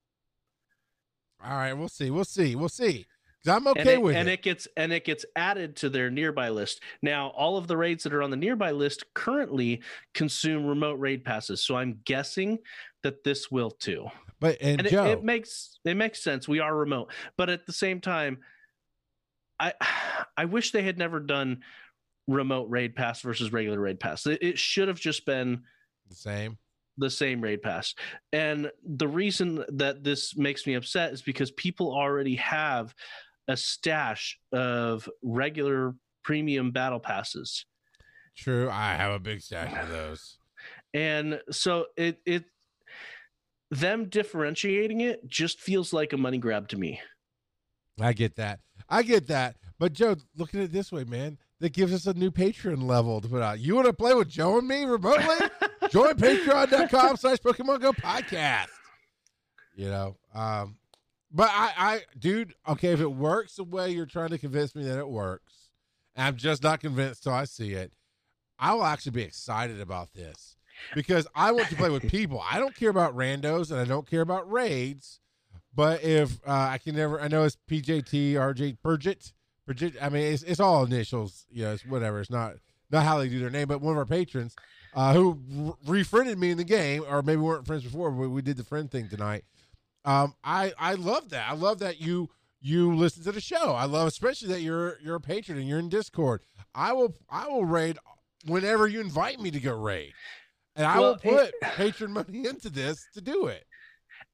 All 1.44 1.52
right, 1.52 1.74
we'll 1.74 1.88
see. 1.90 2.10
We'll 2.10 2.26
see. 2.26 2.56
We'll 2.56 2.70
see. 2.70 3.06
I'm 3.48 3.68
okay 3.68 3.80
and 3.80 3.90
it, 3.90 4.02
with 4.02 4.16
and 4.16 4.30
it. 4.30 4.34
it 4.34 4.42
gets 4.44 4.68
and 4.78 4.94
it 4.94 5.04
gets 5.04 5.26
added 5.36 5.76
to 5.78 5.90
their 5.90 6.12
nearby 6.12 6.50
list. 6.50 6.82
Now, 7.02 7.30
all 7.30 7.58
of 7.58 7.68
the 7.68 7.76
raids 7.78 8.04
that 8.04 8.14
are 8.14 8.22
on 8.22 8.30
the 8.30 8.38
nearby 8.38 8.70
list 8.72 9.04
currently 9.16 9.82
consume 10.14 10.66
remote 10.66 11.00
raid 11.00 11.24
passes. 11.26 11.64
So 11.64 11.76
I'm 11.76 12.02
guessing 12.06 12.60
that 13.02 13.24
this 13.24 13.50
will 13.50 13.72
too. 13.72 14.08
But 14.42 14.58
and, 14.60 14.80
And 14.80 14.88
it, 14.88 14.94
it 14.94 15.24
makes 15.24 15.80
it 15.86 15.96
makes 15.96 16.22
sense. 16.22 16.48
We 16.48 16.60
are 16.60 16.76
remote, 16.76 17.14
but 17.38 17.50
at 17.50 17.66
the 17.66 17.72
same 17.72 18.02
time, 18.02 18.40
I 19.60 19.74
I 20.36 20.46
wish 20.46 20.72
they 20.72 20.82
had 20.82 20.98
never 20.98 21.22
done 21.22 21.62
remote 22.28 22.68
raid 22.70 22.96
pass 22.96 23.22
versus 23.22 23.54
regular 23.54 23.80
raid 23.80 24.00
pass. 24.00 24.26
It, 24.26 24.42
it 24.42 24.60
should 24.60 24.88
have 24.88 25.00
just 25.00 25.26
been 25.26 25.62
the 26.10 26.16
same. 26.16 26.58
the 26.98 27.10
same 27.10 27.40
raid 27.40 27.62
pass. 27.62 27.94
And 28.34 28.72
the 28.84 29.08
reason 29.08 29.64
that 29.70 30.04
this 30.04 30.36
makes 30.36 30.66
me 30.66 30.74
upset 30.74 31.14
is 31.14 31.22
because 31.22 31.52
people 31.52 31.94
already 31.94 32.36
have 32.36 32.96
a 33.48 33.56
stash 33.56 34.40
of 34.52 35.08
regular 35.22 35.94
premium 36.24 36.72
battle 36.72 37.00
passes. 37.00 37.66
True. 38.36 38.70
I 38.72 38.94
have 38.96 39.12
a 39.12 39.20
big 39.20 39.42
stash 39.42 39.72
of 39.84 39.90
those. 39.90 40.38
And 40.94 41.40
so 41.52 41.88
it 41.96 42.20
it 42.26 42.46
them 43.72 44.10
differentiating 44.10 45.02
it 45.02 45.28
just 45.28 45.60
feels 45.60 45.94
like 45.94 46.14
a 46.14 46.18
money 46.18 46.38
grab 46.38 46.68
to 46.68 46.78
me. 46.78 47.00
I 48.00 48.14
get 48.14 48.36
that. 48.36 48.60
I 48.90 49.02
get 49.02 49.28
that. 49.28 49.56
But 49.80 49.94
Joe, 49.94 50.18
look 50.36 50.54
at 50.54 50.62
it 50.62 50.72
this 50.72 50.92
way, 50.92 51.06
man. 51.06 51.38
That 51.60 51.74
gives 51.74 51.94
us 51.94 52.08
a 52.08 52.14
new 52.14 52.32
Patreon 52.32 52.84
level 52.84 53.22
to 53.22 53.28
put 53.28 53.42
out. 53.42 53.60
You 53.60 53.76
want 53.76 53.88
to 53.88 53.94
play 53.94 54.14
with 54.14 54.28
Joe 54.28 54.58
and 54.58 54.68
me 54.68 54.84
remotely? 54.84 55.48
Join 55.92 56.16
patreon.com 56.16 57.18
slash 57.18 57.38
Pokemon 57.38 57.82
Go 57.82 57.94
podcast. 57.94 58.68
You 59.76 59.88
know, 59.90 60.18
um, 60.34 60.78
but 61.32 61.50
I, 61.52 61.72
I, 61.78 62.02
dude, 62.20 62.56
okay, 62.68 62.90
if 62.90 63.00
it 63.00 63.12
works 63.12 63.56
the 63.56 63.64
way 63.64 63.92
you're 63.92 64.06
trying 64.06 64.30
to 64.30 64.38
convince 64.38 64.76
me 64.76 64.84
that 64.84 64.98
it 64.98 65.08
works, 65.08 65.70
I'm 66.16 66.36
just 66.36 66.62
not 66.62 66.80
convinced 66.82 67.24
till 67.24 67.34
I 67.34 67.46
see 67.46 67.74
it, 67.74 67.94
I 68.60 68.74
will 68.74 68.84
actually 68.84 69.14
be 69.14 69.24
excited 69.24 69.80
about 69.80 70.14
this 70.14 70.58
because 70.96 71.28
I 71.36 71.52
want 71.52 71.70
to 71.70 71.76
play 71.76 71.90
with 71.90 72.10
people. 72.10 72.44
I 72.50 72.60
don't 72.60 72.76
care 72.76 72.90
about 72.90 73.16
randos 73.16 73.72
and 73.72 73.80
I 73.80 73.86
don't 73.86 74.10
care 74.10 74.22
about 74.22 74.52
raids. 74.52 75.20
But 75.74 76.04
if 76.04 76.40
uh, 76.46 76.52
I 76.52 76.78
can 76.80 76.96
never, 76.96 77.22
I 77.22 77.28
know 77.28 77.44
it's 77.44 77.58
PJT, 77.70 78.34
RJ, 78.34 78.78
Purgit, 78.84 79.32
Purgit. 79.66 79.96
I 80.02 80.10
mean, 80.10 80.34
it's, 80.34 80.44
it's 80.44 80.60
all 80.60 80.84
initials. 80.84 81.46
You 81.50 81.64
know, 81.64 81.74
it's 81.74 81.86
whatever. 81.86 82.20
It's 82.20 82.30
not 82.30 82.56
not 82.90 83.06
how 83.06 83.20
they 83.20 83.30
do 83.30 83.40
their 83.40 83.50
name. 83.50 83.68
But 83.68 83.80
one 83.80 83.94
of 83.94 83.98
our 83.98 84.06
patrons 84.06 84.56
uh, 84.94 85.14
who 85.14 85.40
re- 85.50 85.74
refriended 85.88 86.38
me 86.38 86.52
in 86.52 86.58
the 86.58 86.66
game, 86.66 87.04
or 87.10 87.22
maybe 87.22 87.38
we 87.38 87.48
weren't 87.48 87.66
friends 87.66 87.84
before, 87.84 88.12
but 88.12 88.30
we 88.30 88.42
did 88.42 88.58
the 88.58 88.66
friend 88.66 88.92
thing 88.92 89.08
tonight. 89.08 89.46
Um, 90.04 90.36
I 90.44 90.74
I 90.78 90.96
love 90.96 91.30
that. 91.30 91.50
I 91.50 91.54
love 91.54 91.80
that 91.80 92.02
you 92.02 92.30
you 92.60 92.94
listen 92.96 93.24
to 93.24 93.32
the 93.32 93.42
show. 93.42 93.72
I 93.72 93.86
love 93.86 94.08
especially 94.08 94.50
that 94.50 94.62
you're 94.62 94.98
you're 95.02 95.16
a 95.16 95.22
patron 95.22 95.58
and 95.58 95.68
you're 95.68 95.80
in 95.80 95.90
Discord. 95.90 96.42
I 96.76 96.94
will 96.94 97.16
I 97.30 97.48
will 97.48 97.66
raid 97.66 97.98
whenever 98.46 98.88
you 98.88 99.00
invite 99.00 99.40
me 99.40 99.52
to 99.52 99.60
go 99.60 99.76
raid, 99.76 100.14
and 100.76 100.86
I 100.86 101.00
Well, 101.00 101.20
will 101.24 101.38
it- 101.40 101.54
put 101.60 101.62
patron 101.62 102.12
money 102.12 102.46
into 102.48 102.70
this 102.70 103.06
to 103.14 103.22
do 103.22 103.48
it. 103.48 103.66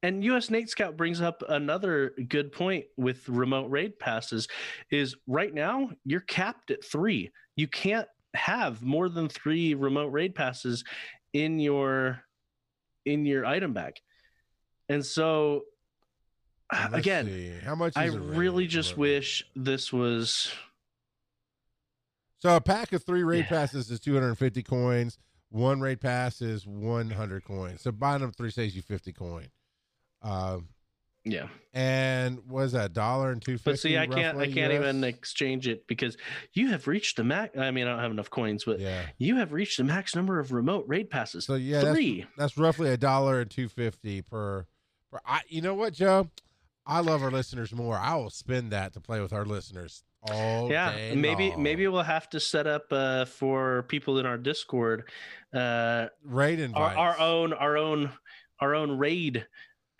And 0.02 0.22
US 0.24 0.50
Nate 0.50 0.68
Scout 0.68 0.96
brings 0.96 1.20
up 1.20 1.42
another 1.48 2.14
good 2.28 2.52
point 2.52 2.84
with 2.96 3.28
remote 3.28 3.66
raid 3.70 3.98
passes 3.98 4.46
is 4.90 5.16
right 5.26 5.52
now 5.52 5.90
you're 6.04 6.20
capped 6.20 6.70
at 6.70 6.84
3. 6.84 7.30
You 7.56 7.66
can't 7.68 8.06
have 8.34 8.82
more 8.82 9.08
than 9.08 9.28
3 9.28 9.74
remote 9.74 10.08
raid 10.08 10.34
passes 10.34 10.84
in 11.32 11.58
your 11.58 12.22
in 13.06 13.24
your 13.24 13.44
item 13.46 13.72
bag. 13.72 13.94
And 14.88 15.04
so 15.04 15.62
Let's 16.72 16.94
again, 16.94 17.26
see. 17.26 17.52
how 17.64 17.74
much? 17.74 17.94
I 17.96 18.06
really 18.06 18.66
just 18.66 18.96
wish 18.98 19.42
this 19.56 19.90
was 19.92 20.52
So 22.40 22.54
a 22.54 22.60
pack 22.60 22.92
of 22.92 23.02
three 23.04 23.24
raid 23.24 23.38
Yeah. 23.44 23.48
passes 23.48 23.90
is 23.90 23.98
250 24.00 24.62
coins. 24.62 25.18
One 25.50 25.80
raid 25.80 26.00
pass 26.00 26.42
is 26.42 26.66
100 26.66 27.44
coins. 27.44 27.80
So 27.82 27.90
buying 27.92 28.20
them 28.20 28.32
three 28.32 28.50
saves 28.50 28.76
you 28.76 28.82
50 28.82 29.12
coin. 29.12 29.48
Um, 30.22 30.68
yeah. 31.24 31.48
and 31.74 32.40
was 32.48 32.72
that 32.72 32.92
dollar 32.92 33.30
and 33.30 33.42
two 33.42 33.58
fifty? 33.58 33.70
But 33.70 33.78
see, 33.80 33.98
I 33.98 34.06
can't 34.06 34.38
I 34.38 34.46
can't 34.46 34.72
US? 34.72 34.80
even 34.80 35.04
exchange 35.04 35.68
it 35.68 35.86
because 35.86 36.16
you 36.54 36.68
have 36.70 36.86
reached 36.86 37.16
the 37.16 37.24
max 37.24 37.56
I 37.58 37.70
mean 37.70 37.86
I 37.86 37.90
don't 37.90 38.00
have 38.00 38.10
enough 38.10 38.30
coins, 38.30 38.64
but 38.64 38.80
Yeah. 38.80 39.02
you 39.18 39.36
have 39.36 39.52
reached 39.52 39.76
the 39.76 39.84
max 39.84 40.14
number 40.16 40.38
of 40.38 40.52
remote 40.52 40.84
raid 40.88 41.10
passes. 41.10 41.44
So 41.44 41.54
yeah, 41.56 41.82
that's, 41.82 41.96
3. 41.96 42.26
that's 42.38 42.56
roughly 42.56 42.90
a 42.90 42.96
dollar 42.96 43.40
and 43.40 43.50
two 43.50 43.68
fifty 43.68 44.22
per. 44.22 44.66
per 45.10 45.20
I, 45.26 45.40
you 45.48 45.60
know 45.60 45.74
what, 45.74 45.92
Joe? 45.92 46.30
I 46.88 47.00
love 47.00 47.22
our 47.22 47.30
listeners 47.30 47.72
more. 47.72 47.96
I 47.96 48.16
will 48.16 48.30
spend 48.30 48.72
that 48.72 48.94
to 48.94 49.00
play 49.00 49.20
with 49.20 49.32
our 49.32 49.44
listeners 49.44 50.02
all 50.22 50.68
yeah 50.68 50.92
day 50.92 51.14
maybe 51.14 51.50
long. 51.50 51.62
maybe 51.62 51.86
we'll 51.86 52.02
have 52.02 52.28
to 52.28 52.40
set 52.40 52.66
up 52.66 52.86
uh 52.90 53.24
for 53.24 53.84
people 53.84 54.18
in 54.18 54.26
our 54.26 54.36
discord 54.36 55.08
uh 55.54 56.06
raid 56.24 56.58
our, 56.58 56.64
invites. 56.64 56.96
our 56.98 57.18
own 57.20 57.52
our 57.52 57.76
own 57.76 58.10
our 58.60 58.74
own 58.74 58.98
raid 58.98 59.46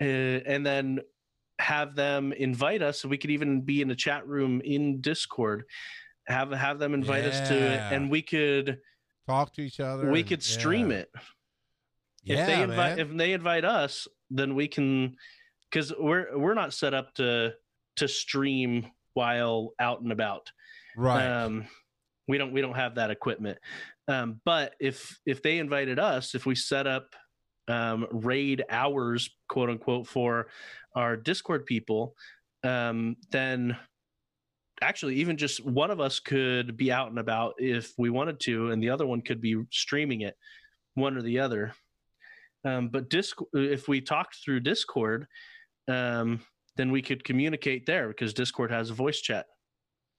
uh, 0.01 0.05
and 0.05 0.67
then 0.67 0.99
have 1.61 1.95
them 1.95 2.33
invite 2.33 2.83
us 2.83 3.01
so 3.01 3.09
we 3.09 3.17
could 3.17 3.31
even 3.31 3.61
be 3.61 3.81
in 3.81 3.91
a 3.93 3.95
chat 3.95 4.27
room 4.27 4.61
in 4.65 5.01
discord 5.01 5.63
have 6.27 6.51
have 6.51 6.81
them 6.81 6.95
invite 6.95 7.25
us 7.25 7.49
to 7.49 7.55
it 7.55 7.81
and 7.93 8.11
we 8.11 8.21
could 8.21 8.79
talk 9.29 9.53
to 9.53 9.63
each 9.63 9.79
other. 9.79 10.11
we 10.11 10.25
could 10.25 10.43
stream 10.43 10.91
yeah. 10.91 10.97
it 10.99 11.11
Yeah, 12.25 12.41
if 12.41 12.47
they 12.47 12.63
invite 12.63 12.97
man. 12.97 12.99
if 12.99 13.17
they 13.17 13.33
invite 13.33 13.65
us 13.65 14.09
then 14.31 14.57
we 14.57 14.67
can 14.67 15.17
because 15.71 15.93
we're 15.99 16.37
we're 16.37 16.55
not 16.55 16.73
set 16.73 16.95
up 16.95 17.15
to 17.15 17.53
to 17.97 18.09
stream 18.09 18.87
while 19.15 19.75
out 19.79 20.01
and 20.01 20.13
about. 20.13 20.51
Right. 20.97 21.27
um 21.27 21.67
we 22.27 22.39
don't 22.39 22.53
we 22.53 22.61
don't 22.61 22.75
have 22.75 22.97
that 22.97 23.11
equipment. 23.11 23.59
Um 24.07 24.41
but 24.45 24.75
if 24.81 25.19
if 25.27 25.43
they 25.43 25.59
invited 25.59 25.99
us 25.99 26.35
if 26.35 26.47
we 26.47 26.55
set 26.55 26.87
up 26.87 27.15
um 27.69 28.07
raid 28.11 28.65
hours 28.71 29.31
quote 29.49 29.71
unquote 29.71 30.07
for 30.07 30.49
our 30.95 31.17
discord 31.17 31.67
people 31.67 32.15
um 32.65 33.17
then 33.31 33.77
actually 34.81 35.17
even 35.17 35.37
just 35.37 35.65
one 35.67 35.91
of 35.91 36.01
us 36.01 36.19
could 36.21 36.77
be 36.77 36.91
out 36.91 37.11
and 37.11 37.19
about 37.19 37.55
if 37.59 37.93
we 37.99 38.11
wanted 38.11 38.41
to 38.41 38.71
and 38.71 38.83
the 38.83 38.91
other 38.91 39.07
one 39.07 39.21
could 39.21 39.41
be 39.41 39.57
streaming 39.71 40.23
it 40.23 40.37
one 40.95 41.17
or 41.17 41.23
the 41.23 41.41
other. 41.41 41.75
Um 42.65 42.89
but 42.89 43.11
disc 43.11 43.37
if 43.53 43.89
we 43.89 44.01
talked 44.01 44.37
through 44.37 44.61
discord 44.61 45.27
um 45.89 46.41
then 46.77 46.91
we 46.93 47.03
could 47.03 47.25
communicate 47.25 47.87
there 47.87 48.09
because 48.09 48.33
discord 48.35 48.71
has 48.71 48.91
a 48.91 48.95
voice 48.95 49.21
chat 49.21 49.47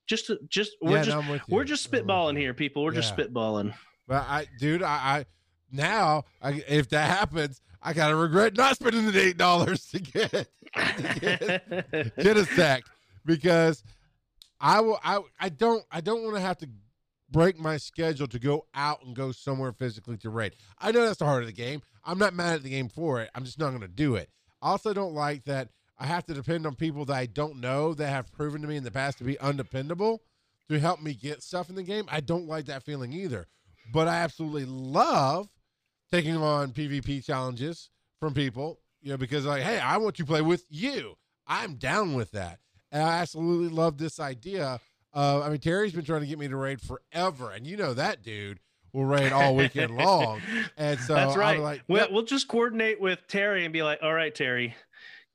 just 0.08 0.28
to, 0.28 0.40
just 0.50 0.72
we're 0.82 0.98
Yeah, 0.98 1.04
just 1.04 1.16
no, 1.16 1.22
I'm 1.22 1.30
with 1.30 1.42
you. 1.48 1.56
we're 1.56 1.64
just 1.64 1.90
spitballing 1.90 2.38
here 2.38 2.54
people 2.54 2.84
we're 2.84 2.92
just 2.92 3.16
spitballing 3.16 3.74
But 4.08 4.26
I, 4.28 4.48
dude, 4.58 4.82
I, 4.82 4.88
I 4.88 5.26
now 5.72 6.24
I, 6.42 6.64
if 6.68 6.90
that 6.90 7.16
happens, 7.16 7.62
I 7.82 7.94
gotta 7.94 8.16
regret 8.16 8.58
not 8.58 8.76
spending 8.76 9.06
the 9.12 9.20
eight 9.22 9.38
dollars 9.38 9.86
to 9.92 10.00
get 10.00 10.32
to 10.32 12.12
get 12.18 12.38
a 12.38 12.46
sack 12.46 12.84
because 13.26 13.84
I 14.60 14.82
will. 14.82 15.00
I 15.04 15.22
I 15.40 15.50
don't. 15.50 15.86
I 15.92 16.02
don't 16.02 16.24
want 16.24 16.36
to 16.36 16.42
have 16.42 16.58
to 16.58 16.70
break 17.32 17.60
my 17.60 17.78
schedule 17.78 18.28
to 18.28 18.40
go 18.40 18.66
out 18.74 19.06
and 19.06 19.16
go 19.16 19.32
somewhere 19.32 19.72
physically 19.72 20.18
to 20.18 20.30
raid. 20.30 20.56
I 20.80 20.92
know 20.92 21.06
that's 21.06 21.20
the 21.20 21.26
heart 21.26 21.44
of 21.44 21.48
the 21.48 21.54
game. 21.54 21.82
I'm 22.04 22.18
not 22.18 22.34
mad 22.34 22.56
at 22.56 22.64
the 22.64 22.70
game 22.70 22.90
for 22.90 23.22
it. 23.22 23.30
I'm 23.36 23.46
just 23.46 23.60
not 23.60 23.70
going 23.70 23.82
to 23.82 23.88
do 23.88 24.16
it. 24.16 24.30
Also 24.62 24.94
don't 24.94 25.14
like 25.14 25.46
that 25.46 25.70
I 26.00 26.06
have 26.06 26.26
to 26.28 26.34
depend 26.34 26.66
on 26.66 26.76
people 26.76 27.06
that 27.06 27.16
I 27.16 27.26
don't 27.26 27.60
know 27.60 27.94
that 27.94 28.08
have 28.08 28.32
proven 28.32 28.62
to 28.62 28.68
me 28.68 28.78
in 28.78 28.84
the 28.84 28.92
past 28.92 29.18
to 29.18 29.26
be 29.26 29.38
undependable 29.40 30.22
to 30.70 30.80
help 30.80 31.02
me 31.02 31.14
get 31.14 31.44
stuff 31.44 31.70
in 31.70 31.76
the 31.76 31.84
game. 31.84 32.06
I 32.10 32.22
don't 32.22 32.48
like 32.48 32.66
that 32.66 32.84
feeling 32.84 33.12
either. 33.12 33.48
But 33.92 34.08
I 34.08 34.18
absolutely 34.18 34.66
love 34.66 35.50
taking 36.12 36.38
on 36.38 36.72
PvP 36.72 37.26
challenges 37.26 37.90
from 38.20 38.34
people, 38.34 38.80
you 39.02 39.10
know, 39.10 39.18
because 39.18 39.46
like, 39.46 39.64
hey, 39.64 39.80
I 39.80 39.98
want 39.98 40.16
to 40.18 40.26
play 40.26 40.42
with 40.42 40.66
you. 40.70 41.16
I'm 41.48 41.76
down 41.76 42.14
with 42.14 42.32
that. 42.32 42.60
And 42.92 43.04
I 43.04 43.20
absolutely 43.20 43.70
love 43.76 43.98
this 43.98 44.20
idea. 44.20 44.80
Uh, 45.14 45.42
I 45.42 45.50
mean, 45.50 45.60
Terry's 45.60 45.94
been 45.94 46.06
trying 46.06 46.22
to 46.22 46.28
get 46.28 46.40
me 46.40 46.48
to 46.48 46.56
raid 46.56 46.82
forever, 46.82 47.52
and 47.52 47.66
you 47.66 47.78
know 47.78 47.94
that 47.96 48.22
dude 48.22 48.60
will 48.94 49.06
raid 49.06 49.32
all 49.32 49.56
weekend 49.56 49.96
long. 49.96 50.42
And 50.78 51.00
so 51.08 51.14
that's 51.16 51.36
right 51.36 51.60
like, 51.60 51.84
we'll, 51.88 52.02
yep, 52.02 52.12
we'll 52.12 52.26
just 52.26 52.48
coordinate 52.48 53.00
with 53.00 53.20
terry 53.28 53.64
and 53.66 53.74
be 53.74 53.84
like 53.84 54.00
all 54.02 54.14
right 54.14 54.34
terry 54.34 54.76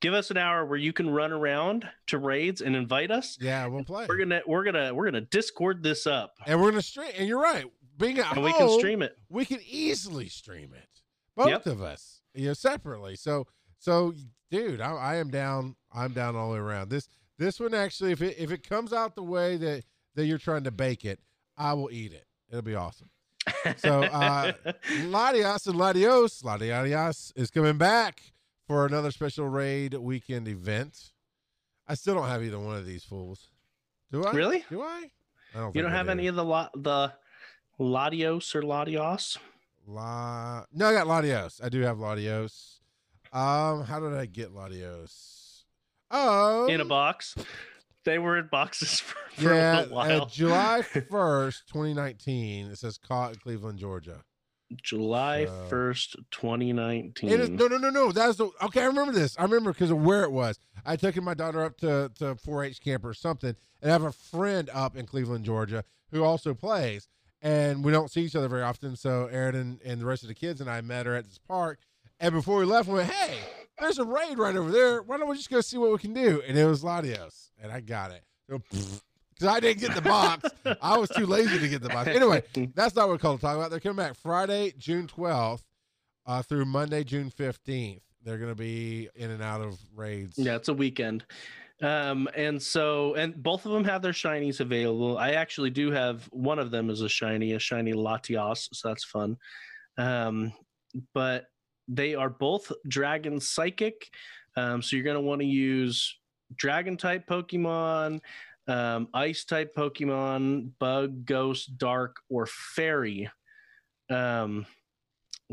give 0.01 0.13
us 0.13 0.29
an 0.29 0.37
hour 0.37 0.65
where 0.65 0.77
you 0.77 0.91
can 0.93 1.09
run 1.09 1.31
around 1.31 1.87
to 2.07 2.17
raids 2.17 2.61
and 2.61 2.75
invite 2.75 3.09
us 3.11 3.37
yeah, 3.41 3.65
we'll 3.65 3.83
play. 3.83 4.05
we're 4.09 4.17
gonna 4.17 4.41
we're 4.45 4.63
gonna 4.63 4.93
we're 4.93 5.05
gonna 5.05 5.21
discord 5.21 5.81
this 5.81 6.05
up 6.05 6.35
and 6.45 6.61
we're 6.61 6.69
gonna 6.71 6.81
stream. 6.81 7.11
And 7.17 7.27
you're 7.27 7.41
right. 7.41 7.65
Being 7.97 8.19
at 8.19 8.25
and 8.27 8.35
home, 8.35 8.43
we 8.43 8.53
can 8.53 8.69
stream 8.77 9.01
it 9.01 9.17
we 9.29 9.45
can 9.45 9.59
easily 9.65 10.27
stream 10.27 10.73
it 10.73 11.01
both 11.35 11.47
Yep. 11.47 11.65
of 11.67 11.81
us 11.81 12.21
you 12.33 12.47
know 12.47 12.53
separately 12.53 13.15
so 13.15 13.47
so 13.79 14.13
dude 14.51 14.81
I, 14.81 14.91
I 14.91 15.15
am 15.15 15.29
down 15.29 15.77
i'm 15.93 16.11
down 16.11 16.35
all 16.35 16.49
the 16.49 16.55
way 16.55 16.59
around 16.59 16.89
this 16.89 17.07
this 17.39 17.57
one 17.59 17.73
actually 17.73 18.11
if 18.11 18.21
it 18.21 18.35
if 18.37 18.51
it 18.51 18.67
comes 18.67 18.91
out 18.91 19.15
the 19.15 19.23
way 19.23 19.55
that 19.57 19.85
that 20.15 20.25
you're 20.25 20.37
trying 20.37 20.65
to 20.65 20.71
bake 20.71 21.05
it 21.05 21.19
i 21.57 21.73
will 21.73 21.89
eat 21.89 22.11
it 22.11 22.25
it'll 22.49 22.61
be 22.61 22.75
awesome 22.75 23.09
So, 23.77 24.03
uh, 24.11 24.53
Latias 24.89 25.67
and 25.67 25.75
Latios 25.75 26.43
Latios 26.43 27.31
is 27.35 27.51
coming 27.51 27.77
back 27.77 28.21
for 28.67 28.85
another 28.85 29.11
special 29.11 29.47
raid 29.47 29.93
weekend 29.95 30.47
event 30.47 31.11
I 31.87 31.93
still 31.93 32.15
don't 32.15 32.27
have 32.27 32.43
either 32.43 32.59
one 32.59 32.75
of 32.75 32.85
these 32.85 33.03
fools. 33.03 33.49
Do 34.11 34.23
I? 34.25 34.31
Really? 34.31 34.65
Do 34.69 34.81
I? 34.81 35.11
I 35.53 35.59
don't 35.59 35.75
You 35.75 35.81
don't 35.83 35.91
I 35.91 35.95
have 35.97 36.07
do. 36.07 36.11
any 36.13 36.27
of 36.27 36.35
the 36.35 36.43
la- 36.43 36.69
the 36.73 37.13
Latios 37.79 38.55
or 38.55 38.63
Latios? 38.63 39.37
La... 39.87 40.63
No, 40.73 40.87
I 40.87 40.93
got 40.93 41.07
Latios. 41.07 41.63
I 41.63 41.69
do 41.69 41.81
have 41.81 41.97
Latios. 41.97 42.79
Um, 43.31 43.83
how 43.83 43.99
did 43.99 44.13
I 44.13 44.25
get 44.25 44.51
Latios? 44.53 45.63
Oh, 46.09 46.65
in 46.67 46.81
a 46.81 46.85
box. 46.85 47.35
They 48.05 48.19
were 48.19 48.37
in 48.37 48.47
boxes 48.47 48.99
for, 49.01 49.15
for 49.31 49.53
yeah, 49.53 49.81
a 49.81 49.87
while. 49.89 50.21
uh, 50.21 50.25
July 50.25 50.81
first, 51.09 51.67
twenty 51.67 51.93
nineteen. 51.93 52.67
It 52.67 52.77
says 52.77 52.97
caught 52.97 53.33
in 53.33 53.39
Cleveland, 53.39 53.79
Georgia. 53.79 54.23
July 54.81 55.47
first, 55.69 56.15
twenty 56.31 56.73
nineteen. 56.73 57.55
No, 57.55 57.67
no, 57.67 57.77
no, 57.77 57.89
no. 57.89 58.11
That's 58.11 58.37
the 58.37 58.49
okay. 58.63 58.81
I 58.81 58.85
remember 58.85 59.11
this. 59.11 59.35
I 59.37 59.43
remember 59.43 59.73
because 59.73 59.91
of 59.91 60.03
where 60.03 60.23
it 60.23 60.31
was. 60.31 60.59
I 60.85 60.95
took 60.95 61.15
my 61.21 61.33
daughter 61.33 61.63
up 61.63 61.77
to 61.77 62.11
to 62.19 62.35
4-H 62.35 62.81
camp 62.81 63.05
or 63.05 63.13
something, 63.13 63.55
and 63.81 63.91
I 63.91 63.93
have 63.93 64.03
a 64.03 64.11
friend 64.11 64.69
up 64.73 64.95
in 64.95 65.05
Cleveland, 65.05 65.45
Georgia, 65.45 65.83
who 66.11 66.23
also 66.23 66.53
plays, 66.53 67.07
and 67.41 67.83
we 67.83 67.91
don't 67.91 68.09
see 68.11 68.21
each 68.21 68.35
other 68.35 68.47
very 68.47 68.63
often. 68.63 68.95
So 68.95 69.27
Aaron 69.31 69.55
and, 69.55 69.81
and 69.83 70.01
the 70.01 70.05
rest 70.05 70.23
of 70.23 70.29
the 70.29 70.35
kids 70.35 70.61
and 70.61 70.69
I 70.69 70.81
met 70.81 71.05
her 71.05 71.15
at 71.15 71.25
this 71.25 71.37
park, 71.37 71.79
and 72.19 72.33
before 72.33 72.57
we 72.57 72.65
left, 72.65 72.87
we 72.87 72.95
went, 72.95 73.11
"Hey, 73.11 73.37
there's 73.79 73.99
a 73.99 74.05
raid 74.05 74.37
right 74.37 74.55
over 74.55 74.71
there. 74.71 75.01
Why 75.01 75.17
don't 75.17 75.29
we 75.29 75.35
just 75.35 75.49
go 75.49 75.61
see 75.61 75.77
what 75.77 75.91
we 75.91 75.97
can 75.97 76.13
do?" 76.13 76.41
And 76.47 76.57
it 76.57 76.65
was 76.65 76.83
Latios, 76.83 77.51
and 77.61 77.71
I 77.71 77.81
got 77.81 78.11
it. 78.11 78.23
Because 78.47 79.01
I 79.47 79.59
didn't 79.59 79.81
get 79.81 79.95
the 79.95 80.01
box. 80.01 80.49
I 80.81 80.97
was 80.97 81.09
too 81.09 81.25
lazy 81.25 81.59
to 81.59 81.67
get 81.67 81.81
the 81.81 81.89
box. 81.89 82.07
Anyway, 82.07 82.43
that's 82.75 82.95
not 82.95 83.07
what 83.07 83.13
we're 83.13 83.17
called 83.17 83.39
to 83.39 83.45
talk 83.45 83.55
about. 83.55 83.71
They're 83.71 83.79
coming 83.79 83.97
back 83.97 84.15
Friday, 84.15 84.73
June 84.77 85.07
12th, 85.07 85.63
uh, 86.25 86.41
through 86.41 86.65
Monday, 86.65 87.03
June 87.03 87.31
15th. 87.31 88.01
They're 88.23 88.37
going 88.37 88.51
to 88.51 88.55
be 88.55 89.09
in 89.15 89.29
and 89.29 89.43
out 89.43 89.61
of 89.61 89.77
raids. 89.95 90.37
Yeah, 90.37 90.55
it's 90.55 90.67
a 90.67 90.73
weekend. 90.73 91.25
Um, 91.81 92.27
and 92.35 92.61
so, 92.61 93.13
and 93.15 93.41
both 93.41 93.65
of 93.65 93.71
them 93.71 93.83
have 93.83 94.01
their 94.01 94.13
shinies 94.13 94.61
available. 94.61 95.17
I 95.17 95.31
actually 95.31 95.69
do 95.69 95.91
have 95.91 96.23
one 96.31 96.57
of 96.57 96.71
them 96.71 96.89
as 96.89 97.01
a 97.01 97.09
shiny, 97.09 97.53
a 97.53 97.59
shiny 97.59 97.93
Latios, 97.93 98.69
so 98.73 98.87
that's 98.87 99.03
fun. 99.03 99.37
Um, 99.97 100.53
but 101.13 101.45
they 101.87 102.15
are 102.15 102.29
both 102.29 102.71
Dragon 102.87 103.39
Psychic. 103.39 104.09
Um, 104.57 104.81
so 104.81 104.95
you're 104.95 105.03
going 105.05 105.15
to 105.15 105.21
want 105.21 105.41
to 105.41 105.47
use 105.47 106.17
Dragon 106.55 106.97
type 106.97 107.27
Pokemon, 107.27 108.19
um, 108.67 109.07
Ice 109.13 109.45
type 109.45 109.73
Pokemon, 109.75 110.71
Bug, 110.79 111.25
Ghost, 111.25 111.77
Dark, 111.77 112.17
or 112.29 112.45
Fairy. 112.47 113.29
Um, 114.09 114.65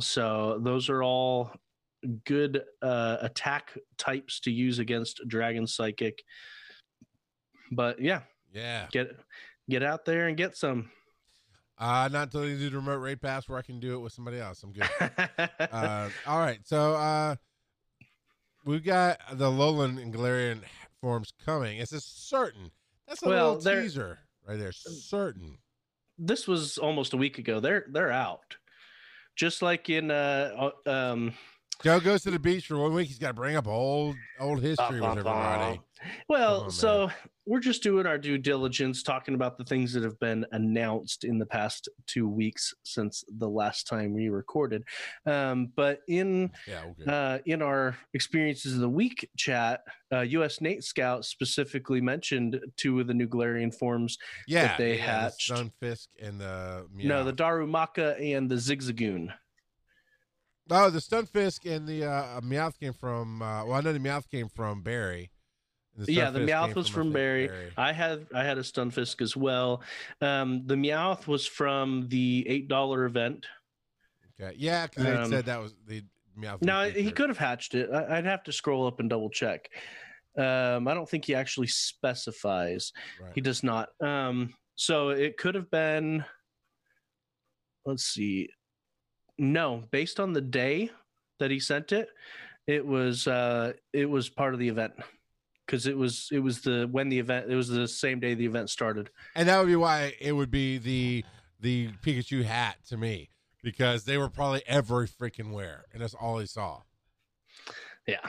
so 0.00 0.58
those 0.62 0.88
are 0.88 1.02
all 1.02 1.52
good 2.24 2.62
uh, 2.80 3.18
attack 3.20 3.76
types 3.98 4.40
to 4.40 4.50
use 4.50 4.78
against 4.78 5.20
Dragon 5.28 5.66
Psychic. 5.66 6.22
But 7.70 8.00
yeah, 8.00 8.22
Yeah. 8.52 8.86
get 8.92 9.16
get 9.70 9.82
out 9.82 10.04
there 10.04 10.28
and 10.28 10.36
get 10.36 10.56
some. 10.56 10.90
Uh, 11.78 12.08
not 12.12 12.24
until 12.24 12.46
you 12.48 12.56
do 12.56 12.70
the 12.70 12.76
remote 12.76 12.98
raid 12.98 13.20
pass 13.20 13.48
where 13.48 13.58
I 13.58 13.62
can 13.62 13.80
do 13.80 13.94
it 13.94 13.98
with 13.98 14.12
somebody 14.12 14.38
else. 14.38 14.62
I'm 14.62 14.72
good. 14.72 14.88
uh, 15.58 16.08
all 16.26 16.38
right. 16.38 16.60
So 16.64 16.94
uh, 16.94 17.34
we've 18.64 18.84
got 18.84 19.18
the 19.32 19.50
Alolan 19.50 20.00
and 20.00 20.14
Galarian 20.14 20.60
forms 21.00 21.32
coming. 21.44 21.78
It's 21.78 21.92
a 21.92 22.00
certain. 22.00 22.70
That's 23.08 23.22
a 23.22 23.28
Well, 23.28 23.54
little 23.54 23.82
teaser 23.82 24.18
right 24.46 24.58
there. 24.58 24.72
Certain. 24.72 25.58
this 26.18 26.46
was 26.46 26.78
almost 26.78 27.14
a 27.14 27.16
week 27.16 27.38
ago. 27.38 27.58
They're 27.60 27.86
they're 27.90 28.12
out. 28.12 28.56
Just 29.34 29.62
like 29.62 29.88
in 29.90 30.10
uh 30.10 30.70
uh, 30.86 30.90
um 30.90 31.34
Joe 31.82 31.98
goes 31.98 32.22
to 32.22 32.30
the 32.30 32.38
beach 32.38 32.66
for 32.68 32.78
one 32.78 32.94
week. 32.94 33.08
He's 33.08 33.18
got 33.18 33.28
to 33.28 33.34
bring 33.34 33.56
up 33.56 33.66
old 33.66 34.14
old 34.38 34.60
history 34.62 35.00
with 35.00 35.10
everybody. 35.10 35.80
Well, 36.28 36.64
on, 36.64 36.70
so 36.70 37.10
we're 37.44 37.60
just 37.60 37.82
doing 37.82 38.06
our 38.06 38.18
due 38.18 38.38
diligence, 38.38 39.02
talking 39.02 39.34
about 39.34 39.58
the 39.58 39.64
things 39.64 39.92
that 39.92 40.04
have 40.04 40.18
been 40.20 40.46
announced 40.52 41.24
in 41.24 41.38
the 41.38 41.46
past 41.46 41.88
two 42.06 42.28
weeks 42.28 42.72
since 42.84 43.24
the 43.38 43.48
last 43.48 43.88
time 43.88 44.14
we 44.14 44.28
recorded. 44.28 44.84
Um, 45.26 45.72
but 45.74 46.00
in 46.06 46.52
Yeah. 46.68 46.84
Okay. 47.00 47.10
uh, 47.10 47.38
in 47.46 47.60
our 47.60 47.96
experiences 48.14 48.74
of 48.74 48.80
the 48.80 48.88
week 48.88 49.28
chat, 49.36 49.80
uh, 50.12 50.20
U.S. 50.20 50.60
Nate 50.60 50.84
Scout 50.84 51.24
specifically 51.24 52.00
mentioned 52.00 52.60
two 52.76 53.00
of 53.00 53.08
the 53.08 53.14
new 53.14 53.26
Galarian 53.26 53.74
forms. 53.74 54.18
yeah. 54.46 54.76
they 54.76 54.96
yeah, 54.96 55.22
hatched. 55.22 55.48
The 55.48 55.54
Stunfisk 55.82 56.06
and 56.22 56.40
the 56.40 56.86
No, 56.94 57.24
the 57.24 57.32
Darumaka 57.32 58.20
and 58.36 58.48
the 58.48 58.56
Zigzagoon. 58.56 59.32
Oh, 60.70 60.90
the 60.90 61.00
Stunfisk 61.00 61.68
and 61.68 61.88
the 61.88 62.04
uh, 62.04 62.40
Meowth 62.40 62.78
came 62.78 62.92
from. 62.92 63.42
Uh, 63.42 63.64
well, 63.64 63.74
I 63.74 63.80
know 63.80 63.92
the 63.92 63.98
Meowth 63.98 64.30
came 64.30 64.48
from 64.48 64.82
Barry. 64.82 65.31
And 65.98 66.08
yeah, 66.08 66.30
the 66.30 66.40
Meowth 66.40 66.74
was 66.74 66.88
I 66.88 66.92
from 66.92 67.02
think, 67.04 67.14
Barry. 67.14 67.50
I 67.76 67.92
had 67.92 68.26
I 68.34 68.44
had 68.44 68.58
a 68.58 68.62
Stunfisk 68.62 69.20
as 69.20 69.36
well. 69.36 69.82
Um, 70.20 70.66
the 70.66 70.74
Meowth 70.74 71.26
was 71.26 71.46
from 71.46 72.08
the 72.08 72.44
eight 72.48 72.68
dollar 72.68 73.04
event. 73.04 73.46
Okay. 74.40 74.54
Yeah, 74.56 74.86
because 74.86 75.04
they 75.04 75.12
Um, 75.12 75.30
said 75.30 75.44
that 75.46 75.60
was 75.60 75.74
the 75.86 76.02
Meowth. 76.38 76.62
Now 76.62 76.84
he 76.84 77.10
could 77.10 77.28
have 77.28 77.38
hatched 77.38 77.74
it. 77.74 77.90
I, 77.92 78.18
I'd 78.18 78.24
have 78.24 78.42
to 78.44 78.52
scroll 78.52 78.86
up 78.86 79.00
and 79.00 79.10
double 79.10 79.30
check. 79.30 79.68
Um, 80.38 80.88
I 80.88 80.94
don't 80.94 81.08
think 81.08 81.26
he 81.26 81.34
actually 81.34 81.66
specifies. 81.66 82.92
Right. 83.20 83.32
He 83.34 83.42
does 83.42 83.62
not. 83.62 83.90
Um, 84.00 84.54
so 84.76 85.10
it 85.10 85.36
could 85.36 85.54
have 85.54 85.70
been. 85.70 86.24
Let's 87.84 88.04
see. 88.04 88.48
No, 89.38 89.84
based 89.90 90.20
on 90.20 90.32
the 90.32 90.40
day 90.40 90.90
that 91.38 91.50
he 91.50 91.60
sent 91.60 91.92
it, 91.92 92.08
it 92.66 92.86
was 92.86 93.26
uh, 93.26 93.72
it 93.92 94.08
was 94.08 94.30
part 94.30 94.54
of 94.54 94.60
the 94.60 94.68
event 94.68 94.94
because 95.66 95.86
it 95.86 95.96
was 95.96 96.28
it 96.32 96.40
was 96.40 96.60
the 96.60 96.88
when 96.90 97.08
the 97.08 97.18
event 97.18 97.50
it 97.50 97.54
was 97.54 97.68
the 97.68 97.88
same 97.88 98.20
day 98.20 98.34
the 98.34 98.46
event 98.46 98.70
started. 98.70 99.10
and 99.34 99.48
that 99.48 99.58
would 99.58 99.68
be 99.68 99.76
why 99.76 100.14
it 100.20 100.32
would 100.32 100.50
be 100.50 100.78
the 100.78 101.24
the 101.60 101.88
Pikachu 102.04 102.44
hat 102.44 102.76
to 102.88 102.96
me 102.96 103.30
because 103.62 104.04
they 104.04 104.18
were 104.18 104.28
probably 104.28 104.62
every 104.66 105.06
freaking 105.06 105.52
wear, 105.52 105.86
and 105.92 106.02
that's 106.02 106.14
all 106.14 106.38
he 106.38 106.46
saw. 106.46 106.82
Yeah. 108.06 108.26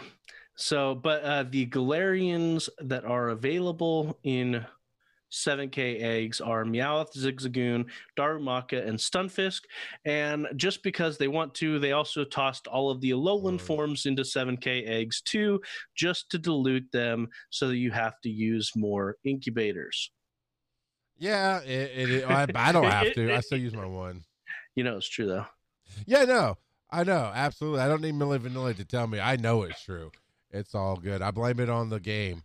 So, 0.55 0.93
but 0.93 1.23
uh, 1.23 1.43
the 1.49 1.65
Galarians 1.65 2.69
that 2.79 3.05
are 3.05 3.29
available 3.29 4.19
in 4.23 4.65
7K 5.33 5.99
eggs 6.01 6.39
are 6.39 6.63
Meowth, 6.63 7.13
Zigzagoon, 7.17 7.85
Darumaka, 8.17 8.87
and 8.87 8.97
Stunfisk. 8.97 9.61
And 10.05 10.47
just 10.55 10.83
because 10.83 11.17
they 11.17 11.27
want 11.27 11.53
to, 11.55 11.79
they 11.79 11.91
also 11.91 12.23
tossed 12.23 12.67
all 12.67 12.89
of 12.91 13.01
the 13.01 13.09
Alolan 13.11 13.55
Mm. 13.55 13.61
forms 13.61 14.05
into 14.05 14.21
7K 14.23 14.85
eggs 14.87 15.21
too, 15.21 15.59
just 15.95 16.29
to 16.29 16.37
dilute 16.37 16.89
them 16.91 17.27
so 17.49 17.67
that 17.67 17.77
you 17.77 17.91
have 17.91 18.21
to 18.21 18.29
use 18.29 18.71
more 18.75 19.17
incubators. 19.25 20.11
Yeah, 21.17 21.61
it, 21.61 21.91
it, 21.95 22.09
it- 22.09 22.29
I, 22.29 22.45
I 22.55 22.71
don't 22.71 22.83
have 22.85 23.13
to. 23.13 23.33
I 23.33 23.39
still 23.41 23.57
use 23.59 23.73
my 23.73 23.85
one. 23.85 24.23
You 24.75 24.83
know, 24.83 24.97
it's 24.97 25.07
true 25.07 25.27
though. 25.27 25.45
Yeah, 26.07 26.23
no, 26.25 26.57
I 26.89 27.03
know 27.03 27.31
absolutely. 27.35 27.81
I 27.81 27.87
don't 27.87 28.01
need 28.01 28.15
Milli 28.15 28.39
Vanilli 28.39 28.75
to 28.77 28.83
tell 28.85 29.05
me. 29.05 29.19
I 29.19 29.35
know 29.35 29.61
it's 29.61 29.83
true. 29.83 30.11
It's 30.49 30.73
all 30.73 30.95
good. 30.95 31.21
I 31.21 31.29
blame 31.29 31.59
it 31.59 31.69
on 31.69 31.89
the 31.89 31.99
game. 31.99 32.41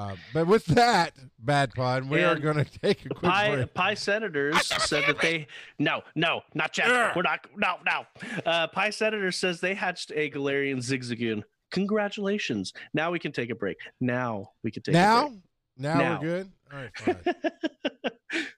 Uh, 0.00 0.16
but 0.32 0.46
with 0.46 0.64
that 0.64 1.12
bad 1.38 1.70
pun, 1.74 2.08
we 2.08 2.24
are 2.24 2.34
going 2.38 2.56
to 2.56 2.64
take 2.64 3.04
a 3.04 3.10
quick 3.10 3.30
Pie, 3.30 3.54
break. 3.54 3.74
Pie 3.74 3.94
Senators 3.94 4.66
said 4.66 5.04
that 5.06 5.20
they 5.20 5.46
no 5.78 6.00
no 6.14 6.40
not 6.54 6.76
yet 6.78 6.90
Ugh. 6.90 7.12
we're 7.14 7.20
not 7.22 7.46
no 7.54 7.74
no. 7.84 8.06
Uh, 8.46 8.66
Pie 8.68 8.88
Senator 8.90 9.30
says 9.30 9.60
they 9.60 9.74
hatched 9.74 10.10
a 10.14 10.30
Galarian 10.30 10.78
Zigzagoon. 10.78 11.42
Congratulations! 11.70 12.72
Now 12.94 13.10
we 13.10 13.18
can 13.18 13.30
take 13.30 13.50
a 13.50 13.54
break. 13.54 13.76
Now 14.00 14.52
we 14.64 14.70
can 14.70 14.82
take 14.82 14.94
a 14.94 14.98
Now, 14.98 15.34
now, 15.76 15.98
Now. 15.98 16.20
we're 16.20 16.26
good. 16.26 16.50
All 16.72 16.78
right, 16.78 16.96
fine. 16.96 18.42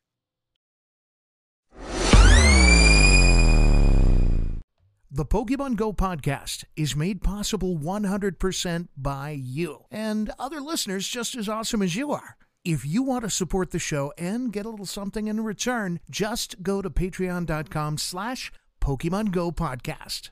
The 5.15 5.27
Pokemon 5.27 5.77
Go 5.77 5.93
podcast 5.93 6.65
is 6.75 6.97
made 6.97 7.23
possible 7.23 7.77
100% 7.77 8.89
by 8.97 9.29
you 9.39 9.85
and 9.91 10.31
other 10.39 10.59
listeners 10.59 11.07
just 11.07 11.35
as 11.35 11.51
awesome 11.51 11.83
as 11.83 11.95
you 11.95 12.13
are. 12.13 12.39
If 12.65 12.87
you 12.87 13.03
want 13.03 13.25
to 13.25 13.29
support 13.29 13.73
the 13.73 13.79
show 13.79 14.15
and 14.17 14.51
get 14.51 14.65
a 14.65 14.71
little 14.71 14.87
something 14.87 15.29
in 15.29 15.45
return, 15.45 16.01
just 16.09 16.63
go 16.63 16.81
to 16.81 16.89
patreon.com 16.89 17.99
slash 17.99 18.51
Pokemon 18.81 19.33
Go 19.33 19.53
podcast. 19.53 20.31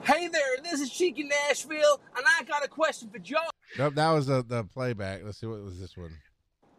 Hey 0.00 0.28
there, 0.28 0.56
this 0.62 0.80
is 0.80 0.88
Cheeky 0.88 1.24
Nashville, 1.24 2.00
and 2.16 2.24
I 2.26 2.44
got 2.44 2.64
a 2.64 2.68
question 2.68 3.10
for 3.10 3.18
Joe. 3.18 3.50
nope, 3.76 3.96
that 3.96 4.10
was 4.12 4.28
the, 4.28 4.42
the 4.48 4.64
playback. 4.64 5.20
Let's 5.22 5.40
see 5.40 5.46
what 5.46 5.62
was 5.62 5.78
this 5.78 5.94
one. 5.94 6.16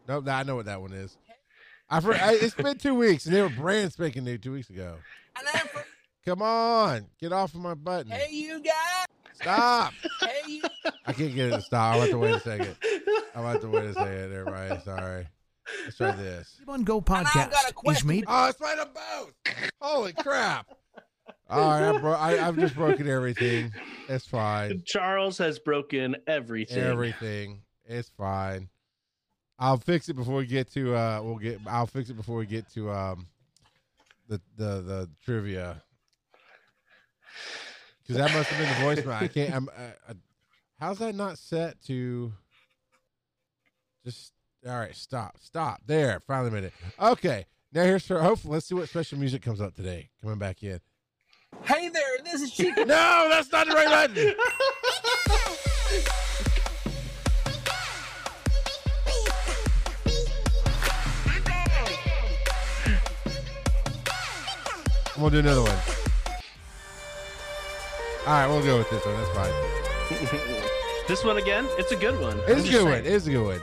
Nope, 0.08 0.28
I 0.28 0.42
know 0.42 0.56
what 0.56 0.66
that 0.66 0.82
one 0.82 0.94
is. 0.94 1.16
I, 1.88 2.00
for, 2.00 2.16
I 2.16 2.34
it's 2.34 2.56
been 2.56 2.80
two 2.80 2.96
weeks, 2.96 3.28
and 3.28 3.36
they 3.36 3.44
were 3.44 3.50
brand 3.50 3.94
spanking 3.94 4.24
new 4.24 4.40
two 4.40 4.54
weeks 4.54 4.72
ago. 4.72 4.96
And 5.38 5.48
I'm 5.54 5.68
from, 5.68 5.84
Come 6.26 6.42
on, 6.42 7.08
get 7.20 7.32
off 7.32 7.54
of 7.56 7.62
my 7.62 7.74
button. 7.74 8.12
hey 8.12 8.34
you 8.34 8.62
guys, 8.62 9.06
Stop. 9.34 9.94
hey 10.22 10.42
you. 10.48 10.62
I 11.06 11.14
can't 11.14 11.34
get 11.34 11.48
it 11.48 11.52
to 11.52 11.62
stop. 11.62 11.96
I'll 11.96 12.02
have 12.02 12.10
to 12.10 12.18
wait 12.18 12.36
a 12.36 12.40
second. 12.40 12.76
I'll 13.36 13.48
have 13.48 13.62
to 13.62 13.70
wait 13.70 13.86
a 13.86 13.94
second, 13.94 14.34
everybody. 14.34 14.82
Sorry. 14.84 15.28
Let's 15.86 15.98
try 15.98 16.12
this. 16.12 16.60
Pokemon 16.68 16.84
Go 16.84 16.98
I 17.08 17.24
got 17.24 17.26
a 17.26 17.30
podcast 17.30 17.68
is 17.68 17.72
question. 17.74 18.08
made 18.08 18.26
Oh, 18.28 18.48
it's 18.50 18.60
made 18.60 18.78
them 18.78 18.90
both. 18.94 19.34
Holy 19.82 20.14
crap. 20.14 20.68
All 21.50 21.68
right, 21.70 21.96
I 21.96 21.98
bro- 21.98 22.14
I, 22.14 22.48
I've 22.48 22.58
just 22.58 22.76
broken 22.76 23.10
everything. 23.10 23.72
It's 24.08 24.26
fine. 24.26 24.84
Charles 24.86 25.38
has 25.40 25.58
broken 25.58 26.16
everything. 26.28 26.78
Everything. 26.78 27.62
It's 27.86 28.10
fine. 28.10 28.70
I'll 29.58 29.78
fix 29.78 30.10
it 30.10 30.16
before 30.16 30.36
we 30.36 30.46
get 30.46 30.72
to 30.74 30.96
uh 30.96 31.22
we'll 31.24 31.38
get 31.38 31.60
I'll 31.68 31.88
fix 31.88 32.10
it 32.10 32.16
before 32.16 32.38
we 32.38 32.46
get 32.46 32.70
to 32.74 32.92
um 32.92 33.28
the 34.28 34.40
the 34.58 34.82
the 34.82 35.10
trivia. 35.24 35.82
Cuz 38.08 38.18
that 38.18 38.34
must 38.34 38.50
have 38.50 38.60
been 38.60 38.96
the 38.96 39.02
voicemail. 39.02 39.22
I 39.22 39.28
can't 39.28 39.54
I'm 39.54 39.70
uh, 39.70 39.82
uh, 40.10 40.14
how's 40.80 41.00
that 41.00 41.16
not 41.16 41.38
set 41.38 41.82
to 41.84 42.34
just 44.06 44.34
all 44.68 44.78
right, 44.78 44.96
stop. 44.96 45.38
Stop. 45.40 45.82
There. 45.86 46.22
Finally 46.28 46.52
made 46.52 46.64
it. 46.66 46.74
Okay. 47.00 47.46
Now 47.72 47.84
here's 47.84 48.06
for 48.06 48.22
hopefully 48.22 48.54
let's 48.54 48.66
see 48.66 48.76
what 48.76 48.90
special 48.90 49.18
music 49.18 49.42
comes 49.42 49.62
up 49.62 49.76
today. 49.76 50.10
Coming 50.22 50.40
back 50.40 50.64
in. 50.64 50.80
Hey 51.64 51.90
there, 51.90 52.18
this 52.24 52.42
is 52.42 52.52
Chica. 52.52 52.82
No, 52.86 53.28
that's 53.30 53.52
not 53.52 53.68
the 53.68 53.74
right 53.74 53.88
button. 53.88 54.36
I'm 65.16 65.26
gonna 65.26 65.32
do 65.32 65.40
another 65.40 65.64
one. 65.64 65.99
All 68.30 68.36
right, 68.36 68.48
we'll 68.48 68.64
go 68.64 68.78
with 68.78 68.92
this 68.92 69.04
one. 69.04 69.16
That's 69.16 69.30
fine. 69.32 70.68
this 71.08 71.24
one 71.24 71.38
again? 71.38 71.66
It's 71.80 71.92
a 71.92 71.96
good 71.96 72.22
one. 72.22 72.40
It's 72.46 72.64
a 72.64 72.72
good 72.72 72.84
one. 72.84 73.04
It's 73.04 73.26
a 73.26 73.32
good 73.32 73.44
one. 73.44 73.62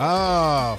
Oh, 0.00 0.78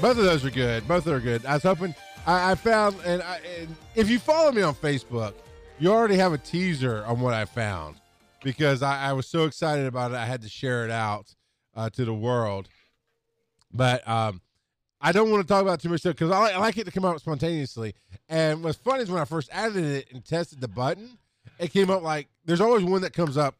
both 0.00 0.16
of 0.16 0.24
those 0.24 0.46
are 0.46 0.50
good. 0.50 0.88
Both 0.88 1.06
are 1.08 1.20
good. 1.20 1.44
I 1.44 1.52
was 1.52 1.62
hoping 1.64 1.94
I, 2.26 2.52
I 2.52 2.54
found, 2.54 2.96
and, 3.04 3.20
I, 3.20 3.38
and 3.58 3.76
if 3.94 4.08
you 4.08 4.18
follow 4.18 4.50
me 4.50 4.62
on 4.62 4.74
Facebook, 4.74 5.34
you 5.80 5.90
already 5.90 6.16
have 6.16 6.32
a 6.32 6.38
teaser 6.38 7.04
on 7.06 7.20
what 7.20 7.34
I 7.34 7.44
found 7.46 7.96
because 8.42 8.82
I, 8.82 9.10
I 9.10 9.12
was 9.14 9.26
so 9.26 9.44
excited 9.44 9.86
about 9.86 10.12
it. 10.12 10.16
I 10.16 10.26
had 10.26 10.42
to 10.42 10.48
share 10.48 10.84
it 10.84 10.90
out 10.90 11.34
uh, 11.74 11.90
to 11.90 12.04
the 12.04 12.14
world. 12.14 12.68
But 13.72 14.06
um, 14.08 14.40
I 15.00 15.12
don't 15.12 15.30
want 15.30 15.42
to 15.42 15.48
talk 15.48 15.62
about 15.62 15.80
too 15.80 15.88
much 15.88 16.00
stuff 16.00 16.14
because 16.14 16.30
I, 16.30 16.38
like- 16.38 16.54
I 16.54 16.58
like 16.58 16.78
it 16.78 16.84
to 16.84 16.90
come 16.90 17.04
out 17.04 17.18
spontaneously. 17.20 17.94
And 18.28 18.62
what's 18.62 18.78
funny 18.78 19.02
is 19.02 19.10
when 19.10 19.20
I 19.20 19.24
first 19.24 19.48
added 19.52 19.84
it 19.84 20.12
and 20.12 20.24
tested 20.24 20.60
the 20.60 20.68
button, 20.68 21.18
it 21.58 21.72
came 21.72 21.90
up 21.90 22.02
like 22.02 22.28
there's 22.44 22.60
always 22.60 22.84
one 22.84 23.02
that 23.02 23.12
comes 23.12 23.36
up 23.36 23.56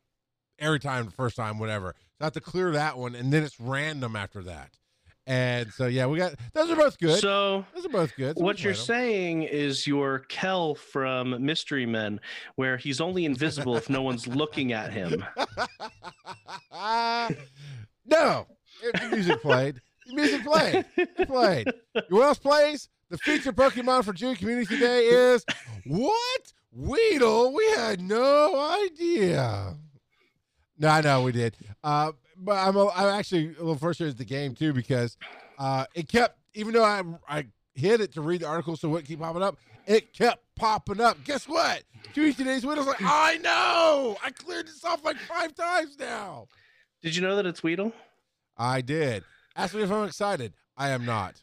every 0.58 0.80
time, 0.80 1.06
the 1.06 1.10
first 1.10 1.36
time, 1.36 1.58
whatever. 1.58 1.94
So 2.18 2.22
I 2.22 2.24
have 2.26 2.32
to 2.34 2.40
clear 2.40 2.72
that 2.72 2.98
one, 2.98 3.14
and 3.14 3.32
then 3.32 3.42
it's 3.42 3.58
random 3.58 4.14
after 4.16 4.42
that. 4.42 4.70
And 5.30 5.72
so 5.72 5.86
yeah, 5.86 6.06
we 6.06 6.18
got 6.18 6.34
those 6.54 6.70
are 6.70 6.76
both 6.76 6.98
good. 6.98 7.20
So 7.20 7.64
those 7.72 7.86
are 7.86 7.90
both 7.90 8.16
good. 8.16 8.36
So 8.36 8.42
what 8.42 8.64
you're 8.64 8.74
saying 8.74 9.44
is 9.44 9.86
your 9.86 10.24
Kel 10.28 10.74
from 10.74 11.46
Mystery 11.46 11.86
Men, 11.86 12.18
where 12.56 12.76
he's 12.76 13.00
only 13.00 13.24
invisible 13.24 13.76
if 13.76 13.88
no 13.88 14.02
one's 14.02 14.26
looking 14.26 14.72
at 14.72 14.92
him. 14.92 15.24
no, 18.06 18.48
music 19.12 19.40
played. 19.40 19.80
Music 20.08 20.42
played. 20.42 20.84
It 20.96 21.28
played. 21.28 21.72
What 22.08 22.22
else 22.22 22.38
plays? 22.38 22.88
The 23.10 23.18
feature 23.18 23.52
Pokemon 23.52 24.02
for 24.02 24.12
June 24.12 24.34
Community 24.34 24.80
Day 24.80 25.04
is 25.04 25.44
what? 25.86 26.52
Weedle? 26.72 27.54
We 27.54 27.64
had 27.76 28.00
no 28.00 28.58
idea. 28.84 29.76
No, 30.76 30.88
I 30.88 31.00
know 31.02 31.22
we 31.22 31.30
did. 31.30 31.56
Uh, 31.84 32.10
but 32.42 32.56
I'm, 32.56 32.76
a, 32.76 32.88
I'm 32.88 33.08
actually 33.18 33.46
a 33.56 33.58
little 33.60 33.76
frustrated 33.76 34.12
with 34.18 34.18
the 34.18 34.32
game 34.32 34.54
too 34.54 34.72
because 34.72 35.16
uh, 35.58 35.84
it 35.94 36.08
kept, 36.08 36.38
even 36.54 36.72
though 36.72 36.84
I 36.84 37.02
I 37.28 37.46
hit 37.74 38.00
it 38.00 38.12
to 38.14 38.20
read 38.20 38.40
the 38.40 38.46
article 38.46 38.76
so 38.76 38.88
it 38.88 38.90
wouldn't 38.90 39.08
keep 39.08 39.20
popping 39.20 39.42
up, 39.42 39.56
it 39.86 40.12
kept 40.12 40.42
popping 40.56 41.00
up. 41.00 41.22
Guess 41.24 41.48
what? 41.48 41.82
Tuesday 42.12 42.44
Days 42.44 42.64
Weedle's 42.66 42.86
like, 42.86 43.00
I 43.00 43.38
know. 43.38 44.16
I 44.24 44.30
cleared 44.30 44.66
this 44.66 44.84
off 44.84 45.04
like 45.04 45.16
five 45.16 45.54
times 45.54 45.96
now. 45.98 46.48
Did 47.02 47.14
you 47.16 47.22
know 47.22 47.36
that 47.36 47.46
it's 47.46 47.62
Weedle? 47.62 47.92
I 48.56 48.80
did. 48.80 49.24
Ask 49.56 49.74
me 49.74 49.82
if 49.82 49.90
I'm 49.90 50.06
excited. 50.06 50.52
I 50.76 50.90
am 50.90 51.04
not. 51.06 51.42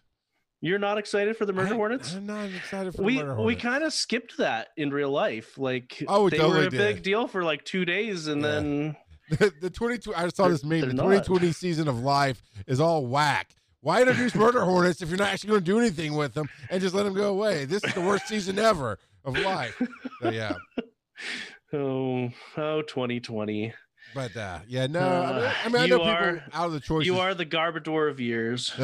You're 0.62 0.80
not 0.80 0.98
excited 0.98 1.38
for 1.38 1.46
the 1.46 1.54
Murder 1.54 1.74
I- 1.74 1.78
Hornets? 1.78 2.16
I'm 2.16 2.26
not 2.26 2.50
excited 2.50 2.92
for 2.94 2.98
the 2.98 3.04
we 3.04 3.24
we 3.24 3.56
kind 3.56 3.84
of 3.84 3.94
skipped 3.94 4.38
that 4.38 4.70
in 4.76 4.90
real 4.92 5.12
life. 5.12 5.58
Like 5.58 6.04
Oh, 6.08 6.30
they 6.30 6.38
were 6.40 6.44
totally 6.46 6.66
a 6.68 6.72
big 6.72 7.04
deal 7.04 7.28
for 7.28 7.44
like 7.44 7.64
two 7.64 7.86
days, 7.86 8.28
and 8.28 8.42
Yeah. 8.42 8.48
then 8.52 8.96
the, 9.30 9.54
the 9.62 9.70
22 9.70 10.14
I 10.16 10.28
saw 10.30 10.44
They're- 10.44 10.52
this 10.54 10.64
meme. 10.64 10.82
The 10.82 10.88
2020 10.94 11.52
season 11.52 11.88
of 11.88 12.00
life 12.00 12.42
is 12.68 12.80
all 12.80 13.06
whack. 13.06 13.56
Why 13.82 14.02
introduce 14.02 14.34
murder 14.44 14.62
hornets 14.66 15.02
if 15.02 15.10
you're 15.10 15.18
not 15.18 15.30
actually 15.30 15.50
going 15.50 15.62
to 15.62 15.66
do 15.66 15.80
anything 15.80 16.16
with 16.16 16.34
them 16.34 16.50
and 16.70 16.82
just 16.82 16.96
let 16.96 17.04
them 17.04 17.14
go 17.14 17.30
away? 17.30 17.66
This 17.66 17.84
is 17.84 17.94
the 17.94 18.02
worst 18.02 18.28
season 18.28 18.58
ever 18.60 18.98
of 19.24 19.38
life. 19.38 19.82
So 20.22 20.30
yeah, 20.32 20.56
oh 21.74 22.30
oh 22.58 22.82
2020. 22.82 23.74
but 24.16 24.36
uh, 24.36 24.60
yeah, 24.68 24.88
no. 24.88 25.00
I 25.00 25.04
mean, 25.34 25.44
Uh, 25.44 25.54
I, 25.64 25.68
mean, 25.70 25.76
I 25.78 25.84
you 25.86 25.90
know 25.90 25.98
people 26.00 26.08
are- 26.12 26.44
out 26.54 26.68
of 26.68 26.74
the 26.74 26.80
choices. 26.80 27.06
You 27.08 27.20
are 27.20 27.34
the 27.34 27.46
Garbodor 27.46 28.10
of 28.10 28.20
years. 28.20 28.72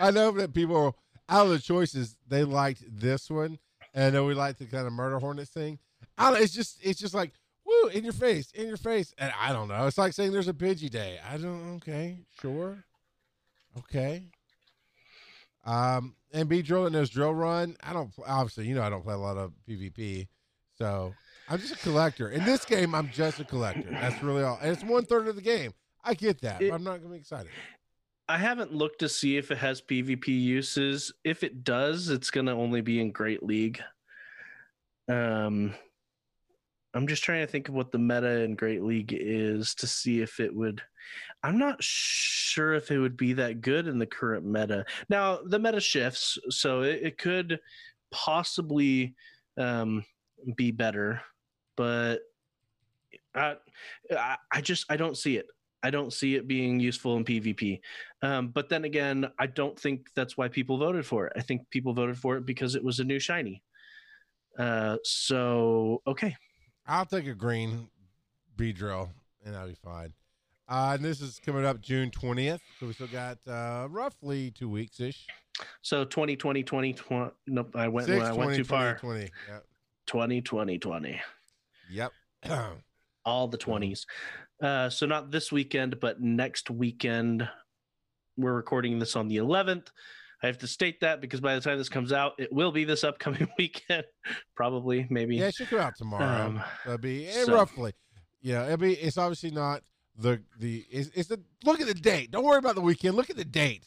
I 0.00 0.10
know 0.10 0.30
that 0.32 0.52
people 0.54 0.96
out 1.28 1.46
of 1.46 1.52
the 1.52 1.58
choices 1.58 2.16
they 2.28 2.44
liked 2.44 2.82
this 2.88 3.30
one, 3.30 3.58
and 3.92 4.14
know 4.14 4.24
we 4.24 4.34
like 4.34 4.58
the 4.58 4.66
kind 4.66 4.86
of 4.86 4.92
murder 4.92 5.18
hornets 5.18 5.50
thing. 5.50 5.78
I 6.18 6.30
don't, 6.30 6.42
it's 6.42 6.52
just 6.54 6.78
it's 6.82 7.00
just 7.00 7.14
like 7.14 7.32
woo 7.66 7.88
in 7.88 8.04
your 8.04 8.12
face, 8.12 8.50
in 8.52 8.66
your 8.68 8.76
face, 8.76 9.12
and 9.18 9.32
I 9.40 9.52
don't 9.52 9.68
know. 9.68 9.86
It's 9.86 9.98
like 9.98 10.12
saying 10.12 10.32
there's 10.32 10.48
a 10.48 10.52
Pidgey 10.52 10.90
day. 10.90 11.18
I 11.28 11.36
don't. 11.38 11.76
Okay, 11.76 12.18
sure, 12.40 12.84
okay. 13.78 14.24
Um, 15.64 16.14
and 16.32 16.48
Beedrill 16.48 16.86
and 16.86 16.94
there's 16.94 17.10
drill 17.10 17.34
run. 17.34 17.76
I 17.82 17.92
don't 17.92 18.12
obviously 18.26 18.66
you 18.66 18.74
know 18.74 18.82
I 18.82 18.90
don't 18.90 19.02
play 19.02 19.14
a 19.14 19.18
lot 19.18 19.36
of 19.36 19.52
PvP, 19.68 20.28
so 20.76 21.14
I'm 21.48 21.58
just 21.58 21.72
a 21.74 21.78
collector. 21.78 22.30
In 22.30 22.44
this 22.44 22.64
game, 22.64 22.94
I'm 22.94 23.10
just 23.10 23.40
a 23.40 23.44
collector. 23.44 23.88
That's 23.90 24.22
really 24.22 24.42
all. 24.42 24.58
And 24.62 24.70
it's 24.72 24.84
one 24.84 25.04
third 25.04 25.26
of 25.28 25.36
the 25.36 25.42
game. 25.42 25.72
I 26.04 26.14
get 26.14 26.40
that, 26.42 26.60
It- 26.60 26.68
but 26.70 26.76
I'm 26.76 26.84
not 26.84 26.98
gonna 27.00 27.14
be 27.14 27.18
excited. 27.18 27.50
I 28.26 28.38
haven't 28.38 28.72
looked 28.72 29.00
to 29.00 29.08
see 29.10 29.36
if 29.36 29.50
it 29.50 29.58
has 29.58 29.82
PvP 29.82 30.28
uses. 30.28 31.12
If 31.24 31.44
it 31.44 31.62
does, 31.62 32.08
it's 32.08 32.30
going 32.30 32.46
to 32.46 32.52
only 32.52 32.80
be 32.80 32.98
in 32.98 33.10
Great 33.12 33.42
League. 33.42 33.82
Um, 35.10 35.74
I'm 36.94 37.06
just 37.08 37.24
trying 37.24 37.44
to 37.44 37.50
think 37.50 37.68
of 37.68 37.74
what 37.74 37.90
the 37.90 37.98
meta 37.98 38.42
in 38.42 38.54
Great 38.54 38.82
League 38.82 39.12
is 39.18 39.74
to 39.76 39.86
see 39.86 40.20
if 40.20 40.38
it 40.38 40.54
would. 40.54 40.80
I'm 41.42 41.58
not 41.58 41.82
sure 41.82 42.74
if 42.74 42.90
it 42.90 42.98
would 42.98 43.16
be 43.16 43.32
that 43.34 43.60
good 43.60 43.88
in 43.88 43.98
the 43.98 44.06
current 44.06 44.44
meta. 44.44 44.84
Now 45.08 45.40
the 45.44 45.58
meta 45.58 45.80
shifts, 45.80 46.38
so 46.50 46.82
it, 46.82 47.00
it 47.02 47.18
could 47.18 47.58
possibly 48.12 49.14
um, 49.58 50.04
be 50.56 50.70
better, 50.70 51.20
but 51.76 52.20
I, 53.34 53.56
I, 54.52 54.60
just 54.60 54.86
I 54.88 54.96
don't 54.96 55.16
see 55.16 55.36
it. 55.36 55.46
I 55.82 55.90
don't 55.90 56.12
see 56.12 56.36
it 56.36 56.46
being 56.46 56.80
useful 56.80 57.16
in 57.16 57.24
PvP. 57.24 57.80
Um, 58.22 58.48
but 58.48 58.68
then 58.68 58.84
again, 58.84 59.30
I 59.38 59.46
don't 59.46 59.78
think 59.78 60.06
that's 60.14 60.36
why 60.36 60.48
people 60.48 60.78
voted 60.78 61.04
for 61.04 61.26
it. 61.26 61.32
I 61.36 61.42
think 61.42 61.68
people 61.70 61.92
voted 61.92 62.16
for 62.16 62.36
it 62.36 62.46
because 62.46 62.74
it 62.74 62.84
was 62.84 63.00
a 63.00 63.04
new 63.04 63.18
shiny. 63.18 63.62
Uh, 64.58 64.96
so 65.02 66.00
okay, 66.06 66.36
I'll 66.86 67.06
take 67.06 67.26
a 67.26 67.34
green 67.34 67.88
Beedrill, 68.56 69.08
and 69.44 69.56
I'll 69.56 69.68
be 69.68 69.74
fine. 69.74 70.12
Uh, 70.68 70.92
and 70.94 71.04
this 71.04 71.20
is 71.20 71.40
coming 71.44 71.64
up 71.64 71.80
June 71.80 72.10
20th, 72.10 72.60
so 72.80 72.86
we 72.86 72.92
still 72.94 73.06
got 73.06 73.38
uh, 73.46 73.86
roughly 73.90 74.50
two 74.50 74.68
weeks 74.68 74.98
ish. 75.00 75.26
so 75.82 76.04
2020, 76.04 76.62
2020. 76.62 77.30
Nope, 77.46 77.76
I 77.76 77.88
went. 77.88 78.06
Six, 78.06 78.24
I 78.24 78.32
went 78.32 78.48
20, 78.48 78.56
too 78.56 78.64
far. 78.64 78.98
20, 78.98 79.20
20. 79.20 79.32
Yep. 79.50 79.64
2020, 80.06 80.78
20. 80.78 81.20
Yep. 81.90 82.12
All 83.24 83.48
the 83.48 83.58
twenties. 83.58 84.06
Uh, 84.62 84.88
so 84.88 85.06
not 85.06 85.30
this 85.30 85.50
weekend, 85.50 86.00
but 86.00 86.20
next 86.20 86.70
weekend. 86.70 87.48
We're 88.36 88.54
recording 88.54 88.98
this 88.98 89.16
on 89.16 89.28
the 89.28 89.36
11th. 89.36 89.88
I 90.44 90.48
have 90.48 90.58
to 90.58 90.66
state 90.66 91.00
that 91.00 91.22
because 91.22 91.40
by 91.40 91.54
the 91.54 91.60
time 91.62 91.78
this 91.78 91.88
comes 91.88 92.12
out, 92.12 92.34
it 92.38 92.52
will 92.52 92.70
be 92.70 92.84
this 92.84 93.02
upcoming 93.02 93.48
weekend, 93.58 94.04
probably, 94.54 95.06
maybe. 95.08 95.36
yeah, 95.36 95.46
it 95.46 95.54
should 95.54 95.70
come 95.70 95.80
out 95.80 95.96
tomorrow. 95.96 96.46
Um, 96.46 96.62
That'll 96.84 96.98
be 96.98 97.26
eh, 97.26 97.44
so- 97.44 97.54
roughly. 97.54 97.92
Yeah, 98.42 98.64
it'll 98.66 98.76
be. 98.76 98.92
It's 98.92 99.16
obviously 99.16 99.50
not 99.50 99.82
the 100.18 100.42
the. 100.58 100.84
It's, 100.90 101.08
it's 101.14 101.28
the 101.30 101.40
look 101.64 101.80
at 101.80 101.86
the 101.86 101.94
date. 101.94 102.30
Don't 102.30 102.44
worry 102.44 102.58
about 102.58 102.74
the 102.74 102.82
weekend. 102.82 103.14
Look 103.14 103.30
at 103.30 103.36
the 103.36 103.44
date. 103.44 103.84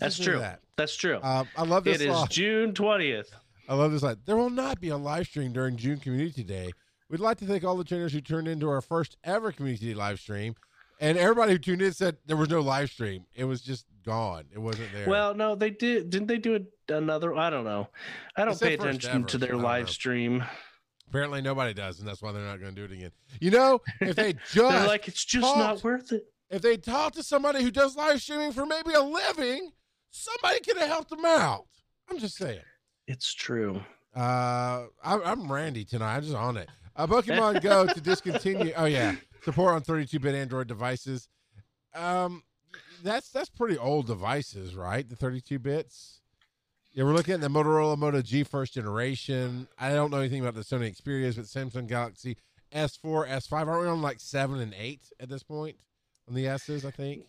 That's 0.00 0.18
true. 0.18 0.38
That. 0.38 0.60
That's 0.76 0.96
true. 0.96 1.20
Um, 1.22 1.46
I 1.56 1.64
love 1.64 1.84
this. 1.84 2.00
it 2.00 2.08
is. 2.08 2.22
June 2.30 2.72
20th. 2.72 3.28
I 3.68 3.74
love 3.74 3.92
this 3.92 4.02
line. 4.02 4.16
There 4.24 4.36
will 4.36 4.48
not 4.48 4.80
be 4.80 4.88
a 4.88 4.96
live 4.96 5.26
stream 5.26 5.52
during 5.52 5.76
June 5.76 5.98
Community 5.98 6.42
Day. 6.42 6.70
We'd 7.10 7.20
like 7.20 7.36
to 7.38 7.44
thank 7.46 7.64
all 7.64 7.76
the 7.76 7.84
trainers 7.84 8.14
who 8.14 8.22
turned 8.22 8.48
into 8.48 8.68
our 8.68 8.80
first 8.80 9.18
ever 9.24 9.52
Community 9.52 9.88
Day 9.88 9.94
live 9.94 10.20
stream. 10.20 10.54
And 11.00 11.16
everybody 11.16 11.52
who 11.52 11.58
tuned 11.58 11.82
in 11.82 11.92
said 11.92 12.16
there 12.26 12.36
was 12.36 12.48
no 12.48 12.60
live 12.60 12.90
stream. 12.90 13.24
It 13.34 13.44
was 13.44 13.60
just 13.60 13.86
gone. 14.04 14.44
It 14.52 14.58
wasn't 14.58 14.92
there. 14.92 15.08
Well, 15.08 15.34
no, 15.34 15.54
they 15.54 15.70
did. 15.70 16.10
Didn't 16.10 16.26
they 16.26 16.38
do 16.38 16.56
a, 16.88 16.92
another? 16.92 17.36
I 17.36 17.50
don't 17.50 17.64
know. 17.64 17.88
I 18.36 18.44
don't 18.44 18.54
said 18.56 18.68
pay 18.68 18.74
attention 18.74 19.24
to 19.24 19.38
their 19.38 19.54
I 19.54 19.58
live 19.58 19.86
know. 19.86 19.92
stream. 19.92 20.44
Apparently 21.08 21.40
nobody 21.40 21.72
does, 21.72 22.00
and 22.00 22.08
that's 22.08 22.20
why 22.20 22.32
they're 22.32 22.42
not 22.42 22.60
going 22.60 22.74
to 22.74 22.86
do 22.86 22.92
it 22.92 22.96
again. 22.96 23.12
You 23.40 23.50
know, 23.52 23.80
if 24.00 24.16
they 24.16 24.32
They're 24.54 24.70
just 24.70 24.86
like, 24.88 25.08
it's 25.08 25.24
just 25.24 25.44
talked- 25.46 25.58
not 25.58 25.84
worth 25.84 26.12
it. 26.12 26.24
if 26.50 26.60
they 26.62 26.76
talk 26.76 27.12
to 27.14 27.22
somebody 27.22 27.62
who 27.62 27.70
does 27.70 27.96
live 27.96 28.20
streaming 28.20 28.52
for 28.52 28.66
maybe 28.66 28.92
a 28.92 29.00
living, 29.02 29.70
somebody 30.10 30.60
could 30.60 30.76
have 30.76 30.88
helped 30.88 31.10
them 31.10 31.24
out. 31.24 31.64
I'm 32.10 32.18
just 32.18 32.36
saying. 32.36 32.60
It's 33.06 33.32
true. 33.32 33.80
Uh, 34.14 34.86
I'm, 35.02 35.22
I'm 35.24 35.52
Randy 35.52 35.84
tonight. 35.84 36.16
I'm 36.16 36.22
just 36.22 36.34
on 36.34 36.56
it. 36.56 36.68
Uh, 36.98 37.06
Pokemon 37.06 37.62
Go 37.62 37.86
to 37.86 38.00
discontinue. 38.00 38.72
Oh 38.76 38.84
yeah, 38.84 39.14
support 39.44 39.74
on 39.74 39.82
32-bit 39.82 40.34
Android 40.34 40.66
devices. 40.66 41.28
Um, 41.94 42.42
that's 43.02 43.30
that's 43.30 43.48
pretty 43.48 43.78
old 43.78 44.08
devices, 44.08 44.74
right? 44.74 45.08
The 45.08 45.14
32 45.14 45.60
bits. 45.60 46.20
Yeah, 46.92 47.04
we're 47.04 47.14
looking 47.14 47.34
at 47.34 47.40
the 47.40 47.48
Motorola 47.48 47.96
Moto 47.96 48.20
G 48.20 48.42
first 48.42 48.74
generation. 48.74 49.68
I 49.78 49.90
don't 49.90 50.10
know 50.10 50.18
anything 50.18 50.40
about 50.40 50.54
the 50.54 50.62
Sony 50.62 50.92
Xperia's, 50.94 51.36
but 51.36 51.44
Samsung 51.44 51.86
Galaxy 51.86 52.36
S4, 52.74 53.28
S5. 53.28 53.52
Aren't 53.68 53.82
we 53.82 53.86
on 53.86 54.02
like 54.02 54.18
seven 54.18 54.58
and 54.58 54.74
eight 54.76 55.12
at 55.20 55.28
this 55.28 55.44
point 55.44 55.76
on 56.28 56.34
the 56.34 56.48
S's? 56.48 56.84
I 56.84 56.90
think. 56.90 57.26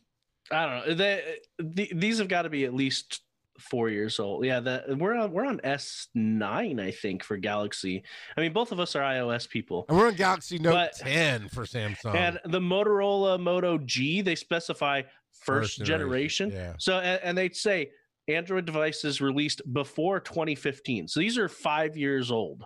I 0.51 0.65
don't 0.65 0.87
know. 0.87 0.93
They, 0.95 1.37
the, 1.59 1.91
these 1.93 2.17
have 2.17 2.27
got 2.27 2.41
to 2.41 2.49
be 2.49 2.65
at 2.65 2.73
least 2.73 3.21
four 3.59 3.89
years 3.89 4.19
old. 4.19 4.45
Yeah, 4.45 4.59
the, 4.59 4.95
we're 4.99 5.15
on 5.15 5.31
we're 5.31 5.45
on 5.45 5.59
S 5.63 6.07
nine, 6.15 6.79
I 6.79 6.91
think, 6.91 7.23
for 7.23 7.37
Galaxy. 7.37 8.03
I 8.37 8.41
mean, 8.41 8.53
both 8.53 8.71
of 8.71 8.79
us 8.79 8.95
are 8.95 9.01
iOS 9.01 9.47
people. 9.49 9.85
And 9.89 9.97
we're 9.97 10.07
on 10.07 10.15
Galaxy 10.15 10.57
Note 10.59 10.73
But- 10.73 10.95
10 10.95 11.49
for 11.49 11.65
Samsung. 11.65 12.15
and 12.15 12.39
the 12.45 12.59
Motorola 12.59 13.39
Moto 13.39 13.77
G, 13.77 14.21
they 14.21 14.35
specify 14.35 15.01
first, 15.31 15.75
First 15.77 15.85
generation. 15.85 16.49
generation, 16.49 16.71
yeah. 16.71 16.75
So, 16.79 16.99
and, 16.99 17.19
and 17.23 17.37
they 17.37 17.49
say 17.49 17.91
Android 18.27 18.65
devices 18.65 19.21
released 19.21 19.61
before 19.73 20.19
2015. 20.19 21.07
So 21.07 21.19
these 21.19 21.37
are 21.37 21.47
five 21.49 21.95
years 21.97 22.29
old, 22.31 22.63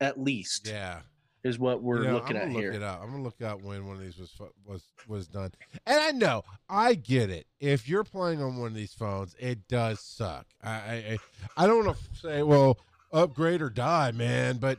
at 0.00 0.20
least, 0.20 0.66
yeah. 0.68 1.00
Is 1.44 1.58
what 1.58 1.82
we're 1.82 1.98
You 2.02 2.08
know, 2.08 2.14
looking 2.14 2.36
I'm 2.36 2.42
at 2.42 2.46
gonna 2.48 2.58
here. 2.58 2.72
Look 2.72 2.80
it 2.80 2.82
up. 2.82 3.00
I'm 3.02 3.10
gonna 3.10 3.22
look 3.22 3.40
out 3.42 3.62
when 3.62 3.86
one 3.86 3.96
of 3.96 4.02
these 4.02 4.16
was 4.18 4.32
was 4.64 4.82
was 5.06 5.28
done. 5.28 5.52
And 5.86 6.00
I 6.00 6.10
know, 6.10 6.42
I 6.68 6.94
get 6.94 7.30
it. 7.30 7.46
If 7.60 7.88
you're 7.88 8.04
playing 8.04 8.42
on 8.42 8.56
one 8.56 8.68
of 8.68 8.74
these 8.74 8.94
phones, 8.94 9.36
it 9.38 9.68
does 9.68 10.00
suck. 10.00 10.46
I 10.62 10.70
I, 10.70 11.18
I- 11.56 11.66
don't 11.66 11.84
want 11.84 11.96
to 11.98 12.16
say, 12.18 12.42
well, 12.42 12.78
upgrade 13.12 13.62
or 13.62 13.70
die, 13.70 14.10
man. 14.12 14.56
But 14.56 14.78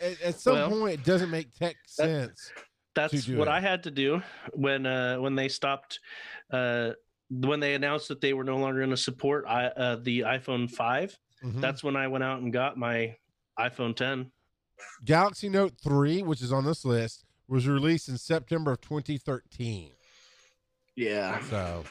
at, 0.00 0.20
at 0.22 0.34
some 0.40 0.54
Well, 0.54 0.70
point, 0.70 0.94
it 0.94 1.04
doesn't 1.04 1.30
make 1.30 1.52
tech 1.54 1.76
that- 1.98 2.06
sense. 2.06 2.52
That's 2.94 3.28
what 3.28 3.46
it. 3.46 3.50
I 3.52 3.60
had 3.60 3.84
to 3.84 3.92
do 3.92 4.22
when 4.54 4.84
uh, 4.84 5.18
when 5.18 5.36
they 5.36 5.48
stopped 5.48 6.00
uh, 6.52 6.92
when 7.30 7.60
they 7.60 7.74
announced 7.74 8.08
that 8.08 8.20
they 8.20 8.32
were 8.32 8.42
no 8.42 8.56
longer 8.56 8.80
going 8.80 8.90
to 8.90 8.96
support 8.96 9.44
I, 9.46 9.66
uh, 9.66 9.96
the 10.02 10.20
iPhone 10.20 10.68
5. 10.68 11.16
Mhm. 11.44 11.60
That's 11.60 11.84
when 11.84 11.94
I 11.94 12.08
went 12.08 12.24
out 12.24 12.40
and 12.40 12.52
got 12.52 12.76
my 12.76 13.14
iPhone 13.60 13.94
10. 13.94 14.32
Galaxy 15.04 15.48
Note 15.48 15.74
3, 15.82 16.22
which 16.22 16.42
is 16.42 16.52
on 16.52 16.64
this 16.64 16.84
list, 16.84 17.24
was 17.48 17.66
released 17.66 18.08
in 18.08 18.18
September 18.18 18.72
of 18.72 18.80
2013. 18.80 19.90
Yeah. 20.96 21.40
So 21.44 21.84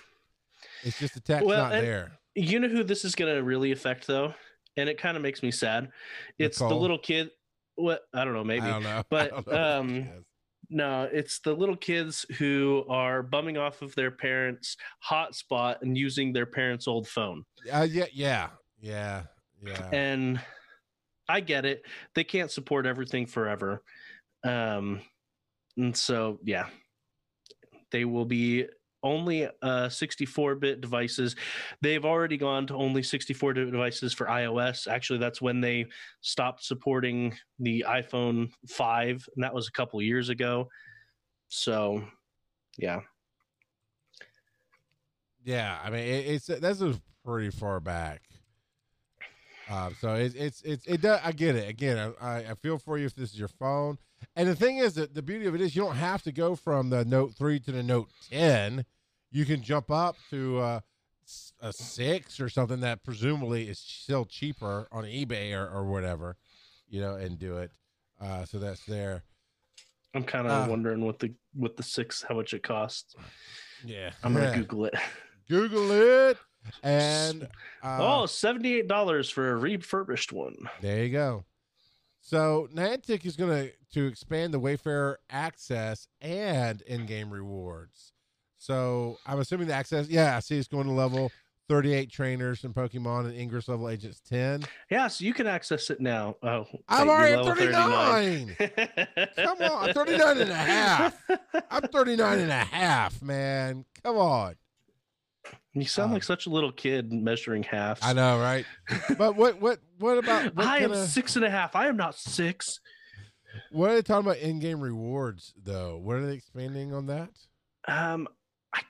it's 0.83 0.99
just 0.99 1.13
the 1.13 1.19
tech's 1.19 1.45
Well, 1.45 1.63
not 1.63 1.73
and- 1.73 1.85
there. 1.85 2.11
You 2.35 2.59
know 2.59 2.67
who 2.67 2.83
this 2.83 3.03
is 3.03 3.15
going 3.15 3.33
to 3.35 3.41
really 3.41 3.71
affect 3.71 4.05
though, 4.05 4.31
and 4.75 4.87
it 4.87 4.99
kind 4.99 5.17
of 5.17 5.23
makes 5.23 5.41
me 5.41 5.49
sad. 5.49 5.89
It's 6.37 6.59
the 6.59 6.67
little 6.67 6.99
kid. 6.99 7.31
What 7.73 8.03
I 8.13 8.25
don't 8.25 8.35
know, 8.35 8.43
maybe. 8.43 8.61
I 8.65 8.69
don't 8.69 8.83
know. 8.83 8.97
I 8.97 9.03
but, 9.09 9.29
don't 9.31 9.47
know 9.47 9.79
um. 9.79 10.07
No, 10.69 11.09
it's 11.11 11.39
the 11.39 11.53
little 11.53 11.77
kids 11.77 12.25
who 12.37 12.83
are 12.89 13.23
bumming 13.23 13.57
off 13.57 13.81
of 13.81 13.95
their 13.95 14.11
parents' 14.11 14.77
hotspot 15.03 15.81
and 15.81 15.97
using 15.97 16.33
their 16.33 16.45
parents' 16.45 16.87
old 16.87 17.07
phone. 17.07 17.45
Uh, 17.71 17.87
yeah, 17.89 18.05
yeah, 18.11 18.49
yeah, 18.79 19.23
yeah. 19.65 19.89
And 19.91 20.39
I 21.29 21.39
get 21.41 21.65
it. 21.65 21.83
They 22.15 22.23
can't 22.23 22.51
support 22.51 22.85
everything 22.85 23.25
forever. 23.25 23.83
Um 24.43 25.01
and 25.75 25.95
so 25.95 26.39
yeah. 26.43 26.67
They 27.91 28.05
will 28.05 28.25
be 28.25 28.67
only 29.03 29.45
uh 29.45 29.87
64-bit 29.87 30.81
devices. 30.81 31.35
They've 31.81 32.03
already 32.03 32.37
gone 32.37 32.67
to 32.67 32.75
only 32.75 33.01
64-bit 33.01 33.71
devices 33.71 34.13
for 34.13 34.25
iOS. 34.25 34.87
Actually, 34.87 35.19
that's 35.19 35.41
when 35.41 35.61
they 35.61 35.85
stopped 36.21 36.63
supporting 36.63 37.37
the 37.59 37.85
iPhone 37.87 38.51
5, 38.67 39.29
and 39.35 39.43
that 39.43 39.53
was 39.53 39.67
a 39.67 39.71
couple 39.71 40.01
years 40.01 40.29
ago. 40.29 40.67
So, 41.47 42.03
yeah. 42.77 43.01
Yeah, 45.43 45.79
I 45.81 45.89
mean 45.89 46.01
it, 46.01 46.25
it's 46.27 46.47
that's 46.47 46.83
pretty 47.23 47.51
far 47.51 47.79
back. 47.79 48.21
Um, 49.69 49.95
so 49.99 50.13
it's 50.13 50.35
it's 50.35 50.61
it's 50.63 50.85
it 50.85 51.01
does. 51.01 51.19
I 51.23 51.31
get 51.31 51.55
it. 51.55 51.67
Again, 51.69 52.13
I, 52.21 52.37
I 52.37 52.53
feel 52.55 52.77
for 52.77 52.97
you 52.97 53.05
if 53.05 53.15
this 53.15 53.31
is 53.33 53.39
your 53.39 53.47
phone. 53.49 53.97
And 54.35 54.47
the 54.47 54.55
thing 54.55 54.77
is 54.77 54.93
that 54.95 55.13
the 55.13 55.21
beauty 55.21 55.45
of 55.45 55.55
it 55.55 55.61
is 55.61 55.75
you 55.75 55.83
don't 55.83 55.95
have 55.95 56.23
to 56.23 56.31
go 56.31 56.55
from 56.55 56.89
the 56.89 57.03
Note 57.05 57.33
three 57.35 57.59
to 57.61 57.71
the 57.71 57.83
Note 57.83 58.09
ten. 58.31 58.85
You 59.31 59.45
can 59.45 59.61
jump 59.61 59.91
up 59.91 60.15
to 60.29 60.57
uh, 60.59 60.79
a 61.61 61.73
six 61.73 62.39
or 62.39 62.47
something 62.49 62.79
that 62.79 63.03
presumably 63.03 63.67
is 63.67 63.77
still 63.79 64.25
cheaper 64.25 64.87
on 64.91 65.03
eBay 65.03 65.53
or, 65.53 65.67
or 65.69 65.85
whatever, 65.85 66.37
you 66.87 67.01
know, 67.01 67.15
and 67.15 67.37
do 67.37 67.57
it. 67.57 67.71
Uh, 68.21 68.45
so 68.45 68.57
that's 68.59 68.85
there. 68.85 69.23
I'm 70.15 70.23
kind 70.23 70.47
of 70.47 70.65
Uh, 70.67 70.69
wondering 70.71 71.01
what 71.05 71.19
the 71.19 71.33
what 71.53 71.75
the 71.77 71.83
6 71.83 72.23
how 72.27 72.35
much 72.35 72.53
it 72.53 72.63
costs. 72.63 73.13
Yeah, 73.85 74.11
I'm 74.23 74.33
going 74.33 74.45
to 74.45 74.51
Yeah. 74.51 74.57
Google 74.63 74.85
it. 74.85 74.93
Google 75.49 75.91
it. 75.91 76.37
And 76.83 77.43
uh, 77.83 77.97
oh, 77.99 78.23
$78 78.25 79.31
for 79.31 79.51
a 79.51 79.55
refurbished 79.55 80.31
one. 80.33 80.55
There 80.81 81.03
you 81.03 81.11
go. 81.11 81.45
So 82.21 82.67
Niantic 82.73 83.25
is 83.25 83.35
going 83.37 83.67
to 83.67 83.71
to 83.93 84.05
expand 84.05 84.53
the 84.53 84.59
Wayfarer 84.59 85.17
access 85.29 86.07
and 86.19 86.81
in-game 86.81 87.31
rewards. 87.31 88.11
So 88.57 89.17
I'm 89.25 89.39
assuming 89.39 89.67
the 89.67 89.73
access. 89.73 90.09
Yeah, 90.09 90.35
I 90.35 90.41
see 90.41 90.57
it's 90.57 90.67
going 90.67 90.87
to 90.87 90.93
level 90.93 91.31
38 91.69 92.09
trainers 92.11 92.63
and 92.63 92.73
Pokemon 92.73 93.25
and 93.27 93.37
Ingress 93.37 93.67
level 93.67 93.89
agents 93.89 94.21
10. 94.27 94.63
Yeah, 94.89 95.07
so 95.07 95.25
you 95.25 95.33
can 95.33 95.47
access 95.47 95.89
it 95.89 95.99
now. 96.01 96.35
Oh, 96.43 96.65
I'm 96.87 97.09
already 97.09 97.31
you're 97.31 97.39
at 97.39 97.45
level 97.45 98.55
39. 98.55 98.55
Come 99.35 99.61
on, 99.61 99.93
39 99.93 100.37
and 100.39 100.49
a 100.49 100.55
half. 100.55 101.21
I'm 101.69 101.81
39 101.83 102.39
and 102.39 102.51
a 102.51 102.55
half, 102.55 103.21
man. 103.21 103.85
Come 104.03 104.17
on. 104.17 104.55
You 105.81 105.87
sound 105.87 106.07
Um, 106.07 106.13
like 106.13 106.23
such 106.23 106.45
a 106.45 106.49
little 106.49 106.71
kid 106.71 107.11
measuring 107.13 107.63
halves. 107.63 108.01
I 108.03 108.13
know, 108.13 108.39
right? 108.39 108.65
But 109.17 109.35
what 109.35 109.61
what 109.61 109.79
what 109.99 110.17
about 110.17 110.55
what 110.55 110.65
I 110.65 110.77
am 110.77 110.91
kinda- 110.91 111.07
six 111.07 111.35
and 111.35 111.45
a 111.45 111.49
half. 111.49 111.75
I 111.75 111.87
am 111.87 111.97
not 111.97 112.15
six. 112.15 112.79
what 113.71 113.89
are 113.91 113.95
they 113.95 114.01
talking 114.01 114.25
about 114.29 114.37
in-game 114.41 114.79
rewards 114.81 115.53
though? 115.61 115.97
What 115.97 116.17
are 116.17 116.25
they 116.25 116.33
expanding 116.33 116.93
on 116.93 117.07
that? 117.07 117.29
Um, 117.87 118.27
I 118.73 118.81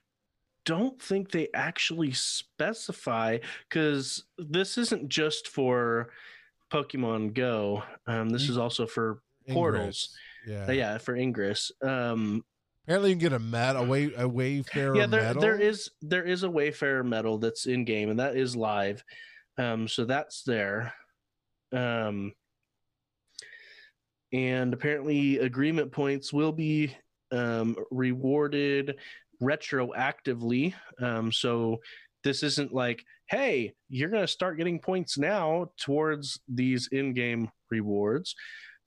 don't 0.66 1.02
think 1.02 1.32
they 1.32 1.48
actually 1.54 2.12
specify 2.14 3.38
because 3.70 4.24
this 4.38 4.78
isn't 4.78 5.08
just 5.10 5.48
for 5.48 6.10
Pokemon 6.72 7.34
Go. 7.34 7.84
Um, 8.08 8.30
this 8.30 8.50
is 8.50 8.58
also 8.58 8.86
for 8.88 9.22
Ingress. 9.48 9.54
portals. 9.56 10.18
Yeah. 10.48 10.66
Uh, 10.68 10.72
yeah, 10.72 10.98
for 10.98 11.16
Ingress. 11.16 11.72
Um, 11.82 12.44
Apparently, 12.88 13.10
you 13.10 13.16
can 13.18 13.22
get 13.22 13.34
a 13.34 13.40
medal, 13.40 13.84
a 13.84 13.86
way, 13.86 14.12
a 14.16 14.26
Wayfarer 14.26 14.96
yeah, 14.96 15.08
there 15.08 15.22
medal. 15.22 15.42
there 15.42 15.60
is 15.60 15.92
there 16.02 16.24
is 16.24 16.44
a 16.44 16.50
Wayfarer 16.50 17.04
medal 17.04 17.38
that's 17.38 17.66
in 17.66 17.84
game, 17.84 18.10
and 18.10 18.20
that 18.20 18.38
is 18.38 18.56
live. 18.56 19.04
Um, 19.58 19.90
so 19.90 20.06
that's 20.06 20.44
there. 20.44 20.94
Um, 21.74 22.32
and 24.32 24.74
apparently, 24.74 25.40
agreement 25.40 25.92
points 25.92 26.32
will 26.32 26.54
be 26.54 26.96
um, 27.34 27.76
rewarded 27.92 28.96
retroactively. 29.44 30.74
Um, 31.02 31.34
so 31.34 31.80
this 32.24 32.42
isn't 32.42 32.74
like, 32.74 33.04
hey, 33.30 33.74
you're 33.90 34.10
going 34.10 34.24
to 34.24 34.28
start 34.28 34.58
getting 34.58 34.80
points 34.80 35.18
now 35.18 35.72
towards 35.78 36.40
these 36.48 36.88
in-game 36.94 37.50
rewards. 37.70 38.34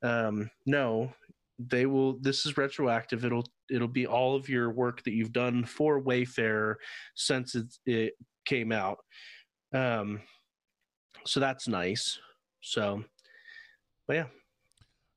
Um, 0.03 0.51
no, 0.65 1.13
they 1.59 1.85
will. 1.85 2.19
This 2.19 2.47
is 2.47 2.57
retroactive. 2.57 3.27
It'll 3.27 3.47
it'll 3.71 3.89
be 3.89 4.07
all 4.07 4.35
of 4.37 4.49
your 4.49 4.71
work 4.71 5.03
that 5.05 5.13
you've 5.13 5.33
done 5.33 5.65
for 5.65 5.99
Wayfarer 5.99 6.79
since 7.15 7.55
it, 7.55 7.67
it 7.87 8.15
came 8.45 8.73
out. 8.73 8.99
Um, 9.73 10.21
so 11.25 11.41
that's 11.41 11.69
nice. 11.69 12.19
So, 12.61 13.05
but 14.07 14.15
yeah, 14.17 14.27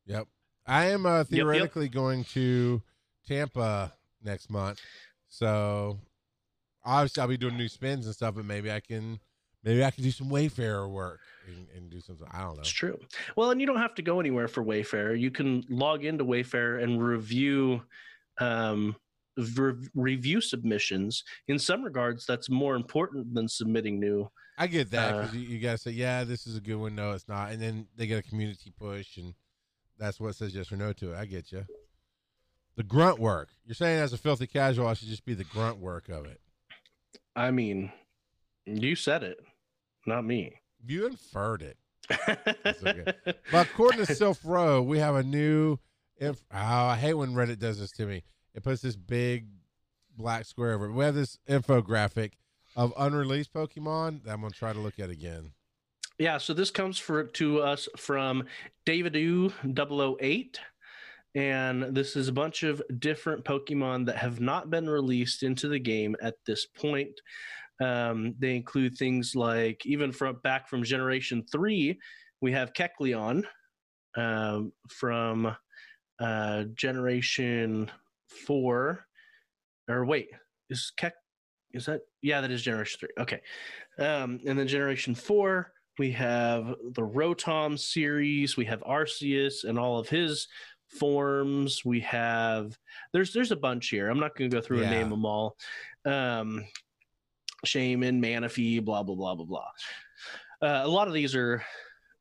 Yep. 0.06 0.28
I 0.66 0.86
am 0.86 1.06
uh, 1.06 1.20
yep. 1.20 1.28
theoretically 1.28 1.89
going 1.89 2.24
to 2.34 2.82
Tampa 3.28 3.93
next 4.24 4.49
month, 4.49 4.80
so 5.30 5.99
obviously 6.86 7.22
I'll 7.22 7.28
be 7.28 7.38
doing 7.38 7.58
new 7.58 7.68
spins 7.68 8.06
and 8.06 8.16
stuff. 8.16 8.36
But 8.36 8.45
maybe 8.45 8.72
I 8.72 8.80
can, 8.80 9.20
maybe 9.64 9.84
I 9.84 9.91
can 9.91 10.04
do 10.04 10.12
some 10.12 10.30
Wayfarer 10.30 10.88
work 10.88 11.20
and, 11.47 11.68
and 11.76 11.89
do 11.89 11.99
something. 11.99 12.28
I 12.32 12.41
don't 12.41 12.56
know. 12.56 12.62
it's 12.62 12.70
true. 12.70 12.99
Well, 13.36 13.51
and 13.51 13.60
you 13.60 13.68
don't 13.68 13.78
have 13.78 13.95
to 13.95 14.01
go 14.01 14.20
anywhere 14.20 14.47
for 14.47 14.64
Wayfarer. 14.64 15.16
You 15.16 15.32
can 15.32 15.64
log 15.70 16.06
into 16.06 16.24
Wayfarer 16.24 16.80
and 16.80 17.01
review 17.04 17.82
um, 18.40 18.96
re- 19.38 19.90
review 19.96 20.42
submissions. 20.42 21.24
In 21.48 21.60
some 21.60 21.84
regards, 21.84 22.26
that's 22.26 22.50
more 22.50 22.76
important 22.76 23.34
than 23.34 23.48
submitting 23.48 24.00
new. 24.00 24.30
I 24.58 24.68
get 24.68 24.92
that 24.92 25.14
Uh, 25.14 25.28
you, 25.34 25.40
you 25.40 25.60
gotta 25.60 25.78
say, 25.78 25.92
yeah, 25.92 26.24
this 26.24 26.46
is 26.46 26.58
a 26.58 26.62
good 26.62 26.76
one. 26.76 26.96
No, 26.96 27.12
it's 27.12 27.28
not, 27.28 27.52
and 27.52 27.62
then 27.62 27.88
they 27.96 28.06
get 28.08 28.20
a 28.20 28.30
community 28.30 28.72
push 28.78 29.18
and 29.18 29.34
that's 29.98 30.20
what 30.20 30.36
says 30.36 30.54
yes 30.56 30.72
or 30.72 30.78
no 30.78 30.94
to 30.94 31.14
it. 31.14 31.18
I 31.18 31.26
get 31.26 31.52
you. 31.52 31.66
The 32.76 32.84
grunt 32.84 33.20
work. 33.20 33.50
You're 33.66 33.76
saying 33.76 34.00
as 34.00 34.14
a 34.14 34.18
filthy 34.18 34.48
casual, 34.48 34.88
I 34.88 34.96
should 34.96 35.08
just 35.08 35.26
be 35.26 35.34
the 35.34 35.44
grunt 35.44 35.78
work 35.78 36.10
of 36.10 36.26
it. 36.26 36.42
I 37.36 37.52
mean, 37.52 37.92
you 38.66 38.96
said 38.96 39.24
it, 39.24 39.38
not 40.06 40.26
me. 40.26 40.60
You 40.86 41.08
inferred 41.08 41.62
it. 41.62 41.78
okay. 42.12 43.14
But 43.52 43.68
according 43.68 44.06
to 44.06 44.12
Silph 44.14 44.40
Road, 44.44 44.84
we 44.84 45.00
have 45.00 45.16
a 45.16 45.24
new. 45.24 45.78
Inf- 46.18 46.43
oh, 46.51 46.57
I 46.57 46.95
hate 46.95 47.14
when 47.14 47.34
Reddit 47.34 47.59
does 47.59 47.80
this 47.80 47.91
to 47.93 48.05
me. 48.05 48.24
It 48.53 48.64
puts 48.64 48.82
this 48.82 48.95
big 48.95 49.47
black 50.18 50.45
square 50.45 50.74
over 50.74 50.86
it. 50.86 50.93
We 50.93 51.03
have 51.05 51.16
this 51.16 51.39
infographic 51.49 52.34
of 52.76 52.93
unreleased 52.97 53.53
Pokemon 53.53 54.24
that 54.24 54.34
I'm 54.34 54.41
gonna 54.41 54.51
try 54.51 54.74
to 54.74 54.80
look 54.80 54.99
at 54.99 55.09
again. 55.09 55.51
Yeah, 56.20 56.38
so 56.38 56.53
this 56.53 56.72
comes 56.72 56.99
for 56.99 57.24
to 57.24 57.61
us 57.61 57.88
from 57.97 58.45
David 58.86 59.16
U 59.16 59.51
008 59.66 60.59
and 61.36 61.95
this 61.95 62.16
is 62.16 62.28
a 62.28 62.34
bunch 62.34 62.61
of 62.61 62.82
different 62.99 63.43
Pokemon 63.43 64.05
that 64.05 64.18
have 64.18 64.39
not 64.39 64.70
been 64.70 64.88
released 64.88 65.41
into 65.41 65.68
the 65.68 65.80
game 65.80 66.16
at 66.22 66.36
this 66.45 66.68
point. 66.68 67.20
Um, 67.82 68.36
they 68.38 68.55
include 68.55 68.95
things 68.95 69.36
like 69.36 69.84
even 69.86 70.11
from 70.11 70.39
back 70.43 70.70
from 70.70 70.84
Generation 70.84 71.43
Three, 71.51 71.99
we 72.41 72.51
have 72.51 72.74
Kecleon. 72.74 73.45
Um, 74.16 74.74
from 74.89 75.55
uh, 76.20 76.64
Generation 76.76 77.89
Four, 78.45 79.05
or 79.89 80.05
wait, 80.05 80.30
is 80.70 80.91
Keck? 80.97 81.14
Is 81.74 81.86
that 81.88 82.01
yeah? 82.22 82.41
That 82.41 82.51
is 82.51 82.61
Generation 82.61 82.99
Three. 82.99 83.09
Okay, 83.20 83.41
um, 83.99 84.39
and 84.45 84.57
then 84.57 84.68
Generation 84.68 85.16
Four, 85.16 85.72
we 85.99 86.11
have 86.11 86.76
the 86.93 87.01
Rotom 87.01 87.78
series. 87.80 88.57
We 88.57 88.66
have 88.66 88.82
Arceus 88.82 89.64
and 89.64 89.78
all 89.80 89.99
of 89.99 90.09
his 90.09 90.47
forms. 90.88 91.84
We 91.84 91.99
have 92.01 92.78
there's 93.14 93.34
there's 93.34 93.51
a 93.51 93.55
bunch 93.55 93.89
here. 93.89 94.09
I'm 94.09 94.20
not 94.20 94.36
going 94.36 94.49
to 94.49 94.55
go 94.55 94.61
through 94.61 94.82
Yeah. 94.82 94.89
and 94.89 94.91
name 94.99 95.09
them 95.09 95.26
all. 95.26 95.57
Um, 96.05 96.66
Shaymin, 97.66 98.20
Manaphy, 98.20 98.84
blah 98.84 99.03
blah 99.03 99.16
blah 99.16 99.36
blah 99.36 99.45
blah. 99.45 99.68
Uh, 100.61 100.82
a 100.86 100.88
lot 100.88 101.07
of 101.07 101.14
these 101.14 101.36
are 101.36 101.64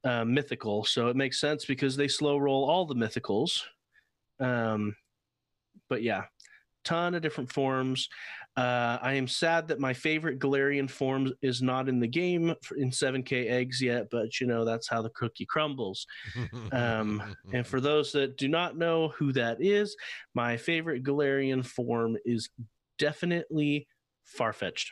uh, 0.04 0.24
mythical, 0.24 0.84
so 0.84 1.08
it 1.08 1.16
makes 1.16 1.40
sense 1.40 1.64
because 1.64 1.96
they 1.96 2.08
slow 2.08 2.38
roll 2.38 2.64
all 2.68 2.86
the 2.86 2.94
mythicals. 2.94 3.60
Um, 4.42 4.94
but 5.88 6.02
yeah, 6.02 6.24
ton 6.84 7.14
of 7.14 7.22
different 7.22 7.52
forms. 7.52 8.08
Uh, 8.54 8.98
I 9.00 9.14
am 9.14 9.26
sad 9.28 9.68
that 9.68 9.80
my 9.80 9.94
favorite 9.94 10.38
Galarian 10.38 10.90
form 10.90 11.32
is 11.40 11.62
not 11.62 11.88
in 11.88 12.00
the 12.00 12.06
game 12.06 12.54
in 12.76 12.90
7K 12.90 13.48
eggs 13.48 13.80
yet, 13.80 14.08
but 14.10 14.40
you 14.40 14.46
know 14.46 14.64
that's 14.66 14.88
how 14.88 15.00
the 15.00 15.08
cookie 15.10 15.46
crumbles. 15.46 16.06
Um, 16.70 17.22
and 17.54 17.66
for 17.66 17.80
those 17.80 18.12
that 18.12 18.36
do 18.36 18.48
not 18.48 18.76
know 18.76 19.08
who 19.16 19.32
that 19.32 19.62
is, 19.62 19.96
my 20.34 20.56
favorite 20.58 21.02
Galarian 21.02 21.64
form 21.64 22.18
is 22.26 22.50
definitely 22.98 23.86
Farfetch'd. 24.38 24.90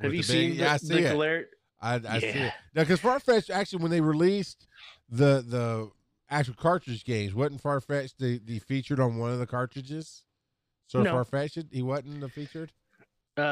Have 0.00 0.12
you 0.12 0.20
big- 0.20 0.24
seen 0.24 0.54
Yeah, 0.54 0.70
I 0.74 0.78
the, 0.78 0.78
see 0.78 0.94
the. 0.94 1.00
Galar- 1.02 1.44
I, 1.80 1.94
I 2.08 2.18
see 2.18 2.26
it. 2.26 2.52
Now, 2.74 2.82
because 2.82 3.00
Farfetch 3.00 3.50
actually, 3.50 3.82
when 3.82 3.90
they 3.90 4.00
released 4.00 4.66
the 5.10 5.44
the 5.46 5.90
actual 6.30 6.54
cartridge 6.54 7.04
games, 7.04 7.34
wasn't 7.34 7.62
Farfetch 7.62 8.14
the, 8.18 8.38
the 8.44 8.58
featured 8.60 9.00
on 9.00 9.16
one 9.18 9.30
of 9.30 9.38
the 9.38 9.46
cartridges? 9.46 10.24
So 10.88 11.02
No. 11.02 11.14
Farfetch, 11.14 11.66
he 11.72 11.82
wasn't 11.82 12.20
the 12.20 12.28
featured. 12.28 12.72
Uh, 13.38 13.42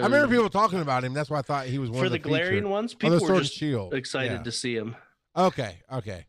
I 0.00 0.04
remember 0.04 0.28
people 0.28 0.48
talking 0.48 0.80
about 0.80 1.02
him. 1.02 1.12
That's 1.12 1.28
why 1.28 1.38
I 1.38 1.42
thought 1.42 1.66
he 1.66 1.78
was 1.78 1.90
one 1.90 2.00
for 2.00 2.06
of 2.06 2.12
the 2.12 2.18
the, 2.18 2.28
Galarian 2.28 2.68
ones. 2.68 2.94
Oh, 2.94 2.98
People 2.98 3.18
the 3.18 3.32
were 3.32 3.40
just 3.40 3.54
Shield. 3.54 3.92
excited 3.94 4.32
Yeah. 4.32 4.42
to 4.42 4.52
see 4.52 4.76
him. 4.76 4.94
Okay, 5.36 5.78
okay. 5.92 6.26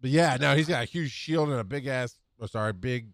But 0.00 0.10
yeah, 0.10 0.36
no, 0.40 0.54
he's 0.54 0.68
got 0.68 0.82
a 0.82 0.86
huge 0.86 1.10
shield 1.10 1.48
and 1.48 1.58
a 1.58 1.64
big 1.64 1.86
ass. 1.86 2.16
Oh, 2.40 2.46
sorry, 2.46 2.72
big. 2.72 3.08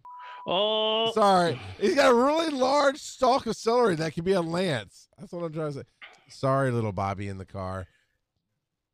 Oh, 0.45 1.11
Sorry, 1.13 1.59
he's 1.79 1.93
got 1.95 2.11
a 2.11 2.15
really 2.15 2.49
large 2.49 2.97
stalk 2.99 3.45
of 3.45 3.55
celery 3.55 3.95
that 3.95 4.13
could 4.15 4.23
be 4.23 4.33
a 4.33 4.41
lance. 4.41 5.07
That's 5.19 5.31
what 5.31 5.43
I'm 5.43 5.53
trying 5.53 5.73
to 5.73 5.79
say. 5.79 5.83
Sorry, 6.29 6.71
little 6.71 6.91
Bobby 6.91 7.27
in 7.27 7.37
the 7.37 7.45
car. 7.45 7.85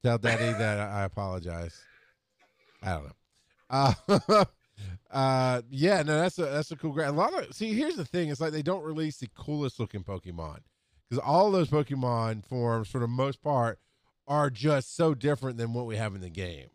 Tell 0.04 0.18
Daddy 0.18 0.52
that 0.58 0.80
I 0.80 1.04
apologize. 1.04 1.80
I 2.84 2.94
don't 2.94 3.06
know. 3.06 3.14
Uh, 3.70 3.94
uh, 5.12 5.62
yeah, 5.70 6.02
no, 6.04 6.22
that's 6.22 6.40
a 6.40 6.46
that's 6.46 6.72
a 6.72 6.78
cool. 6.78 6.94
Gra- 6.94 7.10
a 7.10 7.12
lot 7.12 7.34
of 7.34 7.54
see. 7.54 7.74
Here's 7.74 7.98
the 7.98 8.06
thing: 8.06 8.30
it's 8.30 8.40
like 8.40 8.54
they 8.54 8.62
don't 8.62 8.84
release 8.84 9.18
the 9.18 9.28
coolest 9.36 9.78
looking 9.78 10.06
Pokemon 10.06 10.60
because 11.10 11.22
all 11.22 11.52
those 11.52 11.68
Pokemon 11.70 12.46
forms, 12.46 12.88
for 12.88 13.00
the 13.00 13.08
most 13.08 13.42
part, 13.42 13.80
are 14.28 14.50
just 14.50 14.96
so 14.96 15.14
different 15.14 15.58
than 15.58 15.74
what 15.74 15.86
we 15.86 15.98
have 15.98 16.16
in 16.16 16.22
the 16.22 16.30
game. 16.30 16.68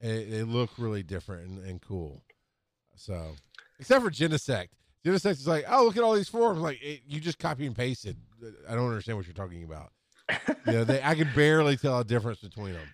They, 0.00 0.42
look 0.42 0.70
really 0.78 1.02
different 1.02 1.48
and, 1.48 1.64
and 1.64 1.80
cool. 1.80 2.24
So, 2.96 3.36
except 3.78 4.02
for 4.02 4.10
Genesect. 4.10 4.68
Genesect 5.04 5.32
is 5.32 5.46
like, 5.46 5.64
oh, 5.68 5.84
look 5.84 5.96
at 5.96 6.02
all 6.02 6.14
these 6.14 6.28
forms. 6.28 6.60
Like, 6.60 6.82
it, 6.82 7.02
you 7.06 7.20
just 7.20 7.38
copy 7.38 7.66
and 7.66 7.76
pasted. 7.76 8.16
I 8.68 8.74
don't 8.74 8.88
understand 8.88 9.16
what 9.16 9.26
you're 9.26 9.34
talking 9.34 9.64
about. 9.64 9.92
you 10.66 10.72
know, 10.72 11.00
I 11.04 11.14
can 11.14 11.28
barely 11.34 11.76
tell 11.76 12.00
a 12.00 12.04
difference 12.04 12.40
between 12.40 12.72
them. 12.72 12.88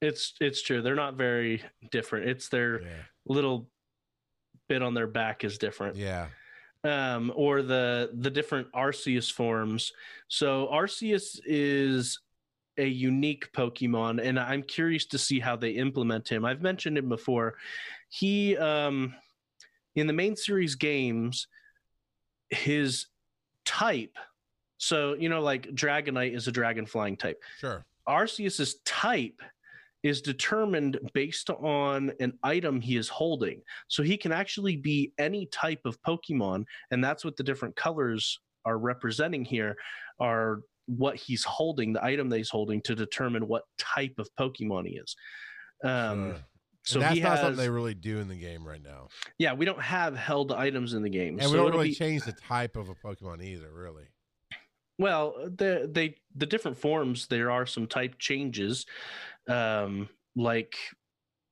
It's 0.00 0.34
it's 0.40 0.62
true. 0.62 0.82
They're 0.82 0.94
not 0.94 1.14
very 1.14 1.62
different. 1.90 2.28
It's 2.28 2.48
their 2.48 2.82
Yeah. 2.82 2.88
little 3.26 3.68
bit 4.68 4.82
on 4.82 4.94
their 4.94 5.06
back 5.06 5.44
is 5.44 5.58
different. 5.58 5.96
Yeah. 5.96 6.28
um, 6.84 7.32
or 7.34 7.62
the 7.62 8.10
the 8.14 8.30
different 8.30 8.70
Arceus 8.72 9.32
forms. 9.32 9.92
So 10.28 10.68
Arceus 10.72 11.40
is 11.44 12.20
a 12.78 12.86
unique 12.86 13.50
Pokemon, 13.52 14.22
and 14.22 14.38
I'm 14.38 14.62
curious 14.62 15.06
to 15.06 15.18
see 15.18 15.40
how 15.40 15.56
they 15.56 15.70
implement 15.70 16.28
him. 16.28 16.44
I've 16.44 16.62
mentioned 16.62 16.96
him 16.98 17.08
before. 17.08 17.54
He 18.08 18.56
um, 18.56 19.14
in 19.96 20.06
the 20.06 20.12
main 20.12 20.36
series 20.36 20.74
games, 20.76 21.48
his 22.50 23.06
type. 23.64 24.16
So 24.78 25.14
you 25.14 25.28
know, 25.28 25.40
like 25.40 25.62
Dragonite 25.74 26.36
is 26.36 26.46
a 26.48 26.52
dragon 26.52 26.86
flying 26.86 27.16
type. 27.16 27.42
Sure. 27.58 27.84
Arceus's 28.06 28.76
type 28.84 29.40
is 30.06 30.20
determined 30.20 30.98
based 31.14 31.50
on 31.50 32.12
an 32.20 32.32
item 32.44 32.80
he 32.80 32.96
is 32.96 33.08
holding. 33.08 33.60
So 33.88 34.04
he 34.04 34.16
can 34.16 34.30
actually 34.30 34.76
be 34.76 35.12
any 35.18 35.46
type 35.46 35.80
of 35.84 36.00
Pokemon, 36.02 36.64
and 36.92 37.02
that's 37.02 37.24
what 37.24 37.36
the 37.36 37.42
different 37.42 37.74
colors 37.74 38.38
are 38.64 38.78
representing 38.78 39.44
here 39.44 39.76
are 40.20 40.60
what 40.86 41.16
he's 41.16 41.42
holding, 41.42 41.92
the 41.92 42.04
item 42.04 42.28
that 42.28 42.36
he's 42.36 42.50
holding 42.50 42.80
to 42.82 42.94
determine 42.94 43.48
what 43.48 43.64
type 43.78 44.14
of 44.18 44.28
Pokemon 44.38 44.86
he 44.86 44.96
is. 44.96 45.16
Um, 45.84 46.30
Sure. 46.30 46.44
So 46.84 47.00
that's 47.00 47.18
not 47.18 47.30
has, 47.32 47.40
something 47.40 47.56
they 47.56 47.68
really 47.68 47.94
do 47.94 48.20
in 48.20 48.28
the 48.28 48.36
game 48.36 48.64
right 48.64 48.80
now. 48.80 49.08
yeah, 49.38 49.54
we 49.54 49.64
don't 49.64 49.82
have 49.82 50.16
held 50.16 50.52
items 50.52 50.94
in 50.94 51.02
the 51.02 51.10
game, 51.10 51.40
And 51.40 51.42
so 51.42 51.50
we 51.50 51.56
don't 51.56 51.72
really 51.72 51.88
be, 51.88 51.94
change 51.96 52.22
the 52.22 52.30
type 52.30 52.76
of 52.76 52.88
a 52.88 52.94
Pokemon 52.94 53.42
either, 53.42 53.72
really. 53.74 54.04
Well, 54.98 55.34
the 55.56 55.90
they 55.92 56.14
the 56.36 56.46
different 56.46 56.78
forms 56.78 57.26
there 57.26 57.50
are 57.50 57.66
some 57.66 57.86
type 57.86 58.18
changes, 58.18 58.86
um, 59.48 60.08
like 60.34 60.74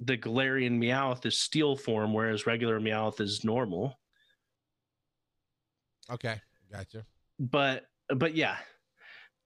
the 0.01 0.17
Galarian 0.17 0.79
Meowth 0.79 1.25
is 1.27 1.39
steel 1.39 1.77
form, 1.77 2.13
whereas 2.13 2.47
regular 2.47 2.81
Meowth 2.81 3.21
is 3.21 3.45
normal. 3.45 3.99
Okay. 6.11 6.41
Gotcha. 6.71 7.05
But 7.39 7.87
but 8.15 8.35
yeah, 8.35 8.57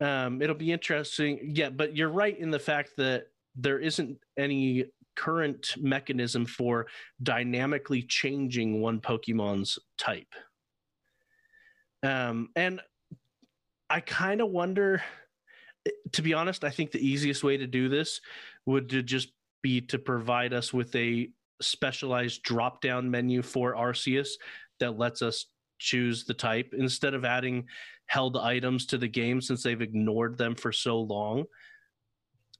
um, 0.00 0.40
it'll 0.42 0.56
be 0.56 0.72
interesting. 0.72 1.52
Yeah, 1.54 1.70
but 1.70 1.96
you're 1.96 2.08
right 2.08 2.38
in 2.38 2.50
the 2.50 2.58
fact 2.58 2.92
that 2.96 3.26
there 3.54 3.78
isn't 3.78 4.18
any 4.38 4.86
current 5.16 5.74
mechanism 5.76 6.46
for 6.46 6.86
dynamically 7.22 8.02
changing 8.02 8.80
one 8.80 9.00
Pokemon's 9.00 9.78
type. 9.98 10.32
Um, 12.02 12.50
and 12.54 12.80
I 13.90 14.00
kind 14.00 14.40
of 14.40 14.50
wonder, 14.50 15.02
to 16.12 16.22
be 16.22 16.34
honest, 16.34 16.64
I 16.64 16.70
think 16.70 16.90
the 16.90 17.06
easiest 17.06 17.44
way 17.44 17.56
to 17.56 17.66
do 17.66 17.88
this 17.88 18.20
would 18.66 18.88
to 18.90 19.02
just 19.02 19.32
be 19.62 19.80
to 19.82 19.98
provide 19.98 20.52
us 20.52 20.72
with 20.72 20.94
a 20.94 21.30
specialized 21.60 22.42
drop 22.42 22.80
down 22.80 23.10
menu 23.10 23.42
for 23.42 23.74
Arceus 23.74 24.30
that 24.80 24.98
lets 24.98 25.22
us 25.22 25.46
choose 25.78 26.24
the 26.24 26.34
type 26.34 26.74
instead 26.76 27.14
of 27.14 27.24
adding 27.24 27.66
held 28.06 28.36
items 28.36 28.86
to 28.86 28.98
the 28.98 29.08
game 29.08 29.40
since 29.40 29.62
they've 29.62 29.82
ignored 29.82 30.38
them 30.38 30.54
for 30.54 30.72
so 30.72 31.00
long. 31.00 31.44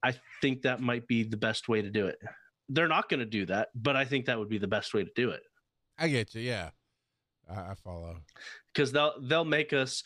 I 0.02 0.14
think 0.40 0.62
that 0.62 0.80
might 0.80 1.06
be 1.06 1.24
the 1.24 1.36
best 1.36 1.68
way 1.68 1.82
to 1.82 1.90
do 1.90 2.06
it. 2.06 2.18
They're 2.68 2.88
not 2.88 3.08
going 3.08 3.20
to 3.20 3.26
do 3.26 3.46
that, 3.46 3.68
but 3.74 3.96
I 3.96 4.04
think 4.04 4.26
that 4.26 4.38
would 4.38 4.48
be 4.48 4.58
the 4.58 4.68
best 4.68 4.94
way 4.94 5.02
to 5.02 5.10
do 5.16 5.30
it 5.30 5.42
I 5.98 6.08
get 6.08 6.34
you. 6.34 6.42
Yeah. 6.42 6.70
I, 7.48 7.70
I 7.72 7.74
follow. 7.82 8.16
because 8.74 8.92
they'll 8.92 9.14
they'll 9.22 9.44
make 9.44 9.72
us 9.72 10.02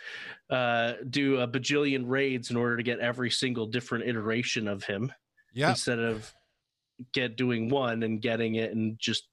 uh, 0.50 0.94
do 1.08 1.40
a 1.40 1.48
bajillion 1.48 2.04
raids 2.06 2.50
in 2.50 2.56
order 2.56 2.76
to 2.76 2.82
get 2.82 2.98
every 3.00 3.30
single 3.30 3.66
different 3.66 4.06
iteration 4.06 4.68
of 4.68 4.84
him 4.84 5.12
Yep. 5.54 5.70
instead 5.70 5.98
of 5.98 6.32
get 7.12 7.36
doing 7.36 7.68
one 7.68 8.02
and 8.02 8.22
getting 8.22 8.54
it 8.54 8.72
and 8.74 8.98
just 8.98 9.24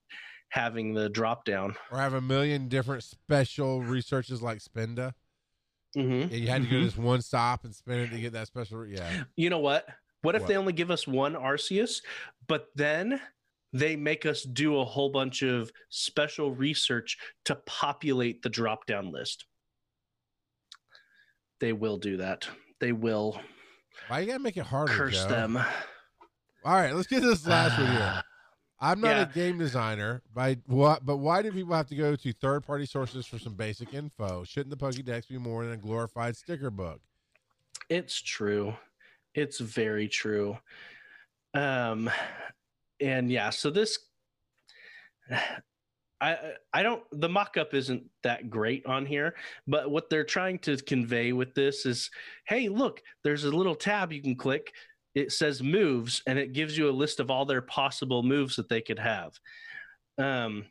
having 0.49 0.93
the 0.93 1.07
drop 1.09 1.45
down. 1.45 1.75
Or 1.91 1.99
have 1.99 2.13
a 2.13 2.21
million 2.21 2.67
different 2.67 3.03
special 3.03 3.81
researches 3.81 4.41
like 4.41 4.59
Spinda. 4.59 5.13
Mm-hmm. 5.95 6.31
Yeah, 6.33 6.37
you 6.37 6.47
had 6.49 6.63
to 6.63 6.67
go 6.69 6.79
to 6.79 6.85
this 6.85 6.97
one 6.97 7.21
stop 7.21 7.63
and 7.65 7.73
spend 7.73 8.01
it 8.01 8.09
to 8.11 8.19
get 8.19 8.33
that 8.33 8.47
special. 8.47 8.85
Yeah. 8.85 9.23
You 9.35 9.49
know 9.49 9.59
what? 9.59 9.87
What 10.21 10.35
if 10.35 10.41
What? 10.41 10.47
they 10.49 10.57
only 10.57 10.73
give 10.73 10.91
us 10.91 11.07
one 11.07 11.33
Arceus, 11.35 12.01
but 12.47 12.67
then 12.75 13.21
they 13.73 13.95
make 13.95 14.25
us 14.25 14.43
do 14.43 14.79
a 14.79 14.85
whole 14.85 15.09
bunch 15.09 15.41
of 15.43 15.71
special 15.89 16.51
research 16.51 17.17
to 17.45 17.55
populate 17.65 18.41
the 18.41 18.49
drop 18.49 18.85
down 18.85 19.11
list? 19.11 19.45
They 21.59 21.73
will 21.73 21.97
do 21.97 22.17
that. 22.17 22.47
They 22.79 22.91
will 22.93 23.39
Why 24.07 24.19
you 24.21 24.27
gotta 24.27 24.39
make 24.39 24.57
it 24.57 24.65
harder? 24.65 24.93
curse 24.93 25.23
Joe? 25.23 25.29
them. 25.29 25.57
All 25.57 26.73
right, 26.75 26.93
let's 26.93 27.07
get 27.07 27.21
this 27.21 27.45
last 27.45 27.77
one 27.77 27.91
here. 27.91 28.23
I'm 28.81 29.01
not 29.01 29.09
Yeah. 29.17 29.21
a 29.23 29.25
game 29.25 29.57
designer, 29.57 30.21
but 30.33 30.59
what? 30.65 31.05
But 31.05 31.17
why 31.17 31.41
do 31.41 31.51
people 31.51 31.75
have 31.75 31.87
to 31.87 31.95
go 31.95 32.15
to 32.15 32.31
third-party 32.33 32.85
sources 32.85 33.25
for 33.25 33.37
some 33.37 33.53
basic 33.55 33.93
info? 33.93 34.45
Shouldn't 34.45 34.69
the 34.69 34.77
Pokédex 34.77 35.27
be 35.27 35.37
more 35.37 35.65
than 35.65 35.73
a 35.73 35.77
glorified 35.77 36.37
sticker 36.37 36.69
book? 36.69 37.01
It's 37.89 38.21
true. 38.21 38.73
It's 39.35 39.59
very 39.59 40.07
true. 40.07 40.57
Um 41.53 42.09
and 43.01 43.31
yeah, 43.31 43.49
so 43.49 43.69
this 43.69 43.99
I 46.21 46.53
I 46.73 46.83
don't 46.83 47.03
the 47.11 47.29
mock-up 47.29 47.73
isn't 47.73 48.03
that 48.23 48.49
great 48.49 48.85
on 48.85 49.05
here, 49.05 49.35
but 49.67 49.89
what 49.89 50.09
they're 50.09 50.25
trying 50.25 50.59
to 50.59 50.75
convey 50.77 51.31
with 51.31 51.53
this 51.53 51.85
is 51.85 52.09
hey, 52.45 52.67
look, 52.67 53.01
there's 53.23 53.45
a 53.45 53.51
little 53.51 53.75
tab 53.75 54.11
you 54.11 54.21
can 54.21 54.35
click. 54.35 54.73
It 55.15 55.31
says 55.31 55.63
moves 55.63 56.21
and 56.27 56.37
it 56.37 56.53
gives 56.53 56.77
you 56.77 56.89
a 56.89 56.91
list 56.91 57.19
of 57.19 57.31
all 57.31 57.45
their 57.45 57.61
possible 57.61 58.21
moves 58.21 58.57
that 58.57 58.69
they 58.69 58.81
could 58.81 58.99
have. 58.99 59.33
Um 60.17 60.65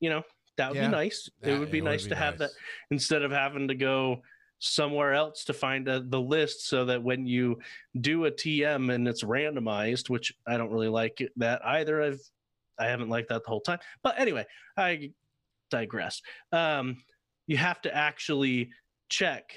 you 0.00 0.10
know, 0.10 0.22
that 0.58 0.68
would 0.70 0.76
Yeah, 0.76 0.86
be 0.86 0.92
nice. 0.92 1.28
That- 1.40 1.50
it 1.54 1.58
would 1.58 1.72
be 1.72 1.80
nice 1.80 2.06
to 2.06 2.14
have 2.14 2.38
that 2.38 2.50
instead 2.92 3.22
of 3.22 3.32
having 3.32 3.66
to 3.66 3.74
go 3.74 4.22
somewhere 4.58 5.14
else 5.14 5.44
to 5.44 5.52
find 5.52 5.88
a, 5.88 6.00
the 6.00 6.20
list 6.20 6.68
so 6.68 6.84
that 6.84 7.02
when 7.02 7.26
you 7.26 7.58
do 8.00 8.24
a 8.24 8.30
TM 8.30 8.92
and 8.92 9.06
it's 9.06 9.22
randomized, 9.22 10.10
which 10.10 10.32
I 10.46 10.56
don't 10.56 10.72
really 10.72 10.88
like 10.88 11.22
that 11.36 11.64
either. 11.64 12.02
I've 12.02 12.20
I 12.78 12.86
haven't 12.86 13.08
liked 13.08 13.28
that 13.30 13.42
the 13.42 13.50
whole 13.50 13.60
time. 13.60 13.80
But 14.02 14.18
anyway, 14.18 14.46
I 14.76 15.10
digress. 15.70 16.22
Um, 16.52 17.02
you 17.46 17.56
have 17.56 17.80
to 17.82 17.94
actually 17.94 18.70
check 19.08 19.52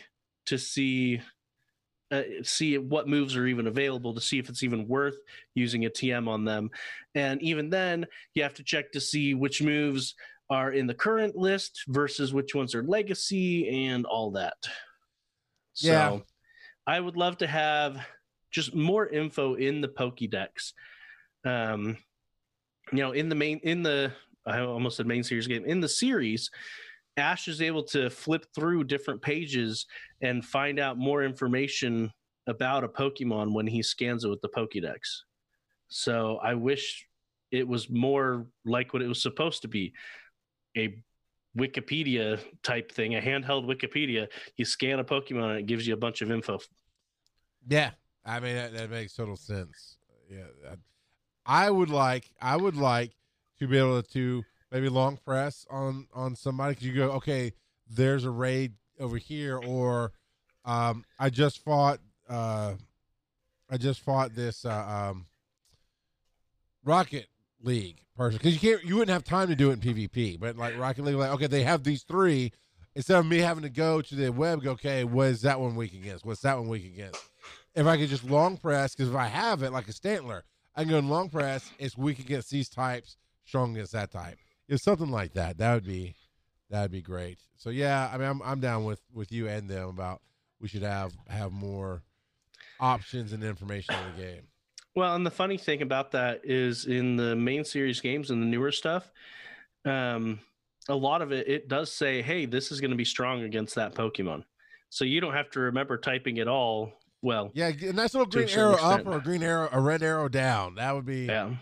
to 0.48 0.58
see 0.58 1.22
uh, 2.12 2.24
see 2.44 2.78
what 2.78 3.08
moves 3.08 3.38
are 3.38 3.48
even 3.48 3.68
available 3.68 4.14
to 4.14 4.20
see 4.20 4.38
if 4.38 4.50
it's 4.50 4.64
even 4.64 4.88
worth 4.88 5.16
using 5.56 5.86
a 5.86 5.90
TM 5.90 6.28
on 6.28 6.44
them. 6.44 6.70
And 7.16 7.42
even 7.42 7.70
then, 7.70 8.06
you 8.34 8.44
have 8.44 8.54
to 8.56 8.64
check 8.64 8.92
to 8.92 9.00
see 9.00 9.34
which 9.34 9.62
moves 9.62 10.16
are 10.50 10.74
in 10.74 10.88
the 10.88 10.94
current 10.94 11.38
list 11.38 11.84
versus 11.88 12.34
which 12.34 12.54
ones 12.54 12.76
are 12.76 12.84
legacy 12.84 13.88
and 13.88 14.06
all 14.06 14.32
that. 14.32 14.58
Yeah. 15.76 16.10
So 16.10 16.24
I 16.88 17.00
would 17.00 17.18
love 17.18 17.38
to 17.38 17.48
have 17.48 18.06
just 18.52 18.76
more 18.76 19.08
info 19.08 19.56
in 19.56 19.82
the 19.82 19.88
Pokédex. 19.88 20.74
Um, 21.46 21.98
you 22.92 23.00
know, 23.00 23.12
in 23.12 23.30
the 23.30 23.36
main, 23.36 23.60
in 23.64 23.84
the, 23.84 24.12
I 24.46 24.60
almost 24.60 24.98
said 24.98 25.08
main 25.08 25.24
series 25.24 25.48
game, 25.48 25.66
in 25.66 25.80
the 25.80 25.88
series, 25.88 26.50
Ash 27.18 27.48
is 27.48 27.62
able 27.62 27.84
to 27.84 28.10
flip 28.10 28.46
through 28.56 28.86
different 28.86 29.22
pages 29.22 29.86
and 30.22 30.44
find 30.44 30.80
out 30.80 30.98
more 30.98 31.24
information 31.24 32.12
about 32.48 32.84
a 32.84 32.88
Pokemon 32.88 33.54
when 33.54 33.68
he 33.68 33.84
scans 33.84 34.24
it 34.24 34.30
with 34.30 34.42
the 34.42 34.50
Pokédex. 34.50 35.22
So 35.90 36.38
I 36.38 36.54
wish 36.54 37.08
it 37.52 37.68
was 37.68 37.90
more 37.90 38.48
like 38.66 38.94
what 38.94 39.02
it 39.02 39.08
was 39.08 39.22
supposed 39.22 39.62
to 39.62 39.68
be 39.68 39.94
a 40.78 41.02
Wikipedia 41.58 42.40
type 42.64 42.92
thing, 42.92 43.16
a 43.16 43.22
handheld 43.22 43.66
Wikipedia. 43.66 44.28
You 44.58 44.66
scan 44.66 45.00
a 45.00 45.04
Pokemon 45.04 45.50
and 45.52 45.60
it 45.60 45.66
gives 45.66 45.86
you 45.86 45.94
a 45.94 45.98
bunch 45.98 46.22
of 46.22 46.32
info. 46.32 46.60
Yeah, 47.68 47.92
I 48.26 48.40
mean 48.40 48.56
that, 48.56 48.74
that 48.74 48.90
makes 48.90 49.14
total 49.14 49.36
sense. 49.36 49.98
Yeah, 50.30 50.46
that- 50.64 50.80
I 51.46 51.70
would 51.72 51.90
like 51.90 52.32
I 52.40 52.56
would 52.56 52.78
like 52.78 53.16
to 53.60 53.68
be 53.68 53.78
able 53.78 54.04
to 54.04 54.44
maybe 54.72 54.90
long 54.90 55.18
press 55.18 55.66
on 55.70 56.08
on 56.14 56.36
somebody 56.36 56.74
because 56.74 56.88
you 56.88 56.94
go 56.94 57.12
okay, 57.14 57.54
there's 57.90 58.26
a 58.26 58.30
raid 58.32 58.74
over 59.00 59.18
here, 59.18 59.58
or 59.58 60.14
um, 60.64 61.04
I 61.20 61.32
just 61.32 61.64
fought 61.64 62.00
uh, 62.30 62.76
I 63.70 63.78
just 63.78 64.02
fought 64.02 64.36
this 64.36 64.66
uh, 64.66 65.10
um, 65.12 65.26
Rocket 66.84 67.28
League 67.64 68.04
person 68.16 68.38
because 68.38 68.54
you 68.54 68.60
can't 68.60 68.84
you 68.84 68.96
wouldn't 68.96 69.14
have 69.14 69.24
time 69.24 69.48
to 69.48 69.56
do 69.56 69.72
it 69.72 69.74
in 69.74 69.80
PvP, 69.80 70.40
but 70.40 70.58
like 70.58 70.78
Rocket 70.78 71.04
League, 71.06 71.16
like 71.16 71.32
okay, 71.32 71.48
they 71.48 71.64
have 71.64 71.84
these 71.84 72.04
three. 72.04 72.52
Instead 72.94 73.20
of 73.20 73.26
me 73.26 73.38
having 73.38 73.64
to 73.64 73.70
go 73.70 74.02
to 74.02 74.16
the 74.16 74.34
web, 74.34 74.62
go 74.62 74.72
okay, 74.72 75.06
what 75.06 75.28
is 75.28 75.42
that 75.44 75.62
one 75.62 75.78
weak 75.78 75.94
against? 75.94 76.26
What's 76.26 76.42
that 76.42 76.58
one 76.58 76.68
weak 76.68 76.86
against? 76.86 77.22
if 77.76 77.88
I 77.88 77.98
could 77.98 78.10
just 78.10 78.24
long 78.24 78.58
press, 78.58 78.96
because 78.96 79.10
if 79.10 79.16
I 79.16 79.28
have 79.28 79.64
it 79.64 79.72
like 79.72 79.88
a 79.88 79.94
Stantler, 79.94 80.42
I 80.76 80.84
can 80.84 80.92
go 80.92 81.00
long 81.00 81.30
press. 81.30 81.72
It's 81.80 81.98
weak 81.98 82.20
against 82.20 82.50
these 82.50 82.70
types, 82.70 83.18
strong 83.46 83.72
against 83.72 83.94
that 83.94 84.12
type. 84.12 84.38
If 84.68 84.82
something 84.82 85.10
like 85.10 85.34
that, 85.34 85.58
that 85.58 85.74
would 85.74 85.86
be 85.86 86.16
that 86.70 86.84
would 86.84 86.92
be 86.92 87.02
great. 87.02 87.40
So 87.58 87.70
yeah, 87.70 88.10
I 88.12 88.18
mean, 88.18 88.28
I'm 88.28 88.42
I'm 88.44 88.60
down 88.60 88.86
with 88.86 89.02
with 89.14 89.32
you 89.32 89.48
and 89.48 89.70
them 89.70 89.90
about 89.90 90.22
we 90.60 90.68
should 90.68 90.84
have 90.84 91.14
have 91.28 91.52
more 91.52 92.04
options 92.80 93.34
and 93.34 93.44
information 93.44 93.96
in 93.96 94.16
the 94.16 94.22
game. 94.22 94.42
Well, 94.96 95.16
and 95.16 95.26
the 95.26 95.32
funny 95.32 95.58
thing 95.58 95.82
about 95.82 96.12
that 96.12 96.42
is 96.44 96.86
in 96.86 97.16
the 97.16 97.36
main 97.36 97.64
series 97.64 98.02
games 98.02 98.30
and 98.30 98.42
the 98.42 98.46
newer 98.46 98.72
stuff, 98.72 99.10
um, 99.86 100.40
a 100.90 100.96
lot 100.96 101.22
of 101.22 101.32
it 101.32 101.48
it 101.48 101.68
does 101.70 101.92
say, 101.92 102.22
"Hey, 102.22 102.46
this 102.46 102.72
is 102.72 102.82
going 102.82 102.92
to 102.92 102.98
be 102.98 103.06
strong 103.06 103.44
against 103.44 103.76
that 103.76 103.96
Pokemon," 103.96 104.44
so 104.90 105.06
you 105.06 105.22
don't 105.22 105.34
have 105.34 105.50
to 105.52 105.60
remember 105.62 105.98
typing 105.98 106.38
it 106.38 106.48
all. 106.48 106.94
Well, 107.22 107.52
Yeah, 107.54 107.68
a 107.68 107.94
nice 107.94 108.14
little 108.14 108.26
green 108.26 108.50
arrow 108.50 108.74
up 108.74 109.06
or 109.06 109.18
a 109.18 109.22
green 109.22 109.44
arrow, 109.44 109.70
a 109.72 109.80
red 109.80 110.02
arrow 110.02 110.28
down. 110.28 110.76
That 110.76 110.96
would 110.96 111.06
be, 111.06 111.26
yeah, 111.28 111.54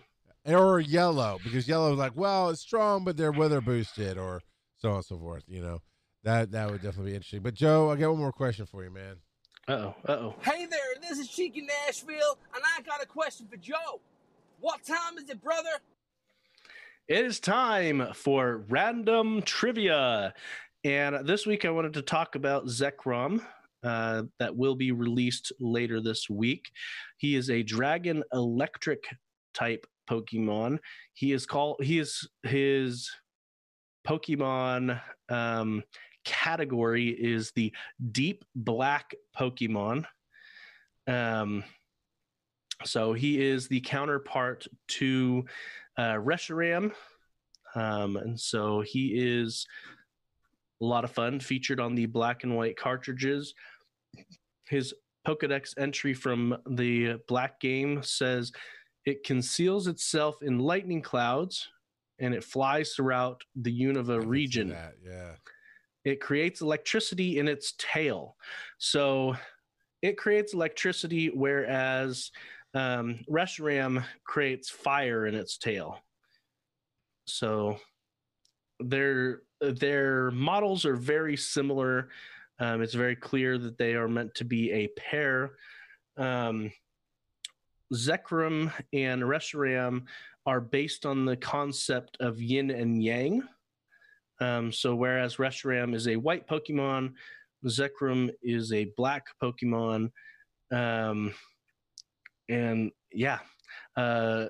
or 0.45 0.79
yellow 0.79 1.37
because 1.43 1.67
yellow 1.67 1.91
is 1.91 1.99
like, 1.99 2.15
well, 2.15 2.49
it's 2.49 2.61
strong, 2.61 3.03
but 3.03 3.17
they're 3.17 3.31
weather 3.31 3.61
boosted, 3.61 4.17
or 4.17 4.41
so 4.77 4.89
on 4.89 4.95
and 4.95 5.05
so 5.05 5.19
forth. 5.19 5.43
You 5.47 5.61
know, 5.61 5.79
that 6.23 6.51
that 6.51 6.71
would 6.71 6.81
definitely 6.81 7.11
be 7.11 7.15
interesting. 7.15 7.41
But 7.41 7.53
Joe, 7.53 7.91
I 7.91 7.95
got 7.97 8.09
one 8.09 8.19
more 8.19 8.31
question 8.31 8.65
for 8.65 8.83
you, 8.83 8.89
man. 8.89 9.17
Uh 9.69 9.73
oh, 9.73 9.95
uh 10.07 10.11
oh. 10.13 10.35
Hey 10.41 10.65
there, 10.65 10.79
this 10.99 11.19
is 11.19 11.27
Cheeky 11.27 11.61
Nashville, 11.61 12.39
and 12.55 12.63
I 12.75 12.81
got 12.81 13.03
a 13.03 13.05
question 13.05 13.47
for 13.47 13.57
Joe. 13.57 14.01
What 14.59 14.83
time 14.83 15.19
is 15.19 15.29
it, 15.29 15.43
brother? 15.43 15.69
It 17.07 17.23
is 17.23 17.39
time 17.39 18.07
for 18.15 18.65
random 18.67 19.43
trivia. 19.43 20.33
And 20.83 21.27
this 21.27 21.45
week 21.45 21.65
I 21.65 21.69
wanted 21.69 21.93
to 21.93 22.01
talk 22.01 22.33
about 22.33 22.65
Zekrom 22.65 23.41
uh, 23.83 24.23
that 24.39 24.55
will 24.55 24.75
be 24.75 24.91
released 24.91 25.51
later 25.59 26.01
this 26.01 26.27
week. 26.29 26.71
He 27.17 27.35
is 27.35 27.51
a 27.51 27.61
dragon 27.61 28.23
electric 28.33 29.03
type 29.53 29.85
Pokemon. 30.09 30.79
He 31.13 31.31
is 31.31 31.45
called, 31.45 31.77
he 31.83 31.99
is 31.99 32.27
his 32.41 33.11
Pokemon 34.07 34.99
um, 35.29 35.83
category 36.25 37.09
is 37.09 37.51
the 37.51 37.73
deep 38.11 38.45
black 38.55 39.13
Pokemon. 39.37 40.05
Um, 41.07 41.63
so 42.85 43.13
he 43.13 43.41
is 43.41 43.67
the 43.67 43.81
counterpart 43.81 44.67
to 44.87 45.45
uh, 45.97 46.13
Reshiram. 46.13 46.91
Um, 47.75 48.15
and 48.17 48.39
so 48.39 48.81
he 48.81 49.13
is 49.15 49.67
a 50.81 50.85
lot 50.85 51.03
of 51.03 51.11
fun, 51.11 51.39
featured 51.39 51.79
on 51.79 51.95
the 51.95 52.05
black 52.05 52.43
and 52.43 52.55
white 52.55 52.77
cartridges. 52.77 53.53
His 54.67 54.93
Pokedex 55.27 55.77
entry 55.77 56.13
from 56.13 56.57
the 56.69 57.19
black 57.27 57.59
game 57.59 58.01
says 58.01 58.51
it 59.05 59.23
conceals 59.23 59.87
itself 59.87 60.41
in 60.41 60.59
lightning 60.59 61.01
clouds 61.01 61.67
and 62.19 62.33
it 62.33 62.43
flies 62.43 62.93
throughout 62.93 63.43
the 63.55 63.81
Unova 63.81 64.25
region 64.25 64.69
that, 64.69 64.95
yeah. 65.05 65.33
It 66.05 66.21
creates 66.21 66.61
electricity 66.61 67.39
in 67.39 67.47
its 67.47 67.73
tail. 67.77 68.35
So 68.77 69.35
it 70.01 70.17
creates 70.17 70.53
electricity, 70.53 71.27
whereas 71.27 72.31
um, 72.73 73.19
Reshiram 73.29 74.03
creates 74.23 74.69
fire 74.69 75.25
in 75.25 75.35
its 75.35 75.57
tail. 75.57 75.99
So 77.25 77.77
their 78.79 79.41
their 79.61 80.31
models 80.31 80.85
are 80.85 80.95
very 80.95 81.35
similar. 81.35 82.09
Um, 82.59 82.81
it's 82.81 82.93
very 82.93 83.15
clear 83.15 83.57
that 83.57 83.77
they 83.77 83.95
are 83.95 84.07
meant 84.07 84.35
to 84.35 84.45
be 84.45 84.71
a 84.71 84.87
pair. 84.89 85.51
Um, 86.17 86.71
and 87.91 89.21
Reshiram 89.23 90.03
are 90.45 90.61
based 90.61 91.05
on 91.05 91.25
the 91.25 91.37
concept 91.37 92.17
of 92.19 92.41
yin 92.41 92.71
and 92.71 93.03
yang. 93.03 93.43
Um, 94.41 94.71
so 94.71 94.95
whereas 94.95 95.37
Reshiram 95.37 95.93
is 95.93 96.07
a 96.07 96.15
white 96.15 96.47
Pokemon, 96.47 97.13
Zekrom 97.65 98.31
is 98.41 98.71
a 98.71 98.91
black 98.95 99.25
Pokemon. 99.41 100.11
Um, 100.71 101.33
and 102.47 102.91
yeah, 103.11 103.39
uh, 103.97 104.45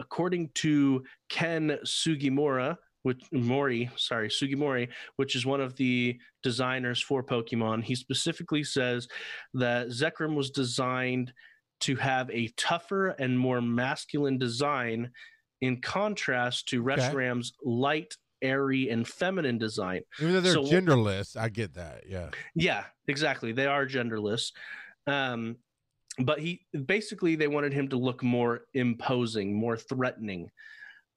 according 0.00 0.50
to 0.54 1.04
Ken 1.28 1.78
Sugimura, 1.84 2.76
which 3.02 3.22
Mori, 3.32 3.90
sorry, 3.96 4.28
Sugimori, 4.28 4.88
which 5.16 5.36
is 5.36 5.44
one 5.44 5.60
of 5.60 5.76
the 5.76 6.18
designers 6.42 7.00
for 7.00 7.22
Pokemon, 7.22 7.84
he 7.84 7.94
specifically 7.94 8.64
says 8.64 9.08
that 9.54 9.88
Zekrom 9.88 10.34
was 10.34 10.50
designed 10.50 11.32
to 11.80 11.96
have 11.96 12.30
a 12.30 12.48
tougher 12.56 13.08
and 13.08 13.38
more 13.38 13.60
masculine 13.60 14.38
design 14.38 15.10
in 15.60 15.80
contrast 15.80 16.68
to 16.68 16.82
Okay. 17.52 17.70
Light, 17.70 18.16
airy, 18.42 18.90
and 18.90 19.06
feminine 19.06 19.58
design. 19.58 20.02
Even 20.20 20.34
though 20.34 20.40
they're 20.40 20.52
So- 20.54 20.64
genderless, 20.64 21.36
I 21.36 21.48
get 21.48 21.74
that. 21.74 22.04
Yeah. 22.08 22.30
Yeah, 22.54 22.84
exactly. 23.08 23.52
They 23.52 23.66
are 23.66 23.86
genderless. 23.86 24.52
Um, 25.06 25.56
but 26.18 26.38
he 26.38 26.64
basically 26.86 27.36
they 27.36 27.48
wanted 27.48 27.72
him 27.72 27.88
to 27.88 27.96
look 27.96 28.22
more 28.22 28.66
imposing, 28.74 29.54
more 29.54 29.76
threatening. 29.76 30.50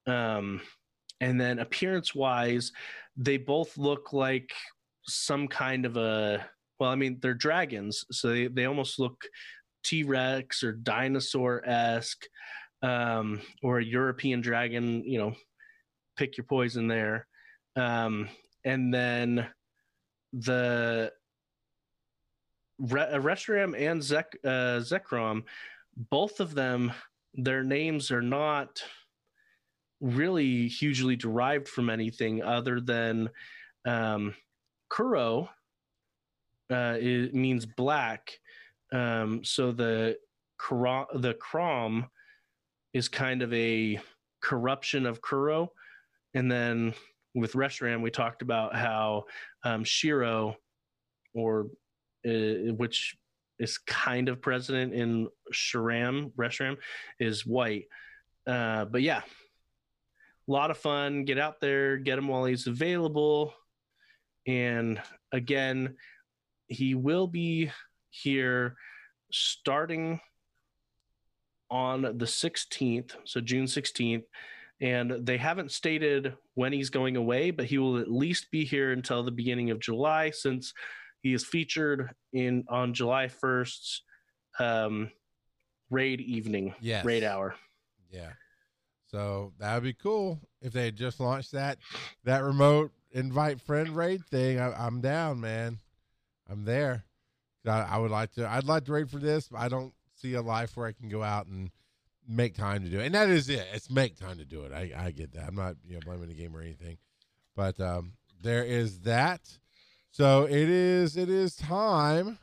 Um, 0.06 0.60
and 1.20 1.40
then 1.40 1.58
appearance 1.58 2.14
wise, 2.14 2.72
they 3.16 3.36
both 3.36 3.76
look 3.76 4.12
like 4.12 4.52
some 5.06 5.48
kind 5.48 5.86
of 5.86 5.96
a 5.96 6.48
well, 6.78 6.90
I 6.90 6.94
mean, 6.94 7.18
they're 7.20 7.34
dragons, 7.34 8.04
so 8.12 8.28
they, 8.28 8.46
they 8.46 8.66
almost 8.66 9.00
look 9.00 9.20
T-Rex 9.82 10.62
or 10.62 10.72
dinosaur-esque, 10.72 12.24
um, 12.82 13.40
or 13.64 13.78
a 13.78 13.84
European 13.84 14.40
dragon, 14.40 15.02
you 15.04 15.18
know, 15.18 15.34
pick 16.18 16.36
your 16.36 16.44
poison 16.44 16.88
there. 16.88 17.26
Um, 17.76 18.28
and 18.64 18.92
then 18.92 19.46
the 20.32 21.12
Re- 22.78 23.02
uh, 23.02 23.18
Reshiram 23.18 23.74
and 23.78 24.02
Zek 24.02 24.36
uh, 24.44 24.80
Zekrom, 24.80 25.44
both 26.10 26.40
of 26.40 26.54
them, 26.54 26.92
their 27.34 27.62
names 27.62 28.10
are 28.10 28.22
not 28.22 28.82
really 30.00 30.68
hugely 30.68 31.16
derived 31.16 31.68
from 31.68 31.88
anything 31.90 32.42
other 32.42 32.80
than 32.80 33.30
um, 33.86 34.34
Kuro. 34.90 35.48
Uh, 36.70 36.96
it 37.00 37.34
means 37.34 37.64
black, 37.64 38.30
um, 38.92 39.42
so 39.42 39.72
the 39.72 40.18
Kra- 40.60 41.20
the 41.22 41.34
Krom 41.34 42.06
is 42.92 43.08
kind 43.08 43.42
of 43.42 43.52
a 43.52 43.98
corruption 44.42 45.06
of 45.06 45.22
Kuro, 45.22 45.72
and 46.38 46.48
then 46.48 46.94
with 47.34 47.54
Reshiram, 47.54 48.00
we 48.00 48.12
talked 48.12 48.42
about 48.42 48.72
how 48.72 49.24
um, 49.64 49.82
Shiro, 49.82 50.54
or 51.34 51.66
uh, 52.24 52.72
which 52.76 53.16
is 53.58 53.76
kind 53.78 54.28
of 54.28 54.40
president 54.40 54.94
in 54.94 55.26
Sharam, 55.52 56.30
Reshiram, 56.38 56.76
is 57.18 57.44
white. 57.44 57.86
Uh, 58.46 58.84
but 58.84 59.02
yeah, 59.02 59.18
a 59.18 60.52
lot 60.52 60.70
of 60.70 60.78
fun. 60.78 61.24
Get 61.24 61.40
out 61.40 61.60
there, 61.60 61.96
get 61.96 62.18
him 62.18 62.28
while 62.28 62.44
he's 62.44 62.68
available. 62.68 63.52
And 64.46 65.02
again, 65.32 65.96
he 66.68 66.94
will 66.94 67.26
be 67.26 67.72
here 68.10 68.76
starting 69.32 70.20
on 71.68 72.02
the 72.02 72.26
16th, 72.26 73.16
so 73.24 73.40
June 73.40 73.64
16th. 73.64 74.22
And 74.80 75.10
they 75.26 75.36
haven't 75.36 75.72
stated 75.72 76.36
when 76.54 76.72
he's 76.72 76.90
going 76.90 77.16
away, 77.16 77.50
but 77.50 77.66
he 77.66 77.78
will 77.78 77.98
at 77.98 78.10
least 78.10 78.50
be 78.50 78.64
here 78.64 78.92
until 78.92 79.22
the 79.24 79.32
beginning 79.32 79.70
of 79.70 79.80
July 79.80 80.30
since 80.30 80.72
he 81.20 81.34
is 81.34 81.44
featured 81.44 82.10
in 82.32 82.64
on 82.68 82.94
July 82.94 83.26
1st's 83.26 84.02
um, 84.60 85.10
raid 85.90 86.20
evening, 86.20 86.74
Yes. 86.80 87.04
raid 87.04 87.24
hour. 87.24 87.56
Yeah. 88.10 88.30
So 89.08 89.52
that 89.58 89.74
would 89.74 89.82
be 89.82 89.94
cool 89.94 90.38
if 90.62 90.72
they 90.72 90.84
had 90.84 90.96
just 90.96 91.18
launched 91.18 91.52
that 91.52 91.78
that 92.24 92.44
remote 92.44 92.92
invite 93.10 93.60
friend 93.60 93.96
raid 93.96 94.24
thing. 94.26 94.60
I, 94.60 94.72
I'm 94.72 95.00
down, 95.00 95.40
man. 95.40 95.78
I'm 96.48 96.64
there. 96.64 97.04
I, 97.66 97.80
I 97.80 97.98
would 97.98 98.10
like 98.10 98.32
to. 98.32 98.46
I'd 98.48 98.64
like 98.64 98.84
to 98.84 98.92
raid 98.92 99.10
for 99.10 99.18
this. 99.18 99.48
But 99.48 99.58
I 99.58 99.68
don't 99.68 99.92
see 100.14 100.34
a 100.34 100.42
life 100.42 100.76
where 100.76 100.86
I 100.86 100.92
can 100.92 101.08
go 101.08 101.22
out 101.22 101.46
and 101.46 101.70
make 102.28 102.54
time 102.54 102.84
to 102.84 102.90
do 102.90 103.00
it. 103.00 103.06
And 103.06 103.14
that 103.14 103.28
is 103.28 103.48
it. 103.48 103.66
It's 103.72 103.90
make 103.90 104.16
time 104.18 104.38
to 104.38 104.44
do 104.44 104.62
it. 104.62 104.72
I, 104.72 104.92
I 105.06 105.10
get 105.10 105.32
that. 105.32 105.44
I'm 105.48 105.54
not 105.54 105.76
you 105.86 105.94
know 105.94 106.00
blaming 106.04 106.28
the 106.28 106.34
game 106.34 106.54
or 106.56 106.60
anything, 106.60 106.98
but 107.56 107.80
um, 107.80 108.12
there 108.42 108.62
is 108.64 109.00
that. 109.00 109.40
So 110.10 110.44
it 110.44 110.68
is. 110.68 111.16
It 111.16 111.28
is 111.28 111.56
time 111.56 112.38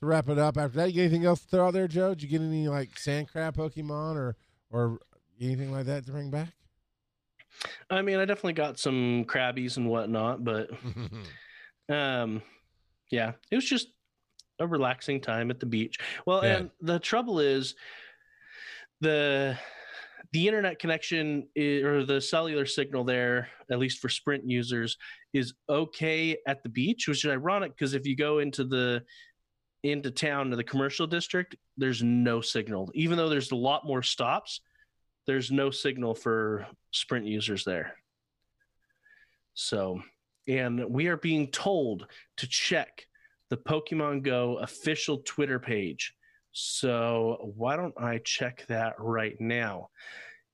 to 0.00 0.06
wrap 0.06 0.28
it 0.28 0.38
up. 0.38 0.56
After 0.56 0.78
that, 0.78 0.88
you 0.88 0.94
get 0.94 1.00
anything 1.02 1.24
else 1.24 1.40
to 1.42 1.48
throw 1.48 1.66
out 1.68 1.74
there, 1.74 1.88
Joe? 1.88 2.10
Did 2.10 2.22
you 2.22 2.28
get 2.28 2.40
any 2.40 2.68
like 2.68 2.98
sand 2.98 3.28
crab 3.30 3.56
Pokemon 3.56 4.16
or 4.16 4.36
or 4.70 4.98
anything 5.40 5.70
like 5.72 5.86
that 5.86 6.06
to 6.06 6.12
bring 6.12 6.30
back? 6.30 6.48
I 7.88 8.02
mean, 8.02 8.18
I 8.18 8.24
definitely 8.24 8.54
got 8.54 8.78
some 8.78 9.24
Krabbies 9.26 9.76
and 9.76 9.88
whatnot, 9.88 10.42
but 10.42 10.70
um, 11.88 12.42
yeah, 13.10 13.32
it 13.50 13.54
was 13.54 13.64
just 13.64 13.88
a 14.58 14.66
relaxing 14.66 15.20
time 15.20 15.50
at 15.50 15.60
the 15.60 15.66
beach. 15.66 15.98
Well, 16.26 16.44
Yeah. 16.44 16.56
and 16.56 16.70
the 16.80 16.98
trouble 16.98 17.38
is 17.40 17.74
the 19.00 19.58
the 20.32 20.48
internet 20.48 20.80
connection 20.80 21.46
i 21.56 21.60
or 21.84 22.04
the 22.04 22.20
cellular 22.20 22.66
signal 22.66 23.04
there, 23.04 23.48
at 23.70 23.78
least 23.78 24.00
for 24.00 24.08
Sprint 24.08 24.48
users, 24.48 24.96
is 25.32 25.54
okay 25.68 26.36
at 26.46 26.62
the 26.62 26.68
beach, 26.68 27.06
which 27.06 27.24
is 27.24 27.30
ironic 27.30 27.72
because 27.76 27.94
if 27.94 28.06
you 28.06 28.16
go 28.16 28.40
into 28.40 28.64
the 28.64 29.02
into 29.84 30.10
town 30.10 30.50
to 30.50 30.56
the 30.56 30.64
commercial 30.64 31.06
district, 31.06 31.56
there's 31.76 32.02
no 32.02 32.40
signal. 32.40 32.90
Even 32.94 33.16
though 33.16 33.28
there's 33.28 33.52
a 33.52 33.56
lot 33.56 33.86
more 33.86 34.02
stops, 34.02 34.60
there's 35.26 35.50
no 35.50 35.70
signal 35.70 36.14
for 36.14 36.66
Sprint 36.90 37.26
users 37.26 37.64
there. 37.64 37.94
So, 39.52 40.02
and 40.48 40.84
we 40.88 41.06
are 41.08 41.16
being 41.16 41.50
told 41.50 42.06
to 42.38 42.48
check 42.48 43.06
the 43.50 43.56
Pokemon 43.56 44.22
Go 44.22 44.56
official 44.58 45.18
Twitter 45.18 45.58
page. 45.58 46.14
So, 46.54 47.52
why 47.56 47.74
don't 47.74 48.00
I 48.00 48.18
check 48.18 48.64
that 48.68 48.94
right 48.98 49.38
now? 49.40 49.90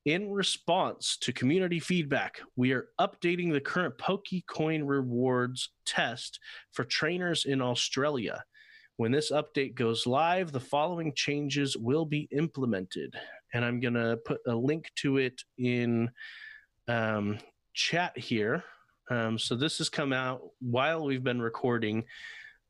In 0.07 0.31
response 0.33 1.19
to 1.21 1.33
community 1.33 1.79
feedback, 1.79 2.41
we 2.57 2.73
are 2.73 2.89
updating 2.99 3.53
the 3.53 3.61
current 3.61 3.99
Pokecoin 3.99 4.89
rewards 4.89 5.69
test 5.85 6.41
for 6.73 6.85
trainers 6.85 7.45
in 7.45 7.61
Australia. 7.61 8.43
When 8.97 9.13
this 9.13 9.31
update 9.31 9.75
goes 9.75 10.07
live, 10.07 10.53
the 10.53 10.61
following 10.61 11.13
changes 11.15 11.77
will 11.77 12.07
be 12.07 12.29
implemented. 12.33 13.15
And 13.53 13.63
I'm 13.63 13.79
going 13.79 13.95
to 13.95 14.19
put 14.25 14.41
a 14.47 14.55
link 14.55 14.91
to 14.97 15.19
it 15.19 15.43
in 15.59 16.11
um, 16.89 17.39
chat 17.75 18.17
here. 18.17 18.65
Um, 19.11 19.39
so 19.39 19.55
this 19.55 19.77
has 19.79 19.91
come 19.91 20.15
out 20.15 20.41
while 20.61 21.05
we've 21.05 21.25
been 21.25 21.43
recording. 21.43 22.05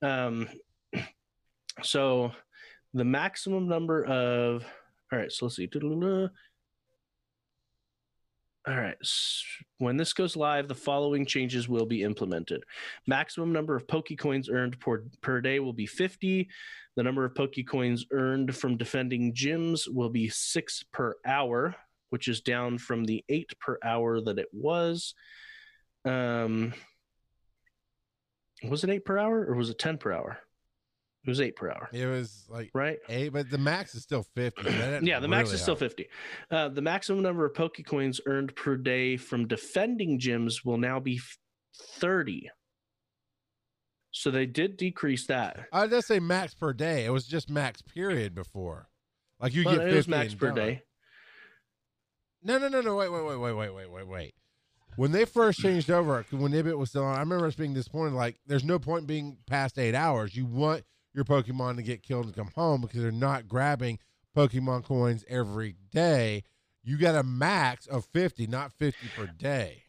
Um, 0.03 0.49
so 1.83 2.33
the 2.95 3.05
maximum 3.05 3.69
number 3.69 4.05
of 4.05 4.65
all 5.13 5.19
right. 5.19 5.33
So 5.33 5.47
let's 5.47 5.57
see. 5.57 5.69
All 8.69 8.77
right. 8.77 8.97
When 9.79 9.97
this 9.97 10.13
goes 10.13 10.37
live, 10.37 10.69
the 10.69 10.75
following 10.75 11.25
changes 11.25 11.69
will 11.69 11.87
be 11.87 12.03
implemented. 12.03 12.63
Maximum 13.07 13.53
number 13.53 13.75
of 13.75 13.87
Pokecoins 13.87 14.51
earned 14.51 14.79
per, 14.79 15.05
per 15.23 15.41
day 15.41 15.61
will 15.61 15.73
be 15.73 15.87
50. 15.87 16.49
The 16.97 17.03
number 17.03 17.25
of 17.25 17.35
Pokecoins 17.35 18.03
earned 18.13 18.55
from 18.55 18.77
defending 18.77 19.33
gyms 19.33 19.89
will 19.89 20.11
be 20.11 20.29
six 20.29 20.85
per 20.93 21.17
hour, 21.25 21.75
which 22.11 22.29
is 22.29 22.43
down 22.43 22.79
from 22.79 23.05
the 23.05 23.25
eight 23.29 23.59
per 23.59 23.79
hour 23.83 24.21
that 24.21 24.39
it 24.39 24.49
was. 24.53 25.15
Um, 26.05 26.75
was 28.63 28.85
it 28.85 28.91
eight 28.91 29.05
per 29.05 29.19
hour 29.19 29.45
or 29.47 29.55
was 29.55 29.71
it 29.71 29.79
10 29.79 29.99
per 29.99 30.13
hour? 30.13 30.39
It 31.25 31.29
was 31.29 31.41
eight 31.41 31.55
per 31.55 31.71
hour, 31.71 31.89
it 31.93 32.07
was 32.07 32.47
like 32.49 32.71
right? 32.73 32.99
eight, 33.11 33.29
but 33.31 33.51
the 33.51 33.59
max 33.59 33.95
is 33.95 34.03
still 34.03 34.25
fifty. 34.35 34.63
Yeah, 35.03 35.21
the 35.21 35.29
max 35.29 35.49
really 35.49 35.55
is 35.57 35.63
still 35.63 35.77
helps. 35.77 35.95
50. 35.95 36.09
Uh, 36.51 36.69
the 36.71 36.81
maximum 36.83 37.23
number 37.23 37.45
of 37.45 37.53
Pokecoins 37.53 38.21
earned 38.27 38.57
per 38.57 38.77
day 38.77 39.17
from 39.19 39.47
defending 39.47 40.19
gyms 40.19 40.65
will 40.65 40.79
now 40.79 40.99
be 40.99 41.21
30. 41.99 42.49
So 44.13 44.31
they 44.31 44.47
did 44.47 44.77
decrease 44.77 45.27
that. 45.27 45.67
I 45.73 45.87
just 45.87 46.09
say 46.09 46.21
max 46.21 46.55
per 46.55 46.73
day. 46.73 47.05
It 47.05 47.11
was 47.11 47.27
just 47.27 47.49
max 47.49 47.83
period 47.83 48.35
before. 48.35 48.89
Like 49.39 49.55
you 49.55 49.65
Well, 49.65 49.77
get 49.77 49.89
it 49.89 49.95
was 49.95 50.09
max 50.09 50.35
per 50.35 50.51
day. 50.53 50.83
No, 52.43 52.59
no, 52.59 52.69
no, 52.69 52.81
no. 52.81 52.97
Wait, 52.97 53.11
wait, 53.13 53.25
wait, 53.25 53.37
wait, 53.39 53.53
wait, 53.53 53.75
wait, 53.75 53.91
wait, 53.91 54.09
wait. 54.09 54.35
When 54.97 55.13
they 55.13 55.25
first 55.27 55.59
changed 55.63 55.91
over, 55.91 56.25
when 56.31 56.53
Ibit 56.53 56.77
was 56.77 56.91
still 56.91 57.05
on, 57.05 57.17
I 57.17 57.21
remember 57.21 57.47
us 57.47 57.55
being 57.55 57.75
disappointed. 57.75 58.15
Like, 58.15 58.41
there's 58.47 58.65
no 58.65 58.79
point 58.79 59.07
being 59.07 59.37
past 59.47 59.79
eight 59.79 59.95
hours. 59.95 60.35
You 60.35 60.47
want 60.47 60.85
your 61.15 61.25
Pokemon 61.25 61.77
to 61.77 61.83
get 61.83 62.03
killed 62.03 62.27
and 62.27 62.35
come 62.35 62.51
home 62.55 62.81
because 62.83 63.03
they're 63.03 63.11
not 63.11 63.49
grabbing 63.49 63.99
Pokemon 64.37 64.85
coins 64.85 65.25
every 65.29 65.77
day. 65.91 66.45
You 66.83 66.97
got 66.97 67.15
a 67.15 67.23
max 67.23 67.87
of 67.87 68.07
50, 68.07 68.47
not 68.47 68.73
50 68.73 69.09
per 69.17 69.27
day. 69.27 69.85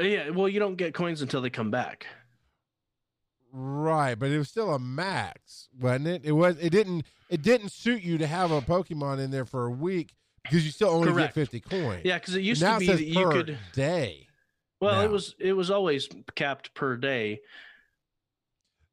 Yeah, 0.00 0.30
well, 0.30 0.48
you 0.48 0.60
don't 0.60 0.76
get 0.76 0.94
coins 0.94 1.22
until 1.22 1.40
they 1.40 1.50
come 1.50 1.70
back. 1.70 2.06
Right, 3.52 4.14
but 4.14 4.30
it 4.30 4.38
was 4.38 4.48
still 4.48 4.74
a 4.74 4.78
max, 4.78 5.68
wasn't 5.80 6.08
it? 6.08 6.24
It 6.24 6.32
was. 6.32 6.58
It 6.58 6.70
didn't. 6.70 7.06
It 7.30 7.42
didn't 7.42 7.70
suit 7.70 8.02
you 8.02 8.18
to 8.18 8.26
have 8.26 8.50
a 8.50 8.60
Pokemon 8.60 9.18
in 9.18 9.30
there 9.30 9.46
for 9.46 9.64
a 9.64 9.70
week 9.70 10.14
because 10.42 10.66
you 10.66 10.70
still 10.70 10.90
only 10.90 11.10
Correct. 11.10 11.34
get 11.34 11.40
fifty 11.40 11.60
coins. 11.60 12.02
Yeah, 12.04 12.18
because 12.18 12.36
it 12.36 12.42
used 12.42 12.60
to 12.60 12.78
be 12.78 12.86
that 12.86 13.02
you 13.02 13.30
could. 13.30 13.58
day. 13.72 14.26
Well, 14.80 14.96
now. 14.96 15.02
it 15.02 15.10
was 15.10 15.34
it 15.38 15.54
was 15.54 15.70
always 15.70 16.08
capped 16.34 16.74
per 16.74 16.96
day. 16.96 17.40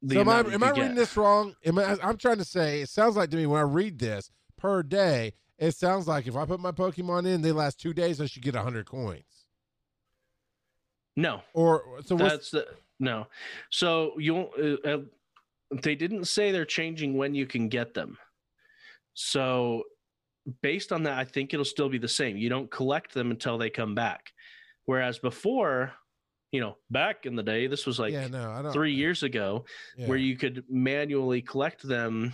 The 0.03 0.15
so 0.15 0.21
am 0.21 0.30
I, 0.30 0.39
am 0.39 0.63
I 0.63 0.69
reading 0.69 0.95
this 0.95 1.17
wrong? 1.17 1.55
Am 1.65 1.80
I, 1.80 1.97
I'm 2.03 2.17
trying 2.17 2.38
to 2.38 2.45
say 2.45 2.81
it 2.81 2.89
sounds 2.89 3.15
like 3.15 3.30
to 3.31 3.38
me 3.38 3.47
when 3.47 3.59
I 3.59 3.63
read 3.63 3.97
this 3.97 4.30
per 4.57 4.84
day, 4.84 5.34
it 5.57 5.75
sounds 5.75 6.07
like 6.07 6.27
if 6.27 6.35
I 6.35 6.45
put 6.45 6.59
my 6.59 6.71
Pokemon 6.71 7.25
in, 7.25 7.41
they 7.41 7.51
last 7.51 7.80
two 7.80 7.93
days, 7.93 8.21
I 8.21 8.27
should 8.27 8.43
get 8.43 8.55
hundred 8.55 8.85
coins. 8.85 9.23
No, 11.15 11.41
Or 11.53 11.99
so 12.05 12.15
what's 12.15 12.31
that's 12.31 12.51
the 12.51 12.67
no. 12.99 13.27
So 13.69 14.13
you. 14.19 14.77
Uh, 14.85 14.88
uh, 14.88 14.97
they 15.81 15.95
didn't 15.95 16.25
say 16.25 16.51
they're 16.51 16.65
changing 16.65 17.17
when 17.17 17.34
you 17.34 17.45
can 17.45 17.67
get 17.67 17.93
them. 17.93 18.17
So 19.13 19.84
based 20.61 20.91
on 20.91 21.03
that, 21.03 21.17
I 21.17 21.25
think 21.25 21.53
it'll 21.53 21.65
still 21.65 21.89
be 21.89 21.97
the 21.97 22.07
same. 22.07 22.38
You 22.38 22.49
don't 22.49 22.69
collect 22.69 23.13
them 23.13 23.31
until 23.31 23.57
they 23.57 23.69
come 23.69 23.95
back. 23.95 24.31
Whereas 24.85 25.19
before, 25.19 25.93
you 26.53 26.61
know, 26.61 26.77
back 26.91 27.25
in 27.25 27.35
the 27.35 27.41
day, 27.41 27.65
this 27.65 27.88
was 27.88 27.97
like 27.97 28.13
yeah, 28.13 28.27
no, 28.27 28.69
three 28.71 28.93
years 28.93 29.23
ago, 29.23 29.65
yeah. 29.97 30.05
where 30.05 30.19
you 30.19 30.38
could 30.38 30.63
manually 30.69 31.41
collect 31.41 31.81
them 31.81 32.31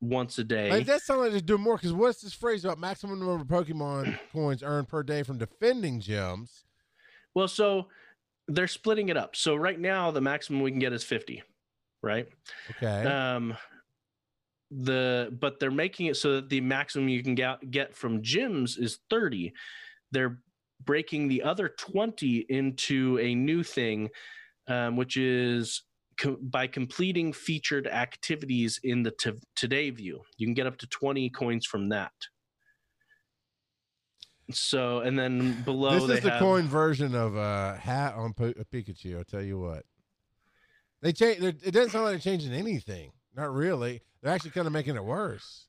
once 0.00 0.38
a 0.38 0.44
day. 0.44 0.70
Like, 0.70 0.86
that 0.86 1.02
sounds 1.02 1.22
like 1.22 1.32
they're 1.32 1.40
doing 1.40 1.62
more 1.62 1.76
because 1.76 1.92
what's 1.92 2.22
this 2.22 2.32
phrase 2.32 2.64
about 2.64 2.78
maximum 2.78 3.18
number 3.18 3.34
of 3.34 3.48
Pokemon 3.48 4.16
coins 4.32 4.62
earned 4.62 4.86
per 4.86 5.02
day 5.02 5.24
from 5.24 5.38
defending 5.38 6.00
gyms? 6.00 6.62
Well, 7.34 7.48
so 7.48 7.88
they're 8.46 8.68
splitting 8.68 9.08
it 9.08 9.16
up. 9.16 9.34
So 9.34 9.56
right 9.56 9.78
now, 9.78 10.12
the 10.12 10.20
maximum 10.20 10.62
we 10.62 10.70
can 10.70 10.78
get 10.78 10.92
is 10.92 11.02
50, 11.02 11.42
right? 12.00 12.28
Okay. 12.76 13.04
Um, 13.10 13.56
the 14.70 15.36
but 15.40 15.58
they're 15.58 15.70
making 15.72 16.06
it 16.06 16.16
so 16.16 16.34
that 16.34 16.48
the 16.48 16.60
maximum 16.60 17.08
you 17.08 17.24
can 17.24 17.34
get 17.34 17.70
get 17.72 17.96
from 17.96 18.22
gyms 18.22 18.78
is 18.78 19.00
30. 19.10 19.52
They're 20.12 20.38
breaking 20.84 21.28
the 21.28 21.42
other 21.42 21.68
20 21.68 22.46
into 22.48 23.18
a 23.20 23.34
new 23.34 23.62
thing, 23.62 24.08
um, 24.68 24.96
which 24.96 25.16
is 25.16 25.82
co- 26.18 26.38
by 26.40 26.66
completing 26.66 27.32
featured 27.32 27.86
activities 27.86 28.80
in 28.82 29.02
the 29.02 29.12
t- 29.12 29.32
today 29.56 29.90
view. 29.90 30.22
You 30.36 30.46
can 30.46 30.54
get 30.54 30.66
up 30.66 30.78
to 30.78 30.86
20 30.86 31.30
coins 31.30 31.66
from 31.66 31.88
that. 31.90 32.12
So 34.50 35.00
and 35.00 35.18
then 35.18 35.62
below 35.62 36.06
this 36.06 36.18
is 36.18 36.24
the 36.24 36.30
have, 36.30 36.40
coin 36.40 36.66
version 36.66 37.14
of 37.14 37.36
a 37.36 37.76
hat 37.76 38.14
on 38.14 38.32
a 38.38 38.64
Pikachu. 38.64 39.18
I'll 39.18 39.24
tell 39.24 39.42
you 39.42 39.60
what. 39.60 39.84
They 41.02 41.12
change. 41.12 41.42
It 41.42 41.72
doesn't 41.72 41.90
sound 41.90 42.06
like 42.06 42.12
they're 42.12 42.32
changing 42.32 42.52
anything. 42.52 43.12
Not 43.36 43.52
really. 43.52 44.00
They're 44.22 44.32
actually 44.32 44.50
kind 44.52 44.66
of 44.66 44.72
making 44.72 44.96
it 44.96 45.04
worse. 45.04 45.66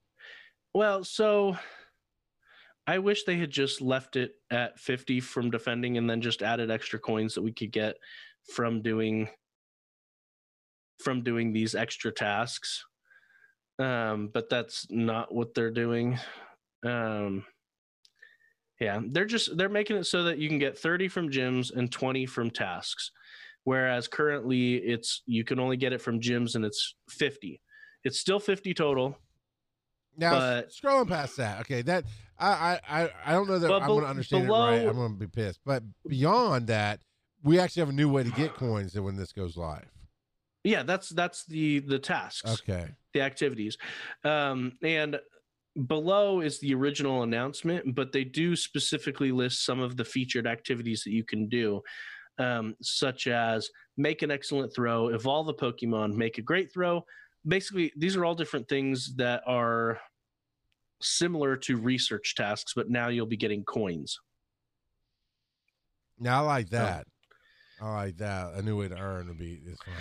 Well, 0.74 1.04
so 1.04 1.58
I 2.90 2.98
wish 2.98 3.24
they 3.24 3.38
had 3.38 3.52
just 3.52 3.82
left 3.82 4.16
it 4.16 4.32
at 4.50 4.80
50 4.80 5.20
from 5.20 5.52
defending 5.52 6.00
and 6.00 6.10
then 6.10 6.22
just 6.22 6.42
added 6.42 6.72
extra 6.72 6.98
coins 6.98 7.36
that 7.36 7.44
we 7.44 7.52
could 7.54 7.72
get 7.72 7.98
from 8.56 8.82
doing 8.82 9.30
from 11.04 11.22
doing 11.24 11.54
these 11.54 11.76
extra 11.76 12.12
tasks. 12.12 12.84
Um, 13.78 14.32
but 14.34 14.50
that's 14.50 14.88
not 14.90 15.32
what 15.32 15.54
they're 15.54 15.70
doing. 15.70 16.18
Um, 16.84 17.46
yeah, 18.82 19.00
they're 19.12 19.26
just 19.26 19.56
they're 19.56 19.70
making 19.70 19.98
it 19.98 20.06
so 20.06 20.24
that 20.24 20.40
you 20.40 20.50
can 20.50 20.58
get 20.58 20.76
30 20.76 21.10
from 21.10 21.30
gyms 21.30 21.72
and 21.72 21.92
20 21.92 22.26
from 22.26 22.50
tasks. 22.50 23.12
Whereas 23.66 24.08
currently 24.08 24.78
it's 24.78 25.22
you 25.28 25.44
can 25.44 25.60
only 25.60 25.78
get 25.78 25.94
it 25.94 26.02
from 26.02 26.20
gyms 26.20 26.56
and 26.56 26.66
it's 26.66 26.96
50. 27.10 27.62
It's 28.04 28.20
still 28.20 28.40
50 28.40 28.74
total. 28.74 29.16
Now 30.18 30.32
But- 30.32 30.70
scrolling 30.72 31.08
past 31.08 31.38
that, 31.38 31.60
okay, 31.62 31.84
that 31.84 32.06
I 32.40 32.80
I 32.90 33.10
I, 33.26 33.32
don't 33.34 33.48
know 33.48 33.60
that 33.60 33.68
But 33.68 33.82
I'm 33.82 33.88
going 33.88 34.04
to 34.04 34.10
understand 34.10 34.46
it 34.46 34.52
right. 34.52 34.88
I'm 34.88 34.96
going 34.96 35.14
to 35.14 35.20
be 35.20 35.28
pissed. 35.28 35.60
But 35.66 35.84
beyond 36.08 36.68
that, 36.68 37.02
we 37.44 37.60
actually 37.60 37.82
have 37.82 37.90
a 37.90 37.94
new 37.94 38.10
way 38.10 38.24
to 38.24 38.32
get 38.32 38.54
coins 38.54 39.00
when 39.00 39.16
this 39.16 39.32
goes 39.32 39.58
live. 39.58 39.90
Yeah, 40.64 40.84
that's 40.84 41.10
that's 41.10 41.46
the 41.46 41.80
the 41.80 42.00
tasks. 42.00 42.62
Okay. 42.62 42.90
the 43.14 43.22
activities. 43.22 43.78
Um, 44.24 44.74
and 44.82 45.20
below 45.88 46.42
is 46.42 46.60
the 46.60 46.74
original 46.74 47.24
announcement, 47.24 47.96
but 47.96 48.12
they 48.12 48.24
do 48.24 48.56
specifically 48.56 49.32
list 49.32 49.66
some 49.66 49.80
of 49.80 49.96
the 49.96 50.06
featured 50.06 50.48
activities 50.48 51.04
that 51.04 51.12
you 51.12 51.24
can 51.24 51.48
do, 51.48 51.82
um, 52.38 52.76
such 52.82 53.28
as 53.28 53.70
make 53.98 54.22
an 54.22 54.32
excellent 54.32 54.74
throw, 54.74 55.10
evolve 55.10 55.48
a 55.48 55.54
Pokemon, 55.54 56.14
make 56.14 56.38
a 56.38 56.42
great 56.42 56.74
throw. 56.74 57.06
Basically, 57.48 57.94
these 57.96 58.18
are 58.18 58.26
all 58.26 58.36
different 58.36 58.68
things 58.68 59.16
that 59.16 59.42
are 59.48 60.00
similar 61.02 61.56
to 61.58 61.78
research 61.78 62.36
tasks, 62.36 62.74
but 62.76 62.90
now 62.90 63.08
you'll 63.08 63.26
be 63.26 63.38
getting 63.38 63.64
coins. 63.64 64.20
Now 66.20 66.44
I 66.44 66.46
like 66.46 66.70
that. 66.70 67.08
I 67.82 67.94
like 67.94 68.18
that. 68.18 68.54
A 68.56 68.62
new 68.62 68.78
way 68.78 68.90
to 68.90 68.98
earn 68.98 69.28
would 69.28 69.38
be 69.38 69.62
is 69.66 69.80
fine. 69.86 69.96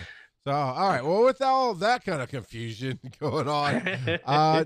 So 0.44 0.52
all 0.52 0.88
right. 0.88 1.04
Well, 1.04 1.24
with 1.24 1.40
all 1.42 1.74
that 1.74 2.04
kind 2.04 2.22
of 2.22 2.28
confusion 2.28 2.98
going 3.20 3.48
on, 3.48 4.18
uh, 4.24 4.64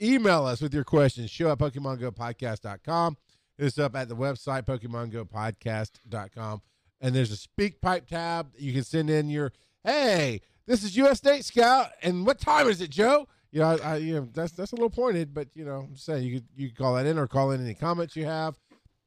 email 0.00 0.44
us 0.46 0.60
with 0.60 0.72
your 0.72 0.84
questions. 0.84 1.30
Show 1.30 1.50
at 1.50 1.58
PokemonGoPodcast.com. 1.58 3.16
Hit 3.56 3.66
us 3.66 3.78
up 3.78 3.96
at 3.96 4.08
the 4.08 4.16
website, 4.16 4.64
PokemonGoPodcast.com. 4.66 6.62
And 7.00 7.14
there's 7.14 7.32
a 7.32 7.36
SpeakPipe 7.36 8.06
tab. 8.06 8.52
You 8.56 8.72
can 8.72 8.84
send 8.84 9.10
in 9.10 9.30
your, 9.30 9.52
hey, 9.84 10.40
this 10.66 10.84
is 10.84 10.96
U.S. 10.96 11.22
Nate 11.24 11.44
Scout. 11.44 11.90
And 12.02 12.26
what 12.26 12.38
time 12.38 12.68
is 12.68 12.80
it, 12.80 12.90
Joe? 12.90 13.28
You 13.50 13.60
know, 13.60 13.66
I, 13.66 13.76
I, 13.76 13.96
you 13.96 14.14
know 14.14 14.28
that's 14.32 14.52
that's 14.52 14.72
a 14.72 14.74
little 14.74 14.90
pointed, 14.90 15.32
but 15.32 15.48
you 15.54 15.64
know, 15.64 15.86
I'm 15.88 15.96
saying 15.96 16.24
you 16.24 16.34
could 16.34 16.48
you 16.56 16.68
could 16.68 16.78
call 16.78 16.94
that 16.94 17.06
in 17.06 17.18
or 17.18 17.26
call 17.26 17.50
in 17.52 17.64
any 17.64 17.74
comments 17.74 18.14
you 18.14 18.26
have. 18.26 18.58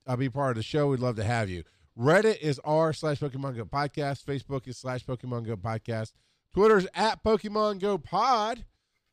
I'll 0.07 0.17
be 0.17 0.29
part 0.29 0.51
of 0.51 0.55
the 0.57 0.63
show. 0.63 0.87
We'd 0.87 0.99
love 0.99 1.15
to 1.17 1.23
have 1.23 1.49
you. 1.49 1.63
Reddit 1.97 2.39
is 2.39 2.59
r 2.63 2.93
slash 2.93 3.19
Pokemon 3.19 3.57
Go 3.57 3.65
podcast. 3.65 4.23
Facebook 4.23 4.67
is 4.67 4.77
slash 4.77 5.05
Pokemon 5.05 5.45
Go 5.45 5.55
podcast. 5.55 6.13
Twitter's 6.53 6.87
at 6.93 7.23
Pokemon 7.23 7.79
Go 7.79 7.97
Pod. 7.97 8.65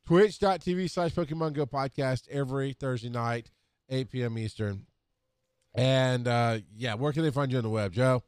Twitch.tv 0.05 0.89
slash 0.89 1.13
Pokemon 1.13 1.53
Go 1.53 1.67
podcast 1.67 2.27
every 2.29 2.73
Thursday 2.73 3.09
night, 3.09 3.51
8 3.89 4.09
p.m. 4.09 4.37
Eastern. 4.39 4.87
And 5.75 6.27
uh, 6.27 6.59
yeah, 6.75 6.95
where 6.95 7.13
can 7.13 7.21
they 7.21 7.29
find 7.29 7.51
you 7.51 7.59
on 7.59 7.63
the 7.63 7.69
web, 7.69 7.93
Joe? 7.93 8.23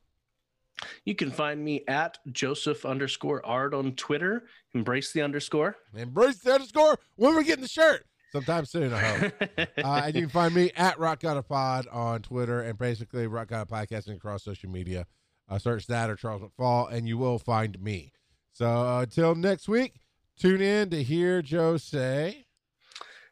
You 1.06 1.16
can 1.16 1.32
find 1.32 1.64
me 1.64 1.84
at 1.88 2.20
Joseph 2.32 2.86
underscore 2.86 3.46
art 3.46 3.74
on 3.74 3.94
Twitter. 3.96 4.46
Embrace 4.74 5.12
the 5.12 5.22
underscore. 5.22 5.76
Embrace 5.96 6.40
the 6.40 6.54
underscore 6.54 6.98
when 7.16 7.36
we're 7.36 7.44
getting 7.44 7.64
the 7.64 7.68
shirt. 7.68 8.06
Sometime 8.32 8.66
soon, 8.66 8.94
I 8.94 9.00
hope. 9.00 9.34
uh, 9.58 10.02
and 10.06 10.16
you 10.16 10.22
can 10.22 10.30
find 10.30 10.56
me 10.56 10.72
at 10.78 10.98
Rock 10.98 11.24
of 11.26 11.48
Pod 11.50 11.88
on 11.88 12.22
Twitter 12.22 12.62
and 12.62 12.78
basically 12.78 13.28
Rock 13.28 13.52
of 13.52 13.68
Podcasting 13.68 14.16
across 14.16 14.44
social 14.44 14.70
media. 14.70 15.06
Uh, 15.50 15.60
search 15.60 15.88
that 15.88 16.10
or 16.10 16.16
Charles 16.16 16.42
McFall, 16.42 16.90
and 16.90 17.10
you 17.10 17.18
will 17.18 17.38
find 17.38 17.82
me. 17.82 18.14
So 18.54 18.68
uh, 18.68 19.02
until 19.02 19.36
next 19.36 19.68
week, 19.68 19.96
tune 20.40 20.62
in 20.62 20.90
to 20.92 21.04
hear 21.04 21.42
Joe 21.42 21.76
say. 21.76 22.46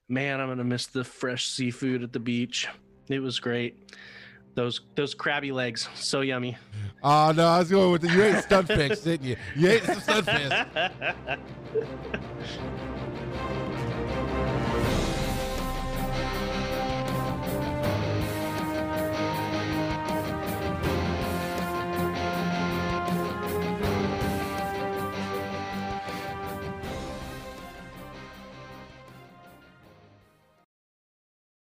Man, 0.10 0.42
I'm 0.42 0.50
gonna 0.50 0.66
miss 0.66 0.88
the 0.88 1.06
fresh 1.06 1.48
seafood 1.48 2.04
at 2.04 2.12
the 2.12 2.20
beach. 2.20 2.68
It 3.08 3.20
was 3.20 3.40
great. 3.40 3.96
Those 4.56 4.82
those 4.96 5.14
crabby 5.14 5.54
legs, 5.54 5.88
so 5.96 6.22
yummy. 6.22 6.58
Oh 7.02 7.32
no, 7.32 7.48
I 7.48 7.60
was 7.60 7.70
going 7.70 7.92
with 7.92 8.02
the 8.02 8.10
you 8.10 8.24
ate 8.24 8.36
Stunfisk, 8.36 9.04
didn't 9.04 9.26
you? 9.26 9.38
You 9.56 9.70
ate 9.70 9.84
some 9.84 9.96
Stunfisk. 9.96 10.92